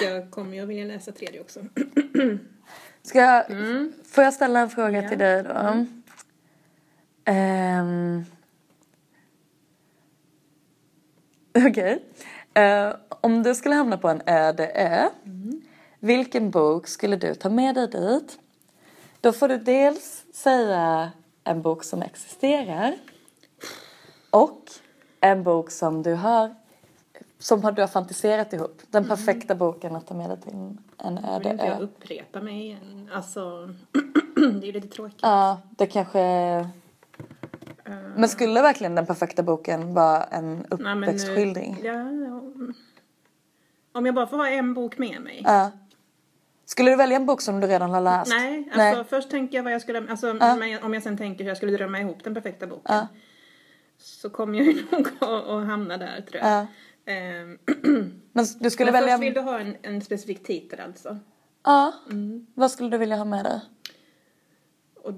Så 0.00 0.04
jag 0.04 0.30
kommer 0.30 0.56
ju 0.56 0.66
vilja 0.66 0.84
läsa 0.84 1.12
tredje 1.12 1.40
också. 1.40 1.60
Ska 3.02 3.18
jag, 3.20 3.44
får 4.04 4.24
jag 4.24 4.34
ställa 4.34 4.60
en 4.60 4.70
fråga 4.70 4.88
Mm. 4.88 5.02
Ja. 5.04 5.08
till 5.08 5.18
dig 5.18 5.42
då? 5.42 5.86
Ehm. 7.24 8.24
Okej. 11.68 12.04
Eh, 12.54 12.94
om 13.08 13.42
du 13.42 13.54
skulle 13.54 13.74
hamna 13.74 13.98
på 13.98 14.08
en 14.08 14.22
öde 14.26 14.68
ö, 14.74 15.08
Mm. 15.24 15.43
Vilken 16.04 16.50
bok 16.50 16.86
skulle 16.86 17.16
du 17.16 17.34
ta 17.34 17.48
med 17.50 17.74
dig 17.74 17.88
dit? 17.88 18.38
Då 19.20 19.32
får 19.32 19.48
du 19.48 19.56
dels 19.58 20.24
säga 20.32 21.12
en 21.44 21.62
bok 21.62 21.84
som 21.84 22.02
existerar 22.02 22.94
och 24.30 24.60
en 25.20 25.42
bok 25.42 25.70
som 25.70 26.02
du 26.02 26.14
har 26.14 26.54
som 27.38 27.60
du 27.60 27.82
har 27.82 27.88
fantiserat 27.88 28.52
ihop. 28.52 28.82
Den 28.90 29.08
perfekta 29.08 29.54
boken 29.54 29.96
att 29.96 30.06
ta 30.06 30.14
med 30.14 30.30
dig 30.30 30.40
till 30.40 30.52
en- 30.98 31.24
öde 31.24 31.50
ö. 31.50 31.66
jag 31.66 31.80
upprepa 31.80 32.40
mig 32.40 32.60
igen. 32.60 33.10
Alltså, 33.14 33.40
det 34.36 34.42
är 34.42 34.66
ju 34.66 34.72
lite 34.72 34.88
tråkigt. 34.88 35.18
Ja, 35.22 35.60
det 35.70 35.86
kanske... 35.86 36.20
Men 38.16 38.28
skulle 38.28 38.62
verkligen 38.62 38.94
den 38.94 39.06
perfekta 39.06 39.42
boken 39.42 39.94
vara 39.94 40.24
en 40.24 40.54
Nej, 40.54 40.66
men, 40.80 41.02
eh, 41.02 41.08
uppväxtskildring? 41.08 41.80
Ja, 41.82 41.92
ja. 42.12 42.40
Om 43.92 44.06
jag 44.06 44.14
bara 44.14 44.26
får 44.26 44.36
ha 44.36 44.48
en 44.48 44.74
bok 44.74 44.98
med 44.98 45.20
mig. 45.22 45.42
Ja. 45.44 45.70
Skulle 46.64 46.90
du 46.90 46.96
välja 46.96 47.16
en 47.16 47.26
bok 47.26 47.40
som 47.40 47.60
du 47.60 47.66
redan 47.66 47.90
har 47.90 48.00
läst? 48.00 48.30
Nej, 48.30 48.68
alltså 48.72 49.04
först 49.04 49.30
tänker 49.30 49.56
jag 49.56 49.62
vad 49.62 49.72
jag 49.72 49.80
skulle, 49.80 50.10
alltså 50.10 50.34
men 50.34 50.82
om 50.82 50.94
jag 50.94 51.02
sen 51.02 51.16
tänker 51.16 51.44
hur 51.44 51.50
jag 51.50 51.56
skulle 51.56 51.72
drömma 51.72 52.00
ihop 52.00 52.24
den 52.24 52.34
perfekta 52.34 52.66
boken. 52.66 52.94
Ja. 52.94 53.06
Så 53.98 54.30
kommer 54.30 54.58
jag 54.58 54.66
ju 54.66 54.84
nog 54.90 55.08
att, 55.20 55.22
att 55.22 55.66
hamna 55.66 55.96
där 55.96 56.20
tror 56.20 56.42
jag. 56.42 56.50
Ja. 56.50 56.66
Ehm, 57.12 57.58
Men 58.32 58.46
du 58.58 58.70
skulle 58.70 58.92
men 58.92 59.00
välja... 59.00 59.16
först 59.16 59.26
vill 59.26 59.34
du 59.34 59.40
ha 59.40 59.58
en, 59.58 59.76
en 59.82 60.00
specifik 60.00 60.46
titel 60.46 60.80
alltså. 60.80 61.18
Ja. 61.64 61.92
Mm. 62.10 62.46
Vad 62.54 62.70
skulle 62.70 62.90
du 62.90 62.98
vilja 62.98 63.16
ha 63.16 63.24
med 63.24 63.44
dig? 63.44 63.60
Och 65.02 65.12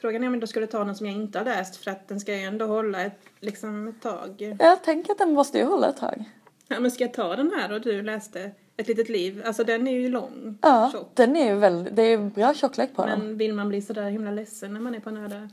frågan 0.00 0.24
är 0.24 0.28
om 0.28 0.40
jag 0.40 0.48
skulle 0.48 0.66
ta 0.66 0.84
någon 0.84 0.94
som 0.96 1.06
jag 1.06 1.16
inte 1.16 1.38
har 1.38 1.44
läst 1.44 1.76
för 1.76 1.90
att 1.90 2.08
den 2.08 2.20
ska 2.20 2.34
ju 2.34 2.42
ändå 2.42 2.66
hålla 2.66 3.02
ett, 3.02 3.20
liksom 3.40 3.88
ett 3.88 4.02
tag. 4.02 4.56
Jag 4.58 4.84
tänker 4.84 5.12
att 5.12 5.18
den 5.18 5.32
måste 5.32 5.58
ju 5.58 5.64
hålla 5.64 5.88
ett 5.88 5.96
tag. 5.96 6.24
Ja, 6.68 6.80
men 6.80 6.90
ska 6.90 7.04
jag 7.04 7.14
ta 7.14 7.36
den 7.36 7.52
här 7.56 7.72
och 7.72 7.80
du 7.80 8.02
läste 8.02 8.50
Ett 8.78 8.88
litet 8.88 9.08
liv? 9.08 9.42
Alltså 9.46 9.64
den 9.64 9.86
är 9.86 9.92
ju 9.92 10.08
lång. 10.08 10.58
Ja, 10.62 10.90
tjock. 10.92 11.10
den 11.14 11.36
är 11.36 11.44
ju 11.52 11.54
väldigt, 11.58 11.96
det 11.96 12.02
är 12.02 12.18
bra 12.18 12.54
tjocklek 12.54 12.94
på 12.96 13.06
den. 13.06 13.18
Men 13.18 13.36
vill 13.36 13.52
man 13.54 13.68
bli 13.68 13.82
sådär 13.82 14.10
himla 14.10 14.30
ledsen 14.30 14.72
när 14.72 14.80
man 14.80 14.94
är 14.94 15.00
på 15.00 15.08
en 15.08 15.16
öde? 15.24 15.48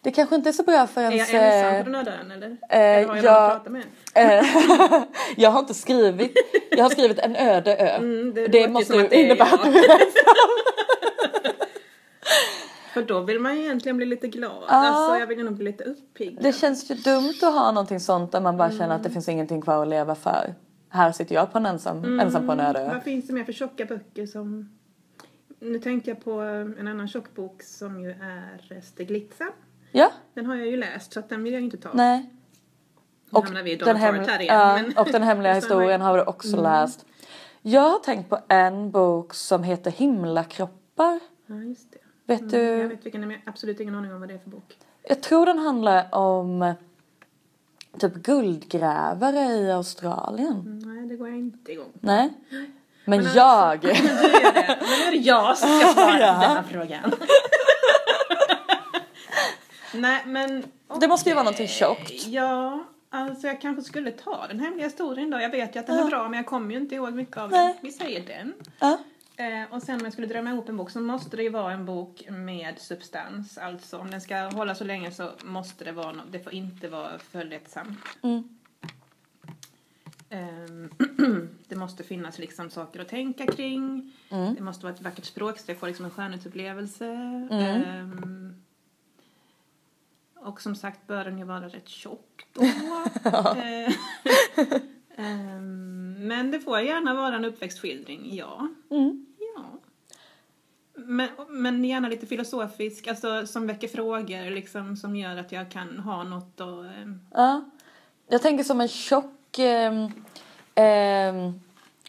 Det 0.00 0.10
kanske 0.10 0.34
inte 0.34 0.48
är 0.48 0.52
så 0.52 0.62
bra 0.62 0.86
för 0.86 1.00
Är 1.00 1.10
ens... 1.10 1.32
jag 1.32 1.44
ensam 1.44 1.74
eh, 1.74 1.78
på 1.84 1.90
den 1.90 1.94
öde 1.94 2.12
ön 2.20 2.30
eller? 2.30 2.46
eh, 2.48 2.56
eller 2.70 3.06
har 3.08 3.16
jag 3.16 3.24
jag- 3.24 3.32
någon 3.32 3.50
att 3.50 3.64
prata 3.64 3.70
med? 3.70 3.82
Eh, 4.14 5.02
jag 5.36 5.50
har 5.50 5.58
inte 5.60 5.74
skrivit, 5.74 6.32
jag 6.70 6.82
har 6.84 6.90
skrivit 6.90 7.18
en 7.18 7.36
öde 7.36 7.76
ö. 7.76 7.88
Mm, 7.88 8.34
det 8.34 8.46
det 8.48 8.68
måste 8.68 8.94
ju 8.96 9.00
är 9.04 9.14
innebära 9.14 9.48
att 9.48 9.64
du 9.64 9.78
är 9.78 9.98
För 12.94 13.02
då 13.02 13.20
vill 13.20 13.40
man 13.40 13.56
ju 13.56 13.64
egentligen 13.64 13.96
bli 13.96 14.06
lite 14.06 14.28
glad. 14.28 14.52
Ja. 14.68 14.74
Alltså 14.74 15.20
jag 15.20 15.26
vill 15.26 15.44
nog 15.44 15.54
bli 15.54 15.64
lite 15.64 15.84
uppiggad. 15.84 16.42
Det 16.42 16.52
känns 16.52 16.90
ju 16.90 16.94
dumt 16.94 17.34
att 17.42 17.54
ha 17.54 17.72
någonting 17.72 18.00
sånt 18.00 18.32
där 18.32 18.40
man 18.40 18.56
bara 18.56 18.70
känner 18.70 18.94
att 18.94 19.02
det 19.02 19.10
finns 19.10 19.28
ingenting 19.28 19.62
kvar 19.62 19.82
att 19.82 19.88
leva 19.88 20.14
för. 20.14 20.54
Här 20.88 21.12
sitter 21.12 21.34
jag 21.34 21.52
på 21.52 21.58
en 21.58 21.66
ensam, 21.66 22.20
ensam 22.20 22.46
på 22.46 22.52
en 22.52 22.60
öde. 22.60 22.90
Vad 22.94 23.02
finns 23.02 23.26
det 23.26 23.32
mer 23.32 23.44
för 23.44 23.52
tjocka 23.52 23.84
böcker 23.84 24.26
som... 24.26 24.68
Nu 25.60 25.78
tänkte 25.78 26.10
jag 26.10 26.24
på 26.24 26.32
en 26.78 26.88
annan 26.88 27.08
tjock 27.08 27.34
bok 27.34 27.62
som 27.62 28.00
ju 28.00 28.10
är 28.10 28.80
Stiglitza. 28.82 29.44
Ja, 29.92 30.10
Den 30.34 30.46
har 30.46 30.56
jag 30.56 30.66
ju 30.66 30.76
läst 30.76 31.12
så 31.12 31.20
att 31.20 31.28
den 31.28 31.42
vill 31.44 31.52
jag 31.52 31.60
ju 31.60 31.64
inte 31.64 31.76
ta. 31.76 31.88
nej. 31.94 32.30
Nu 33.30 33.40
hamnar 33.40 33.62
vi 33.62 33.72
i 33.72 33.76
Donna 33.76 33.92
hem- 33.98 34.14
igen. 34.14 34.38
ja, 34.46 34.78
men- 34.82 34.98
och 34.98 35.08
den 35.12 35.22
hemliga 35.22 35.54
historien 35.60 36.00
har 36.00 36.16
du 36.16 36.24
också 36.24 36.62
läst. 36.62 37.06
Jag 37.62 37.80
har 37.90 37.98
tänkt 37.98 38.28
på 38.30 38.38
en 38.48 38.90
bok 38.90 39.34
som 39.34 39.62
heter 39.62 39.90
Himlakroppar. 39.90 41.20
Ja, 41.46 41.54
just 41.54 41.92
det. 41.92 41.98
Vet 42.26 42.40
Mm, 42.40 42.50
du? 42.50 42.58
Jag 42.64 42.88
vet 42.88 43.06
vilken, 43.06 43.20
men 43.20 43.30
jag 43.30 43.36
har 43.38 43.42
absolut 43.46 43.80
ingen 43.80 43.94
aning 43.94 44.12
om 44.14 44.20
vad 44.20 44.28
det 44.28 44.34
är 44.34 44.38
för 44.38 44.50
bok. 44.50 44.78
Jag 45.02 45.22
tror 45.22 45.46
den 45.46 45.58
handlar 45.58 46.14
om 46.14 46.74
typ 47.98 48.14
guldgrävare 48.14 49.40
i 49.40 49.72
Australien. 49.72 50.52
Mm, 50.52 50.78
Nej, 50.78 51.08
det 51.08 51.16
går 51.16 51.28
jag 51.28 51.38
inte 51.38 51.72
igång 51.72 51.92
på. 51.92 51.98
Nej. 52.00 52.32
Men 53.04 53.22
Men 53.24 53.34
jag. 53.34 53.84
Nu 53.84 53.90
är 53.90 55.10
det, 55.10 55.16
jag 55.16 55.58
som 55.58 55.68
ska 55.80 55.88
svara 55.88 56.18
Ja. 56.20 56.34
på 56.34 56.40
den 56.40 56.50
här 56.56 56.62
frågan. 56.62 57.12
Nej, 59.94 60.22
men... 60.26 60.64
Det 61.00 61.08
måste 61.08 61.28
ju 61.28 61.34
vara 61.34 61.44
någonting 61.44 61.68
tjockt. 61.68 62.26
Ja, 62.26 62.84
Alltså 63.10 63.46
jag 63.46 63.60
kanske 63.60 63.82
skulle 63.82 64.10
ta 64.10 64.46
den 64.48 64.60
hemliga 64.60 64.86
historien 64.86 65.30
då. 65.30 65.40
Jag 65.40 65.50
vet 65.50 65.76
ju 65.76 65.80
att 65.80 65.86
den 65.86 65.98
är 65.98 66.04
bra 66.04 66.28
men 66.28 66.36
jag 66.36 66.46
kommer 66.46 66.70
ju 66.74 66.80
inte 66.80 66.94
ihåg 66.94 67.12
mycket 67.12 67.36
av 67.36 67.50
Nej. 67.50 67.66
den. 67.66 67.76
Vi 67.82 67.92
säger 67.92 68.26
den. 68.26 68.54
Ja. 68.78 68.98
Eh, 69.38 69.72
och 69.74 69.82
sen 69.82 70.00
om 70.00 70.04
jag 70.04 70.12
skulle 70.12 70.26
drömma 70.26 70.50
ihop 70.50 70.68
en 70.68 70.76
bok 70.76 70.90
så 70.90 71.00
måste 71.00 71.36
det 71.36 71.42
ju 71.42 71.48
vara 71.48 71.72
en 71.72 71.84
bok 71.84 72.24
med 72.30 72.78
substans. 72.78 73.58
Alltså 73.58 73.98
om 73.98 74.10
den 74.10 74.20
ska 74.20 74.36
hålla 74.36 74.74
så 74.74 74.84
länge 74.84 75.12
så 75.12 75.30
måste 75.44 75.84
det 75.84 75.92
vara 75.92 76.12
något. 76.12 76.32
Det 76.32 76.40
får 76.40 76.54
inte 76.54 76.88
vara 76.88 77.18
för 77.18 77.44
lättsamt. 77.44 77.98
Mm. 78.22 78.58
Ehm, 80.30 80.90
det 81.68 81.76
måste 81.76 82.04
finnas 82.04 82.38
liksom 82.38 82.70
saker 82.70 83.00
att 83.00 83.08
tänka 83.08 83.46
kring. 83.46 84.12
Mm. 84.28 84.54
Det 84.54 84.62
måste 84.62 84.84
vara 84.86 84.94
ett 84.94 85.02
vackert 85.02 85.24
språk 85.24 85.58
så 85.58 85.70
jag 85.70 85.78
får 85.78 85.86
liksom 85.86 86.04
en 86.04 86.10
skönhetsupplevelse. 86.10 87.06
Mm. 87.50 87.82
Ehm, 87.82 88.62
och 90.34 90.60
som 90.60 90.76
sagt 90.76 91.06
bör 91.06 91.24
den 91.24 91.38
ju 91.38 91.44
vara 91.44 91.68
rätt 91.68 91.88
tjock 91.88 92.46
då. 92.52 92.62
Ehm, 95.16 96.28
men 96.28 96.50
det 96.50 96.60
får 96.60 96.80
gärna 96.80 97.14
vara 97.14 97.36
en 97.36 97.44
uppväxtskildring, 97.44 98.36
ja. 98.36 98.68
Mm. 98.90 99.27
Men, 101.10 101.28
men 101.48 101.84
gärna 101.84 102.08
lite 102.08 102.26
filosofisk, 102.26 103.06
alltså 103.06 103.46
som 103.46 103.66
väcker 103.66 103.88
frågor 103.88 104.50
liksom 104.50 104.96
som 104.96 105.16
gör 105.16 105.36
att 105.36 105.52
jag 105.52 105.70
kan 105.70 105.98
ha 105.98 106.22
något 106.24 106.60
och 106.60 106.84
ehm, 106.86 107.20
Ja. 107.34 107.64
Jag 108.28 108.42
tänker 108.42 108.64
som 108.64 108.80
en 108.80 108.88
tjock 108.88 109.58
eh, 109.58 110.04
eh, 110.74 111.50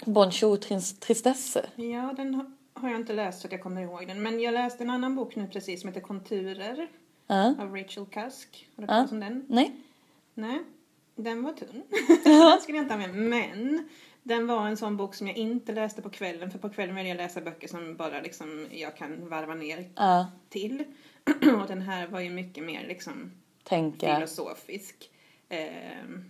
Bonjour 0.05 0.55
tristesse. 0.99 1.69
Ja, 1.75 2.13
den 2.17 2.35
har- 2.35 2.89
jag 2.89 2.99
inte 2.99 3.13
läst 3.13 3.41
så 3.41 3.47
att 3.47 3.51
jag 3.51 3.63
kommer 3.63 3.81
ihåg 3.81 4.07
den. 4.07 4.21
Men 4.23 4.39
jag 4.39 4.53
läste 4.53 4.83
en 4.83 4.89
annan 4.89 5.15
bok 5.15 5.35
nu 5.35 5.47
precis 5.47 5.81
som 5.81 5.87
heter 5.87 6.01
Konturer 6.01 6.87
Ja. 7.27 7.55
av 7.59 7.75
Rachel 7.75 8.05
Cusk. 8.05 8.67
Har 8.75 8.87
du 8.87 8.93
hört 8.93 9.11
om 9.11 9.19
den? 9.19 9.45
Nej? 9.49 9.75
Nej, 10.33 10.59
den 11.15 11.43
var 11.43 11.53
tunn. 11.53 11.83
den 12.23 12.61
skulle 12.61 12.77
jag 12.77 12.83
inte 12.85 12.93
ha 12.93 13.07
med. 13.07 13.15
Men 13.15 13.89
den 14.23 14.47
var 14.47 14.67
en 14.67 14.77
sån 14.77 14.97
bok 14.97 15.15
som 15.15 15.27
jag 15.27 15.37
inte 15.37 15.73
läste 15.73 16.01
på 16.01 16.09
kvällen. 16.09 16.51
För 16.51 16.59
på 16.59 16.69
kvällen 16.69 16.95
vill 16.95 17.07
jag 17.07 17.17
läsa 17.17 17.41
böcker 17.41 17.67
som 17.67 17.95
bara 17.95 18.21
liksom 18.21 18.67
jag 18.71 18.97
kan 18.97 19.29
varva 19.29 19.55
ner 19.55 19.89
Ja. 19.95 20.31
till. 20.49 20.83
Och 21.61 21.67
den 21.67 21.81
här 21.81 22.07
var 22.07 22.19
ju 22.19 22.29
mycket 22.29 22.63
mer 22.63 22.87
liksom 22.87 23.31
Tänka. 23.63 24.15
filosofisk. 24.15 25.09
Ehm, 25.49 26.23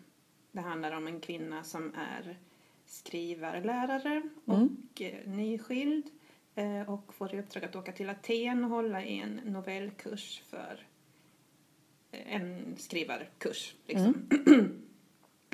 det 0.52 0.62
handlar 0.62 0.92
om 0.92 1.08
en 1.08 1.20
kvinna 1.22 1.64
som 1.64 1.94
är 1.96 2.38
skrivarlärare 2.86 4.22
och 4.46 5.02
eh, 5.02 5.28
nyskild 5.28 6.06
eh, 6.56 6.90
och 6.90 7.14
får 7.14 7.36
i 7.36 7.40
uppdrag 7.40 7.66
att 7.66 7.76
åka 7.76 7.92
till 7.92 8.10
Aten 8.10 8.64
och 8.64 8.70
hålla 8.70 9.04
i 9.04 9.20
en 9.20 9.40
novellkurs 9.44 10.42
för 10.50 10.86
eh, 12.12 12.36
en 12.36 12.76
skrivarkurs. 12.78 13.76
Liksom. 13.86 14.30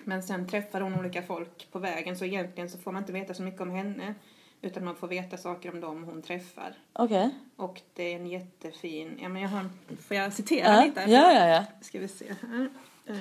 Men 0.08 0.24
sen 0.24 0.48
träffar 0.48 0.82
hon 0.82 1.00
olika 1.00 1.22
folk 1.22 1.68
på 1.72 1.80
vägen 1.80 2.18
så 2.18 2.26
egentligen 2.26 2.70
så 2.70 2.78
får 2.78 2.92
man 2.92 3.02
inte 3.04 3.14
veta 3.14 3.34
så 3.34 3.44
mycket 3.44 3.62
om 3.62 3.70
henne 3.72 4.16
utan 4.62 4.86
man 4.86 4.96
får 4.96 5.08
veta 5.08 5.38
saker 5.38 5.74
om 5.74 5.80
dem 5.80 6.04
hon 6.04 6.22
träffar. 6.22 6.74
Okej. 6.94 7.30
Och 7.56 7.82
det 7.94 8.04
är 8.14 8.16
en 8.16 8.28
jättefin, 8.28 9.18
ja 9.22 9.30
men 9.30 9.42
jag 9.42 9.50
har, 9.50 9.66
får 10.08 10.18
jag 10.18 10.34
citera 10.34 10.68
Ja. 10.76 10.86
lite? 10.86 11.00
ja, 11.02 11.34
ja, 11.34 11.48
ja. 11.48 11.66
Ska 11.82 12.00
vi 12.00 12.08
se 12.08 12.26
här. 12.42 12.70
Eh, 13.06 13.16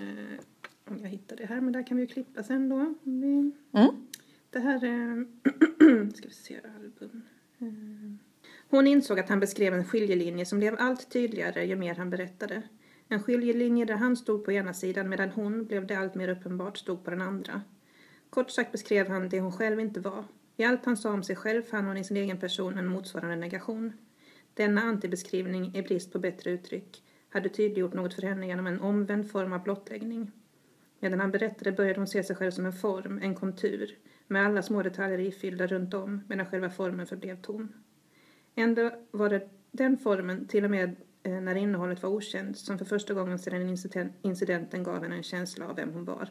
om 0.89 0.99
jag 1.03 1.09
hittar 1.09 1.37
det 1.37 1.47
här, 1.47 1.61
men 1.61 1.73
där 1.73 1.87
kan 1.87 1.97
vi 1.97 2.03
ju 2.03 2.07
klippa 2.07 2.43
sen 2.43 2.69
då. 2.69 2.95
Vi, 3.03 3.51
Mm. 3.73 4.07
det 4.51 4.59
här 4.59 4.85
är, 4.85 5.27
ska 6.17 6.29
vi 6.29 6.35
se, 6.35 6.61
album. 6.77 7.23
Eh, 7.59 7.67
hon 8.71 8.87
insåg 8.87 9.21
att 9.21 9.29
han 9.29 9.41
beskrev 9.41 9.75
en 9.75 9.85
skiljelinje 9.85 10.47
som 10.47 10.59
blev 10.59 10.77
allt 10.79 11.11
tydligare 11.11 11.65
ju 11.65 11.77
mer 11.77 11.95
han 11.95 12.11
berättade. 12.11 12.63
En 13.09 13.23
skiljelinje 13.23 13.85
där 13.85 13.95
han 13.95 14.17
stod 14.17 14.45
på 14.45 14.53
ena 14.53 14.75
sidan 14.75 15.09
medan 15.09 15.31
hon, 15.31 15.65
blev 15.65 15.87
det 15.87 15.95
allt 15.95 16.15
mer 16.15 16.29
uppenbart, 16.29 16.79
stod 16.79 17.05
på 17.05 17.11
den 17.11 17.21
andra. 17.21 17.63
Kort 18.31 18.51
sagt 18.51 18.73
beskrev 18.73 19.09
han 19.09 19.29
det 19.29 19.41
hon 19.41 19.53
själv 19.53 19.81
inte 19.81 20.01
var. 20.01 20.25
I 20.57 20.65
allt 20.65 20.85
han 20.85 20.97
sa 20.97 21.13
om 21.13 21.23
sig 21.23 21.37
själv 21.37 21.63
fann 21.63 21.87
hon 21.87 21.97
i 21.97 22.05
sin 22.05 22.17
egen 22.17 22.39
person 22.39 22.79
en 22.79 22.87
motsvarande 22.87 23.37
negation. 23.37 23.93
Denna 24.55 24.81
antibeskrivning, 24.81 25.75
i 25.77 25.83
brist 25.83 26.13
på 26.13 26.19
bättre 26.19 26.51
uttryck, 26.51 27.03
hade 27.29 27.49
tydliggjort 27.49 27.95
något 27.95 28.15
för 28.15 28.23
henne 28.23 28.47
genom 28.47 28.67
en 28.67 28.81
omvänd 28.81 29.31
form 29.31 29.53
av 29.53 29.63
blottläggning. 29.63 30.31
Medan 31.01 31.21
han 31.21 31.31
berättade 31.31 31.73
började 31.73 32.01
hon 32.01 32.07
se 32.07 32.25
sig 32.25 32.37
själv 32.37 32.51
som 32.51 32.67
en 32.67 32.73
form, 32.73 33.19
en 33.23 33.35
kontur, 33.35 33.99
med 34.27 34.47
alla 34.47 34.63
små 34.63 34.83
detaljer 34.83 35.19
ifyllda 35.19 35.67
runt 35.67 35.95
om, 35.95 36.21
medan 36.29 36.47
själva 36.47 36.71
formen 36.71 37.07
förblev 37.07 37.43
tom. 37.43 37.73
Ändå 38.55 38.91
var 39.11 39.29
det 39.29 39.49
den 39.71 39.99
formen, 39.99 40.47
till 40.49 40.65
och 40.65 40.71
med 40.71 40.97
när 41.25 41.55
innehållet 41.55 42.03
var 42.03 42.11
okänt, 42.11 42.59
som 42.59 42.79
för 42.79 42.85
första 42.85 43.15
gången 43.15 43.39
sedan 43.39 43.69
inciden- 43.69 44.13
incidenten 44.23 44.83
gav 44.83 45.03
henne 45.03 45.17
en 45.17 45.23
känsla 45.23 45.67
av 45.69 45.77
vem 45.77 45.93
hon 45.93 46.05
var. 46.05 46.29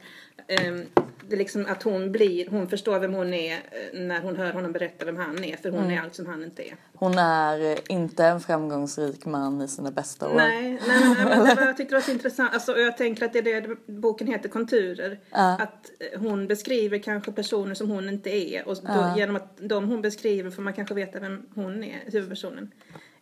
Ehm, 0.47 0.81
Det 1.27 1.35
är 1.35 1.37
liksom 1.37 1.65
att 1.69 1.83
hon 1.83 2.11
blir, 2.11 2.47
hon 2.49 2.69
förstår 2.69 2.99
vem 2.99 3.13
hon 3.13 3.33
är 3.33 3.53
eh, 3.55 3.99
när 3.99 4.21
hon 4.21 4.35
hör 4.35 4.53
honom 4.53 4.71
berätta 4.71 5.05
vem 5.05 5.17
han 5.17 5.43
är, 5.43 5.57
för 5.57 5.69
hon 5.71 5.91
är 5.91 6.01
allt 6.01 6.15
som 6.15 6.25
han 6.25 6.43
inte 6.43 6.63
är. 6.69 6.75
Hon 6.93 7.17
är 7.17 7.71
eh, 7.71 7.77
inte 7.89 8.25
en 8.25 8.39
framgångsrik 8.39 9.25
man 9.25 9.61
i 9.61 9.67
sina 9.67 9.91
bästa 9.91 10.29
år. 10.29 10.35
Nej, 10.35 10.79
nej 10.87 11.15
nej, 11.17 11.25
men 11.55 11.65
jag 11.67 11.77
tyckte 11.77 11.95
det 11.95 11.97
var 11.99 12.01
så 12.01 12.11
intressant. 12.11 12.53
Alltså, 12.53 12.77
jag 12.77 12.97
tänker 12.97 13.25
att 13.25 13.33
det 13.33 13.39
är 13.39 13.61
det 13.61 13.75
boken 13.93 14.27
heter 14.27 14.49
Konturer. 14.49 15.19
Ja. 15.29 15.53
Att 15.61 15.91
eh, 16.13 16.19
hon 16.21 16.47
beskriver 16.47 16.97
kanske 16.99 17.31
personer 17.31 17.73
som 17.75 17.89
hon 17.89 18.09
inte 18.09 18.29
är. 18.29 18.67
Och 18.67 18.75
då, 18.75 18.81
Ja. 18.87 19.17
genom 19.17 19.35
att 19.35 19.57
de 19.57 19.87
hon 19.89 20.01
beskriver 20.01 20.51
får 20.51 20.61
man 20.61 20.73
kanske 20.73 20.93
veta 20.95 21.19
vem 21.19 21.45
hon 21.55 21.83
är, 21.83 21.99
huvudpersonen. 22.05 22.71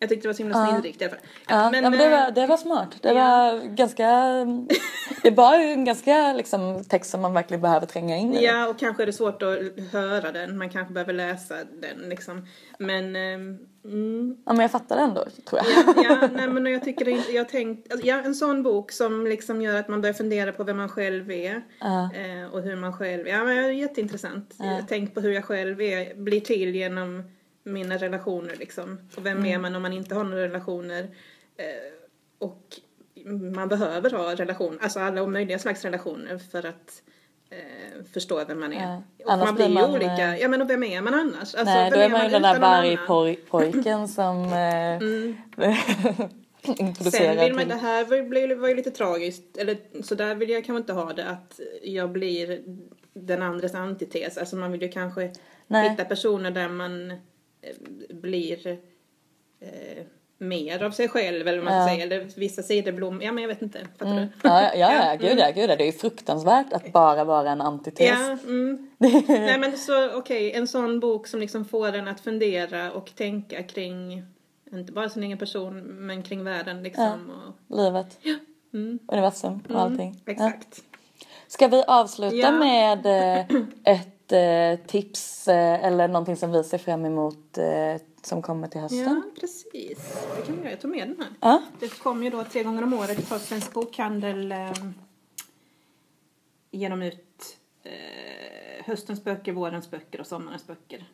Jag 0.02 0.10
tyckte 0.10 0.28
det 0.28 0.30
var 0.30 0.34
så 0.34 0.44
himla 0.44 0.68
snillrikt 0.68 1.02
i 1.02 1.06
alla 1.06 1.16
fall. 1.16 1.26
Ja, 1.48 1.72
men, 1.72 1.84
ja, 1.84 1.90
men 1.90 2.00
det, 2.00 2.06
eh, 2.06 2.12
var, 2.12 2.32
det 2.32 2.48
var 2.48 2.58
smart. 2.58 2.96
Det 3.02 3.08
ja. 3.08 3.14
var 3.14 3.76
ganska... 3.76 4.08
Det 5.24 5.32
var 5.32 5.58
ju 5.58 5.68
en 5.68 5.86
ganska 5.86 6.34
liksom, 6.34 6.84
text 6.84 7.12
som 7.12 7.22
man 7.22 7.34
verkligen 7.34 7.62
behöver 7.62 7.88
tränga 7.88 8.18
in 8.18 8.34
i. 8.34 8.46
Ja, 8.46 8.68
och 8.68 8.80
kanske 8.80 9.04
är 9.04 9.06
det 9.08 9.14
svårt 9.14 9.42
att 9.42 9.60
höra 9.92 10.32
den. 10.32 10.58
Man 10.58 10.70
kanske 10.70 10.94
behöver 10.94 11.14
läsa 11.14 11.56
den 11.82 12.10
liksom. 12.10 12.48
Men, 12.78 13.16
ehm, 13.16 13.58
mm, 13.86 14.38
Ja, 14.46 14.54
men 14.54 14.62
jag 14.62 14.72
fattar 14.72 14.96
det 14.96 15.02
ändå, 15.02 15.26
tror 15.50 15.62
jag. 15.62 15.96
ja, 15.96 16.04
ja, 16.04 16.30
nej 16.36 16.48
men 16.48 16.66
jag 16.66 16.84
tycker 16.84 17.06
det, 17.06 17.12
inte- 17.12 17.32
jag 17.32 17.50
tänkt, 17.50 17.92
alltså, 17.92 18.08
ja, 18.08 18.22
en 18.22 18.36
sån 18.36 18.64
bok 18.64 18.92
som 18.92 19.28
liksom 19.28 19.62
gör 19.62 19.76
att 19.80 19.88
man 19.88 20.02
börjar 20.02 20.14
fundera 20.14 20.52
på 20.52 20.64
vem 20.64 20.78
man 20.78 20.90
själv 20.90 21.32
är. 21.32 21.62
Ja. 21.80 22.10
Eh, 22.16 22.54
och 22.54 22.62
hur 22.62 22.76
man 22.76 22.94
själv, 22.94 23.28
ja 23.28 23.44
men 23.44 23.58
är 23.58 23.70
jätteintressant. 23.70 24.56
Ja. 24.58 24.80
Tänk 24.90 25.14
på 25.14 25.22
hur 25.22 25.32
jag 25.32 25.46
själv 25.46 25.82
är, 25.82 26.16
blir 26.16 26.42
till 26.42 26.76
genom 26.76 27.24
mina 27.64 27.98
relationer 27.98 28.56
liksom. 28.56 29.00
Och 29.18 29.26
vem 29.26 29.46
är 29.46 29.60
man 29.60 29.76
om 29.76 29.82
man 29.82 29.94
inte 29.94 30.16
har 30.16 30.24
några 30.24 30.44
relationer? 30.44 31.08
Eh, 31.58 31.66
och 32.40 32.80
man 33.56 33.68
behöver 33.68 34.12
ha 34.12 34.36
relationer, 34.36 34.78
alltså 34.82 35.00
alla 35.00 35.28
möjliga 35.28 35.60
slags 35.60 35.84
relationer 35.86 36.38
för 36.38 36.66
att 36.66 37.02
eh, 37.50 38.04
förstå 38.14 38.46
vem 38.46 38.60
man 38.60 38.74
är. 38.74 38.84
Ja. 38.84 39.04
Och 39.26 39.32
Annars 39.32 39.46
man 39.46 39.56
blir 39.56 39.70
man, 39.70 39.92
olika, 39.92 40.36
eh, 40.36 40.42
ja 40.42 40.48
men 40.48 40.62
och 40.62 40.70
vem 40.70 40.84
är 40.84 41.02
man 41.02 41.14
annars? 41.14 41.56
Alltså, 41.56 41.64
Nej, 41.64 41.92
då 41.92 41.98
är 41.98 42.10
man 42.10 42.24
ju 42.24 42.30
den 42.30 42.42
där 42.42 42.60
vargpojken 42.60 44.08
som 44.18 44.44
eh, 44.46 44.98
Mm. 45.02 45.36
Sen 47.12 47.40
vill 47.40 47.54
man, 47.54 47.68
det 47.68 47.76
här 47.76 48.06
var, 48.56 48.68
ju 48.68 48.76
lite 48.76 48.92
tragiskt, 48.92 49.58
eller 49.58 49.78
så 50.04 50.16
där 50.16 50.36
vill 50.36 50.50
jag 50.50 50.66
kanske 50.66 50.80
inte 50.80 50.94
ha 50.94 51.14
det, 51.14 51.30
att 51.30 51.60
jag 51.84 52.12
blir 52.12 52.62
den 53.14 53.42
andres 53.42 53.76
antites. 53.76 54.38
Alltså 54.38 54.56
man 54.56 54.72
vill 54.72 54.82
ju 54.82 54.90
kanske 54.90 55.34
Nej. 55.68 55.90
hitta 55.90 56.06
personer 56.06 56.52
där 56.52 56.70
man 56.70 57.14
blir 58.10 58.68
eh, 59.60 60.04
mer 60.38 60.84
av 60.84 60.92
sig 60.92 61.08
själv, 61.08 61.48
eller 61.48 61.58
vad 61.62 61.66
man 61.66 61.98
Ja. 61.98 62.04
eller 62.04 62.28
vissa 62.36 62.64
sidor 62.64 62.92
blom, 62.92 63.22
ja 63.22 63.32
men 63.32 63.42
jag 63.42 63.48
vet 63.48 63.62
inte, 63.62 63.80
fattar 63.98 64.12
Mm. 64.12 64.18
du? 64.18 64.30
Ja, 64.44 64.62
ja, 64.76 65.06
ja, 65.06 65.16
gud 65.30 65.40
ja, 65.40 65.52
gud 65.52 65.70
ja. 65.70 65.76
Det 65.76 65.84
är 65.84 65.86
ju 65.86 65.92
fruktansvärt 65.92 66.74
att 66.74 66.92
bara 66.94 67.24
vara 67.24 67.50
en 67.52 67.62
antites. 67.62 68.08
Ja, 68.10 68.38
mm. 68.44 68.90
Nej 69.28 69.60
men 69.60 69.78
så 69.78 70.18
okej, 70.18 70.52
en 70.52 70.68
sån 70.68 71.00
bok 71.00 71.28
som 71.28 71.40
liksom 71.40 71.66
får 71.66 71.94
en 71.94 72.08
att 72.08 72.20
fundera 72.20 72.92
och 72.92 73.16
tänka 73.16 73.64
kring, 73.64 74.24
inte 74.74 74.92
bara 74.92 75.10
sin 75.10 75.24
egen 75.24 75.38
person, 75.38 75.80
men 75.82 76.24
kring 76.24 76.44
världen 76.44 76.84
liksom. 76.84 77.32
Och, 77.70 77.78
Livet, 77.78 78.20
mm. 78.74 79.00
universum 79.08 79.64
och 79.70 79.80
allting. 79.82 80.22
Ja. 80.26 80.32
Exakt. 80.32 80.84
Ska 81.48 81.68
vi 81.68 81.84
avsluta 81.88 82.36
Ja. 82.36 82.52
med 82.52 83.06
eh, 83.06 83.40
ett 83.84 84.06
eh, 84.06 84.11
tips 84.88 85.48
eh, 85.48 85.86
eller 85.86 86.08
någonting 86.08 86.36
som 86.36 86.52
vi 86.52 86.64
ser 86.64 86.78
fram 86.78 87.06
emot 87.06 87.58
eh, 87.58 88.02
som 88.22 88.42
kommer 88.42 88.68
till 88.68 88.82
hösten? 88.82 89.00
Ja, 89.00 89.22
precis. 89.40 90.28
Det 90.38 90.46
kan 90.46 90.56
vi 90.56 90.62
göra. 90.62 90.70
Jag 90.70 90.82
tog 90.82 90.92
med 90.92 91.08
den 91.08 91.18
här. 91.20 91.30
Ja. 91.40 91.64
Det 91.80 92.00
kommer 92.00 92.24
ju 92.24 92.30
då 92.30 92.44
tre 92.44 92.64
gånger 92.64 92.84
om 92.84 92.94
året 92.94 93.30
på 93.30 93.40
Svensk 93.40 93.74
Bokhandel 93.74 94.52
eh, 94.52 94.74
genom 96.72 97.02
ut 97.02 97.58
eh, 97.84 98.86
höstens 98.86 99.24
böcker, 99.24 99.52
vårens 99.52 99.92
böcker 99.92 100.22
och 100.22 100.28
sommarens 100.28 100.68
böcker. 100.68 101.06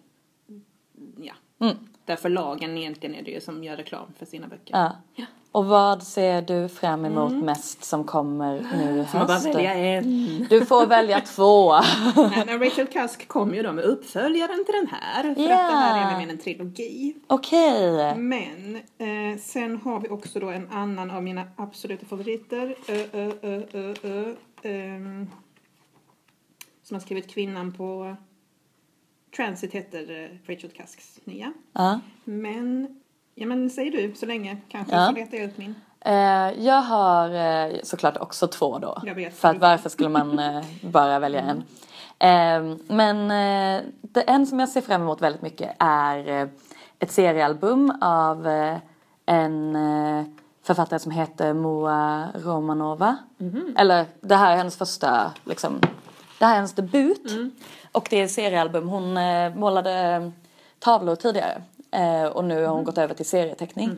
Ja. 1.18 1.34
Mm. 1.66 1.78
Där 2.06 2.16
förlagen 2.16 2.78
egentligen 2.78 3.16
är 3.16 3.22
det 3.22 3.32
ju 3.32 3.42
som 3.42 3.64
gör 3.64 3.76
reklam 3.78 4.08
för 4.18 4.26
sina 4.26 4.48
böcker. 4.48 4.92
ja. 5.16 5.26
Och 5.52 5.66
vad 5.66 6.04
ser 6.04 6.42
du 6.42 6.70
fram 6.70 7.06
emot 7.06 7.34
mest 7.44 7.84
som 7.84 8.04
kommer 8.04 8.54
nu 8.78 9.02
i 9.02 9.06
Får 9.06 9.18
man 9.18 9.28
bara 9.28 9.34
höst? 9.34 9.48
välja 9.48 9.74
en? 9.74 10.48
Du 10.50 10.66
får 10.66 10.86
välja 10.88 11.22
två. 11.22 11.74
Nej, 12.46 12.58
Rachel 12.58 12.88
Cusk 12.88 13.28
kom 13.28 13.54
ju 13.56 13.64
då 13.64 13.72
med 13.72 13.84
uppföljaren 13.84 14.66
till 14.66 14.74
den 14.74 14.88
här. 14.88 15.24
För 15.24 15.30
att 15.30 15.38
det 15.38 15.54
här 15.54 16.02
är 16.02 16.06
nämligen 16.12 16.30
en 16.30 16.38
trilogi. 16.38 17.16
Okej. 17.28 18.16
Men 18.16 18.76
eh, 18.76 19.40
sen 19.40 19.78
har 19.78 20.00
vi 20.00 20.10
också 20.10 20.40
då 20.40 20.50
en 20.50 20.72
annan 20.72 21.12
av 21.12 21.24
mina 21.24 21.44
absoluta 21.56 22.06
favoriter. 22.06 22.76
Ö, 22.88 23.32
ö, 23.42 23.94
ö, 24.04 24.36
ehm, 24.62 25.30
som 26.84 26.96
har 26.96 27.02
skrivit 27.02 27.30
Kvinnan 27.34 27.74
på 27.74 28.16
Transit 29.38 29.74
heter 29.74 30.00
eh, 30.24 30.52
Rachel 30.54 30.70
Kasks 30.70 31.20
nya. 31.24 31.54
Ja. 31.74 32.00
Men, 32.24 32.88
ja 33.36 33.46
men 33.48 33.70
säg 33.70 33.90
du 33.90 34.14
så 34.16 34.26
länge 34.26 34.58
kanske 34.70 34.96
Ja. 34.96 35.06
så 35.08 35.12
letar 35.14 35.38
jag 35.38 35.46
upp 35.50 35.58
min. 35.58 35.76
Eh, 36.00 36.66
jag 36.66 36.82
har 36.82 37.30
eh, 37.70 37.76
såklart 37.84 38.18
också 38.18 38.48
två 38.48 38.80
då. 38.80 39.02
Jag 39.06 39.16
vet. 39.16 39.38
För 39.38 39.48
att 39.48 39.58
varför 39.60 39.90
skulle 39.90 40.10
man 40.10 40.40
eh, 40.40 40.66
bara 40.82 41.20
välja 41.20 41.42
en? 41.42 41.58
Eh, 42.20 42.78
men 42.88 43.32
eh, 43.32 43.84
det 44.02 44.22
en 44.22 44.48
som 44.48 44.60
jag 44.60 44.70
ser 44.70 44.82
fram 44.82 45.02
emot 45.02 45.22
väldigt 45.22 45.42
mycket 45.42 45.76
är 45.80 46.50
ett 47.00 47.12
seriealbum 47.12 47.98
av 48.02 48.48
en 49.26 49.78
författare 50.64 51.00
som 51.00 51.12
heter 51.12 51.54
Moa 51.54 52.28
Romanova. 52.36 53.18
Eller 53.78 54.06
det 54.22 54.36
här 54.36 54.52
är 54.54 54.58
hennes 54.58 54.78
första, 54.78 55.32
liksom, 55.44 55.80
det 56.40 56.46
här 56.46 56.52
är 56.52 56.56
hennes 56.56 56.74
debut. 56.74 57.32
Och 57.98 58.08
det 58.10 58.22
är 58.22 58.28
seriealbum. 58.28 58.88
Hon 58.88 59.18
eh, 59.18 59.56
målade 59.56 60.32
tavlor 60.80 61.16
tidigare. 61.16 61.62
Eh, 61.92 62.26
och 62.26 62.44
nu 62.44 62.66
har 62.66 62.76
hon 62.76 62.84
gått 62.84 62.98
över 62.98 63.14
till 63.14 63.26
serieteckning. 63.26 63.90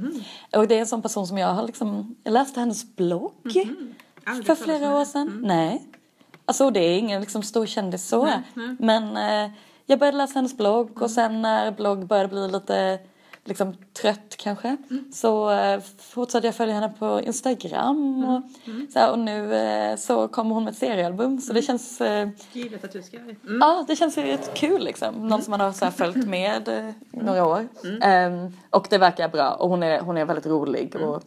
Och 0.55 0.67
det 0.67 0.75
är 0.75 0.79
en 0.79 0.87
sån 0.87 1.01
person 1.01 1.27
som 1.27 1.37
jag 1.37 1.47
har 1.47 1.63
liksom, 1.63 2.15
jag 2.23 2.31
läste 2.31 2.59
hennes 2.59 2.95
blogg 2.95 3.31
Aldrig 4.23 4.45
för 4.45 4.55
flera 4.55 4.99
år 4.99 5.05
sedan. 5.05 5.41
Nej. 5.43 5.83
Alltså 6.45 6.69
det 6.69 6.79
är 6.79 6.97
ingen 6.97 7.21
liksom 7.21 7.43
stor 7.43 7.65
kändis 7.65 8.07
så. 8.07 8.29
Men 8.79 9.17
eh, 9.17 9.51
jag 9.85 9.99
började 9.99 10.17
läsa 10.17 10.33
hennes 10.33 10.57
blogg 10.57 11.01
och 11.01 11.11
sen 11.11 11.41
när 11.41 11.71
blogg 11.71 12.05
började 12.05 12.29
bli 12.29 12.47
lite 12.47 12.99
liksom 13.43 13.73
trött 14.01 14.35
kanske 14.37 14.77
så 15.13 15.51
eh, 15.51 15.79
fortsatte 15.99 16.47
jag 16.47 16.55
följa 16.55 16.73
henne 16.73 16.93
på 16.99 17.21
Instagram 17.21 18.25
och, 18.25 18.41
så 18.93 18.99
här, 18.99 19.11
och 19.11 19.19
nu 19.19 19.55
eh, 19.55 19.95
så 19.95 20.27
kommer 20.27 20.55
hon 20.55 20.63
med 20.63 20.71
ett 20.71 20.77
seriealbum 20.77 21.41
så 21.41 21.53
det 21.53 21.61
känns 21.61 22.01
eh, 22.01 22.29
Givet 22.53 22.83
att 22.83 22.91
du 22.91 23.01
ska... 23.01 23.17
Mm. 23.17 23.37
Ja, 23.43 23.85
det 23.87 23.95
känns 23.95 24.17
ju 24.17 24.21
rätt 24.21 24.53
kul 24.53 24.83
liksom. 24.83 25.27
Någon 25.27 25.41
som 25.41 25.51
man 25.51 25.59
har 25.59 25.71
så 25.71 25.85
här 25.85 25.91
följt 25.91 26.27
med 26.27 26.67
eh, 26.67 26.91
några 27.11 27.45
år. 27.47 27.67
Ehm, 28.01 28.53
och 28.69 28.87
det 28.89 28.97
verkar 28.97 29.29
bra 29.29 29.51
och 29.51 29.69
hon 29.69 29.83
är, 29.83 29.99
hon 29.99 30.17
är 30.17 30.25
väldigt 30.25 30.45
rolig. 30.45 30.95
Och, 30.95 31.23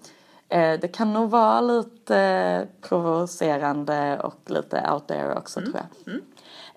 eh, 0.48 0.80
det 0.80 0.88
kan 0.88 1.12
nog 1.12 1.30
vara 1.30 1.60
lite 1.60 2.66
provocerande 2.80 4.20
och 4.22 4.40
lite 4.46 4.90
out 4.92 5.08
there 5.08 5.34
också 5.34 5.60
tror 5.60 5.74
jag. 5.74 6.14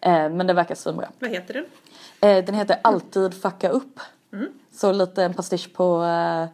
Eh, 0.01 0.29
men 0.29 0.47
det 0.47 0.53
verkar 0.53 0.75
svinbra. 0.75 1.07
Vad 1.19 1.29
heter 1.29 1.53
den? 1.53 1.65
Eh, 2.29 2.45
den 2.45 2.55
heter 2.55 2.79
Alltid 2.81 3.41
fucka 3.41 3.69
upp. 3.69 3.99
Så 4.71 4.91
lite 4.91 5.23
en 5.23 5.33
pastisch 5.33 5.73
på 5.73 6.03
eh, 6.03 6.47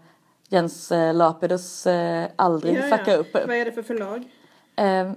Jens 0.50 0.92
eh, 0.92 1.14
Lapidus 1.14 1.88
eh, 1.88 2.30
Aldrig 2.36 2.84
fucka 2.90 3.16
upp. 3.16 3.34
Vad 3.34 3.52
är 3.52 3.66
det 3.66 3.72
för 3.72 3.84
förlag? 3.84 4.30
Eh, 4.76 5.12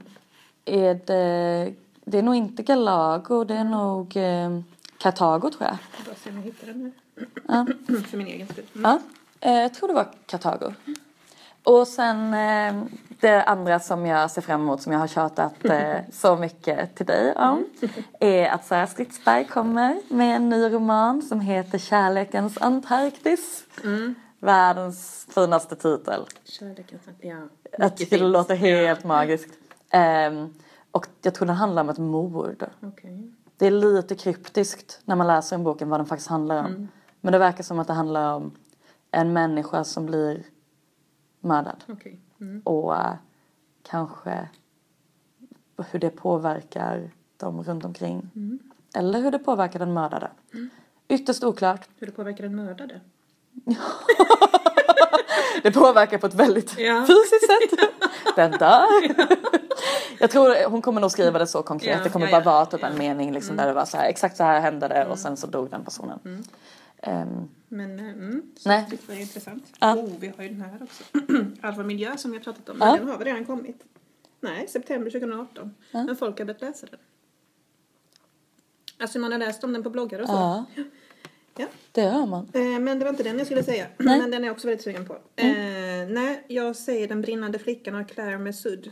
är 0.64 0.94
det, 1.06 1.74
det 2.04 2.18
är 2.18 2.22
nog 2.22 2.34
inte 2.34 2.62
Galago, 2.62 3.44
det 3.44 3.54
är 3.54 3.64
nog 3.64 4.16
eh, 4.16 4.60
Kartago 4.98 5.50
tror 5.50 5.62
jag. 5.62 5.78
Jag 5.96 6.06
bara 6.06 6.14
se 6.14 6.30
om 6.30 6.36
jag 6.36 6.42
hittar 6.42 6.66
den 6.66 6.82
här. 6.82 6.92
Ja. 7.48 7.66
för 8.10 8.16
min 8.16 8.26
egen 8.26 8.48
skull. 8.48 8.64
Mm. 8.74 8.98
Ja, 9.40 9.50
jag 9.50 9.74
tror 9.74 9.88
det 9.88 9.94
var 9.94 10.08
Kartago. 10.26 10.72
Och 11.64 11.88
sen 11.88 12.34
eh, 12.34 12.84
det 13.20 13.42
andra 13.42 13.80
som 13.80 14.06
jag 14.06 14.30
ser 14.30 14.42
fram 14.42 14.60
emot 14.60 14.82
som 14.82 14.92
jag 14.92 15.00
har 15.00 15.06
tjatat 15.06 15.64
eh, 15.64 15.96
så 16.12 16.36
mycket 16.36 16.94
till 16.94 17.06
dig 17.06 17.34
om 17.36 17.64
är 18.20 18.48
att 18.48 18.64
Sara 18.64 18.86
Stridsberg 18.86 19.44
kommer 19.44 20.00
med 20.08 20.36
en 20.36 20.48
ny 20.48 20.72
roman 20.72 21.22
som 21.22 21.40
heter 21.40 21.78
Kärlekens 21.78 22.58
Antarktis. 22.58 23.64
Världens 24.38 25.26
finaste 25.34 25.76
titel. 25.76 26.24
Kärleken, 26.44 26.98
ja. 27.20 27.36
Jag 27.78 27.96
tycker 27.96 28.18
det 28.18 28.24
låter 28.24 28.54
helt 28.54 29.04
magiskt. 29.04 29.54
Ehm, 29.90 30.54
och 30.90 31.06
jag 31.22 31.34
tror 31.34 31.46
den 31.46 31.56
handlar 31.56 31.82
om 31.82 31.88
ett 31.88 31.98
mord. 31.98 32.64
Okej. 32.82 33.32
Det 33.56 33.66
är 33.66 33.70
lite 33.70 34.14
kryptiskt 34.14 35.00
när 35.04 35.16
man 35.16 35.26
läser 35.26 35.56
en 35.56 35.64
boken 35.64 35.88
vad 35.88 36.00
den 36.00 36.06
faktiskt 36.06 36.30
handlar 36.30 36.64
om. 36.64 36.88
Men 37.20 37.32
det 37.32 37.38
verkar 37.38 37.64
som 37.64 37.78
att 37.78 37.86
det 37.86 37.92
handlar 37.92 38.34
om 38.34 38.52
en 39.10 39.32
människa 39.32 39.84
som 39.84 40.06
blir 40.06 40.42
mördad. 41.45 41.84
Okej. 41.88 42.18
Mm. 42.40 42.61
Och 42.64 42.97
eh, 42.97 43.12
kanske 43.82 44.49
hur 45.90 45.99
det 45.99 46.11
påverkar 46.11 47.11
dem 47.36 47.62
runt 47.64 47.84
omkring. 47.84 48.30
Eller 48.97 49.20
hur 49.20 49.30
det 49.30 49.38
påverkar 49.38 49.78
den 49.78 49.92
mördade. 49.92 50.30
Ytterst 51.09 51.45
oklart. 51.45 51.88
Hur 51.99 52.07
det 52.07 52.12
påverkar 52.12 52.45
en 52.45 52.57
mördare? 52.57 53.01
Det 55.62 55.72
påverkar 55.72 56.18
på 56.18 56.26
ett 56.26 56.34
väldigt 56.34 56.78
Ja. 56.78 57.07
fysiskt 57.07 57.47
sätt. 57.47 57.90
Den 58.36 58.51
dör. 58.51 58.86
Jag 60.20 60.30
tror 60.30 60.68
hon 60.70 60.82
kommer 60.82 61.01
nog 61.01 61.11
skriva 61.11 61.38
det 61.38 61.47
så 61.47 61.62
konkret. 61.62 61.97
Ja, 61.99 62.05
det 62.05 62.11
kommer 62.11 62.30
bara 62.30 62.40
vara 62.40 62.66
typ 62.66 62.82
en 62.82 62.99
mening 62.99 63.32
liksom 63.32 63.57
där 63.57 63.66
det 63.66 63.72
var 63.72 63.84
så 63.84 63.97
här 63.97 64.09
exakt 64.09 64.36
så 64.36 64.45
här 64.45 64.61
hände 64.61 64.88
det 64.88 65.07
och 65.07 65.18
sen 65.18 65.36
så 65.36 65.47
dog 65.47 65.70
den 65.70 65.84
personen. 65.84 66.45
Ehm, 67.07 67.48
Men, 67.68 67.98
eh, 67.98 68.09
mm, 68.09 68.42
så 68.57 68.68
Nej. 68.68 68.86
det 68.90 69.09
var 69.09 69.14
intressant. 69.14 69.64
Ja. 69.80 69.94
Oh, 69.96 70.11
vi 70.20 70.28
har 70.36 70.42
ju 70.42 70.48
den 70.48 70.61
här 70.61 70.82
också. 70.82 71.05
Alfa 71.66 71.82
Miljö 71.82 72.16
som 72.16 72.30
vi 72.30 72.36
har 72.36 72.44
pratat 72.44 72.68
om. 72.68 72.76
Ja. 72.80 72.96
Den 72.96 73.09
har 73.09 73.18
väl 73.18 73.24
redan 73.26 73.44
kommit? 73.44 73.84
Nej, 74.40 74.68
september 74.68 75.11
2018. 75.11 75.74
Ja. 75.90 76.05
Men 76.05 76.16
folk 76.16 76.38
har 76.38 76.44
börjat 76.46 76.61
läsa 76.61 76.86
den. 76.86 77.00
Alltså 78.98 79.18
man 79.18 79.32
har 79.32 79.38
läst 79.38 79.64
om 79.64 79.72
den 79.72 79.82
på 79.82 79.90
bloggar 79.90 80.20
och 80.20 80.26
så. 80.28 80.32
ja, 80.34 80.64
Ja. 81.57 81.66
det 81.92 82.02
hör 82.02 82.26
man. 82.26 82.48
Eh, 82.52 82.80
men 82.80 82.98
det 82.98 83.05
var 83.05 83.11
inte 83.11 83.22
den 83.22 83.38
jag 83.38 83.46
skulle 83.46 83.62
säga. 83.64 83.86
Nej. 83.98 84.20
Men 84.20 84.30
den 84.30 84.42
är 84.42 84.46
jag 84.46 84.55
också 84.55 84.66
väldigt 84.66 84.84
sugen 84.84 85.07
på. 85.07 85.14
Eh, 85.36 85.46
nej, 86.09 86.44
jag 86.48 86.76
säger 86.76 87.09
Den 87.09 87.20
brinnande 87.22 87.59
flickan 87.59 87.94
av 87.94 88.05
Claire 88.05 88.38
Mesud. 88.38 88.90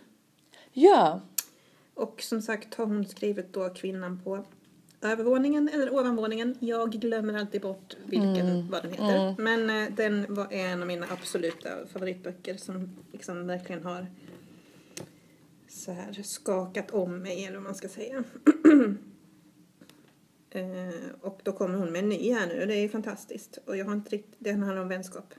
Ja, 0.72 1.20
Och 1.94 2.22
som 2.22 2.42
sagt 2.42 2.74
har 2.74 2.86
hon 2.86 3.04
skrivit 3.06 3.52
då 3.52 3.68
kvinnan 3.70 4.20
på 4.24 4.44
övervåningen 5.02 5.68
eller 5.68 5.94
ovanvåningen. 5.94 6.56
Jag 6.60 6.92
glömmer 6.92 7.38
alltid 7.38 7.60
bort 7.60 7.96
vilken, 8.06 8.70
vad 8.70 8.82
den 8.82 8.90
heter. 8.90 9.34
Men 9.38 9.70
eh, 9.70 9.94
den 9.96 10.34
var 10.34 10.52
en 10.52 10.80
av 10.80 10.86
mina 10.86 11.06
absoluta 11.10 11.68
favoritböcker 11.92 12.56
som 12.56 12.96
liksom 13.12 13.46
verkligen 13.46 13.84
har 13.84 14.06
så 15.68 15.92
här 15.92 16.22
skakat 16.22 16.90
om 16.90 17.18
mig 17.18 17.44
eller 17.44 17.56
vad 17.56 17.64
man 17.64 17.74
ska 17.74 17.88
säga. 17.88 18.24
eh, 20.50 21.10
och 21.20 21.40
då 21.42 21.52
kommer 21.52 21.78
hon 21.78 21.92
med 21.92 22.02
en 22.02 22.08
ny 22.08 22.32
här 22.32 22.46
nu 22.46 22.60
och 22.60 22.66
det 22.66 22.74
är 22.74 22.88
fantastiskt. 22.88 23.58
Och 23.66 23.76
jag 23.76 23.84
har 23.84 23.92
inte 23.92 24.10
riktigt, 24.10 24.36
den 24.38 24.62
handlar 24.62 24.82
om 24.82 24.88
vänskap. 24.88 25.34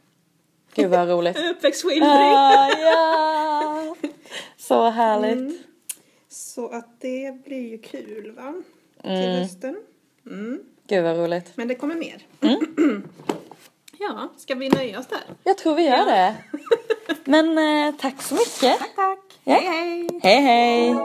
gud 0.76 0.90
vad 0.90 1.10
roligt. 1.10 1.38
Uppväxtskildring! 1.56 2.04
Ah, 2.04 2.70
ja, 2.70 3.96
så 4.58 4.90
härligt. 4.90 5.38
Mm. 5.38 5.58
Så 6.28 6.70
att 6.70 7.02
det 7.02 7.44
blir 7.46 7.70
ju 7.70 7.78
kul 7.78 8.32
va? 8.32 8.64
Till 9.04 9.12
Mm. 9.12 9.42
hösten. 9.42 9.78
Mm. 10.28 10.60
Gud 10.88 11.04
vad 11.04 11.18
roligt. 11.18 11.52
Men 11.56 11.68
det 11.68 11.76
kommer 11.76 11.96
mer. 11.96 12.18
Mm. 12.42 12.60
ja, 14.00 14.30
ska 14.38 14.56
vi 14.56 14.70
nöja 14.70 15.00
oss 15.00 15.08
där? 15.08 15.20
Jag 15.44 15.58
tror 15.58 15.76
vi 15.76 15.84
gör 15.86 16.06
det. 16.06 16.36
Men 17.24 17.58
eh, 17.58 17.96
tack 18.00 18.22
så 18.22 18.34
mycket. 18.36 18.80
Tack, 18.80 18.96
tack. 18.96 19.20
Ja. 19.44 19.54
Hej, 19.54 19.66
hej. 19.68 20.10
Hej 20.24 20.42
hej. 20.42 20.96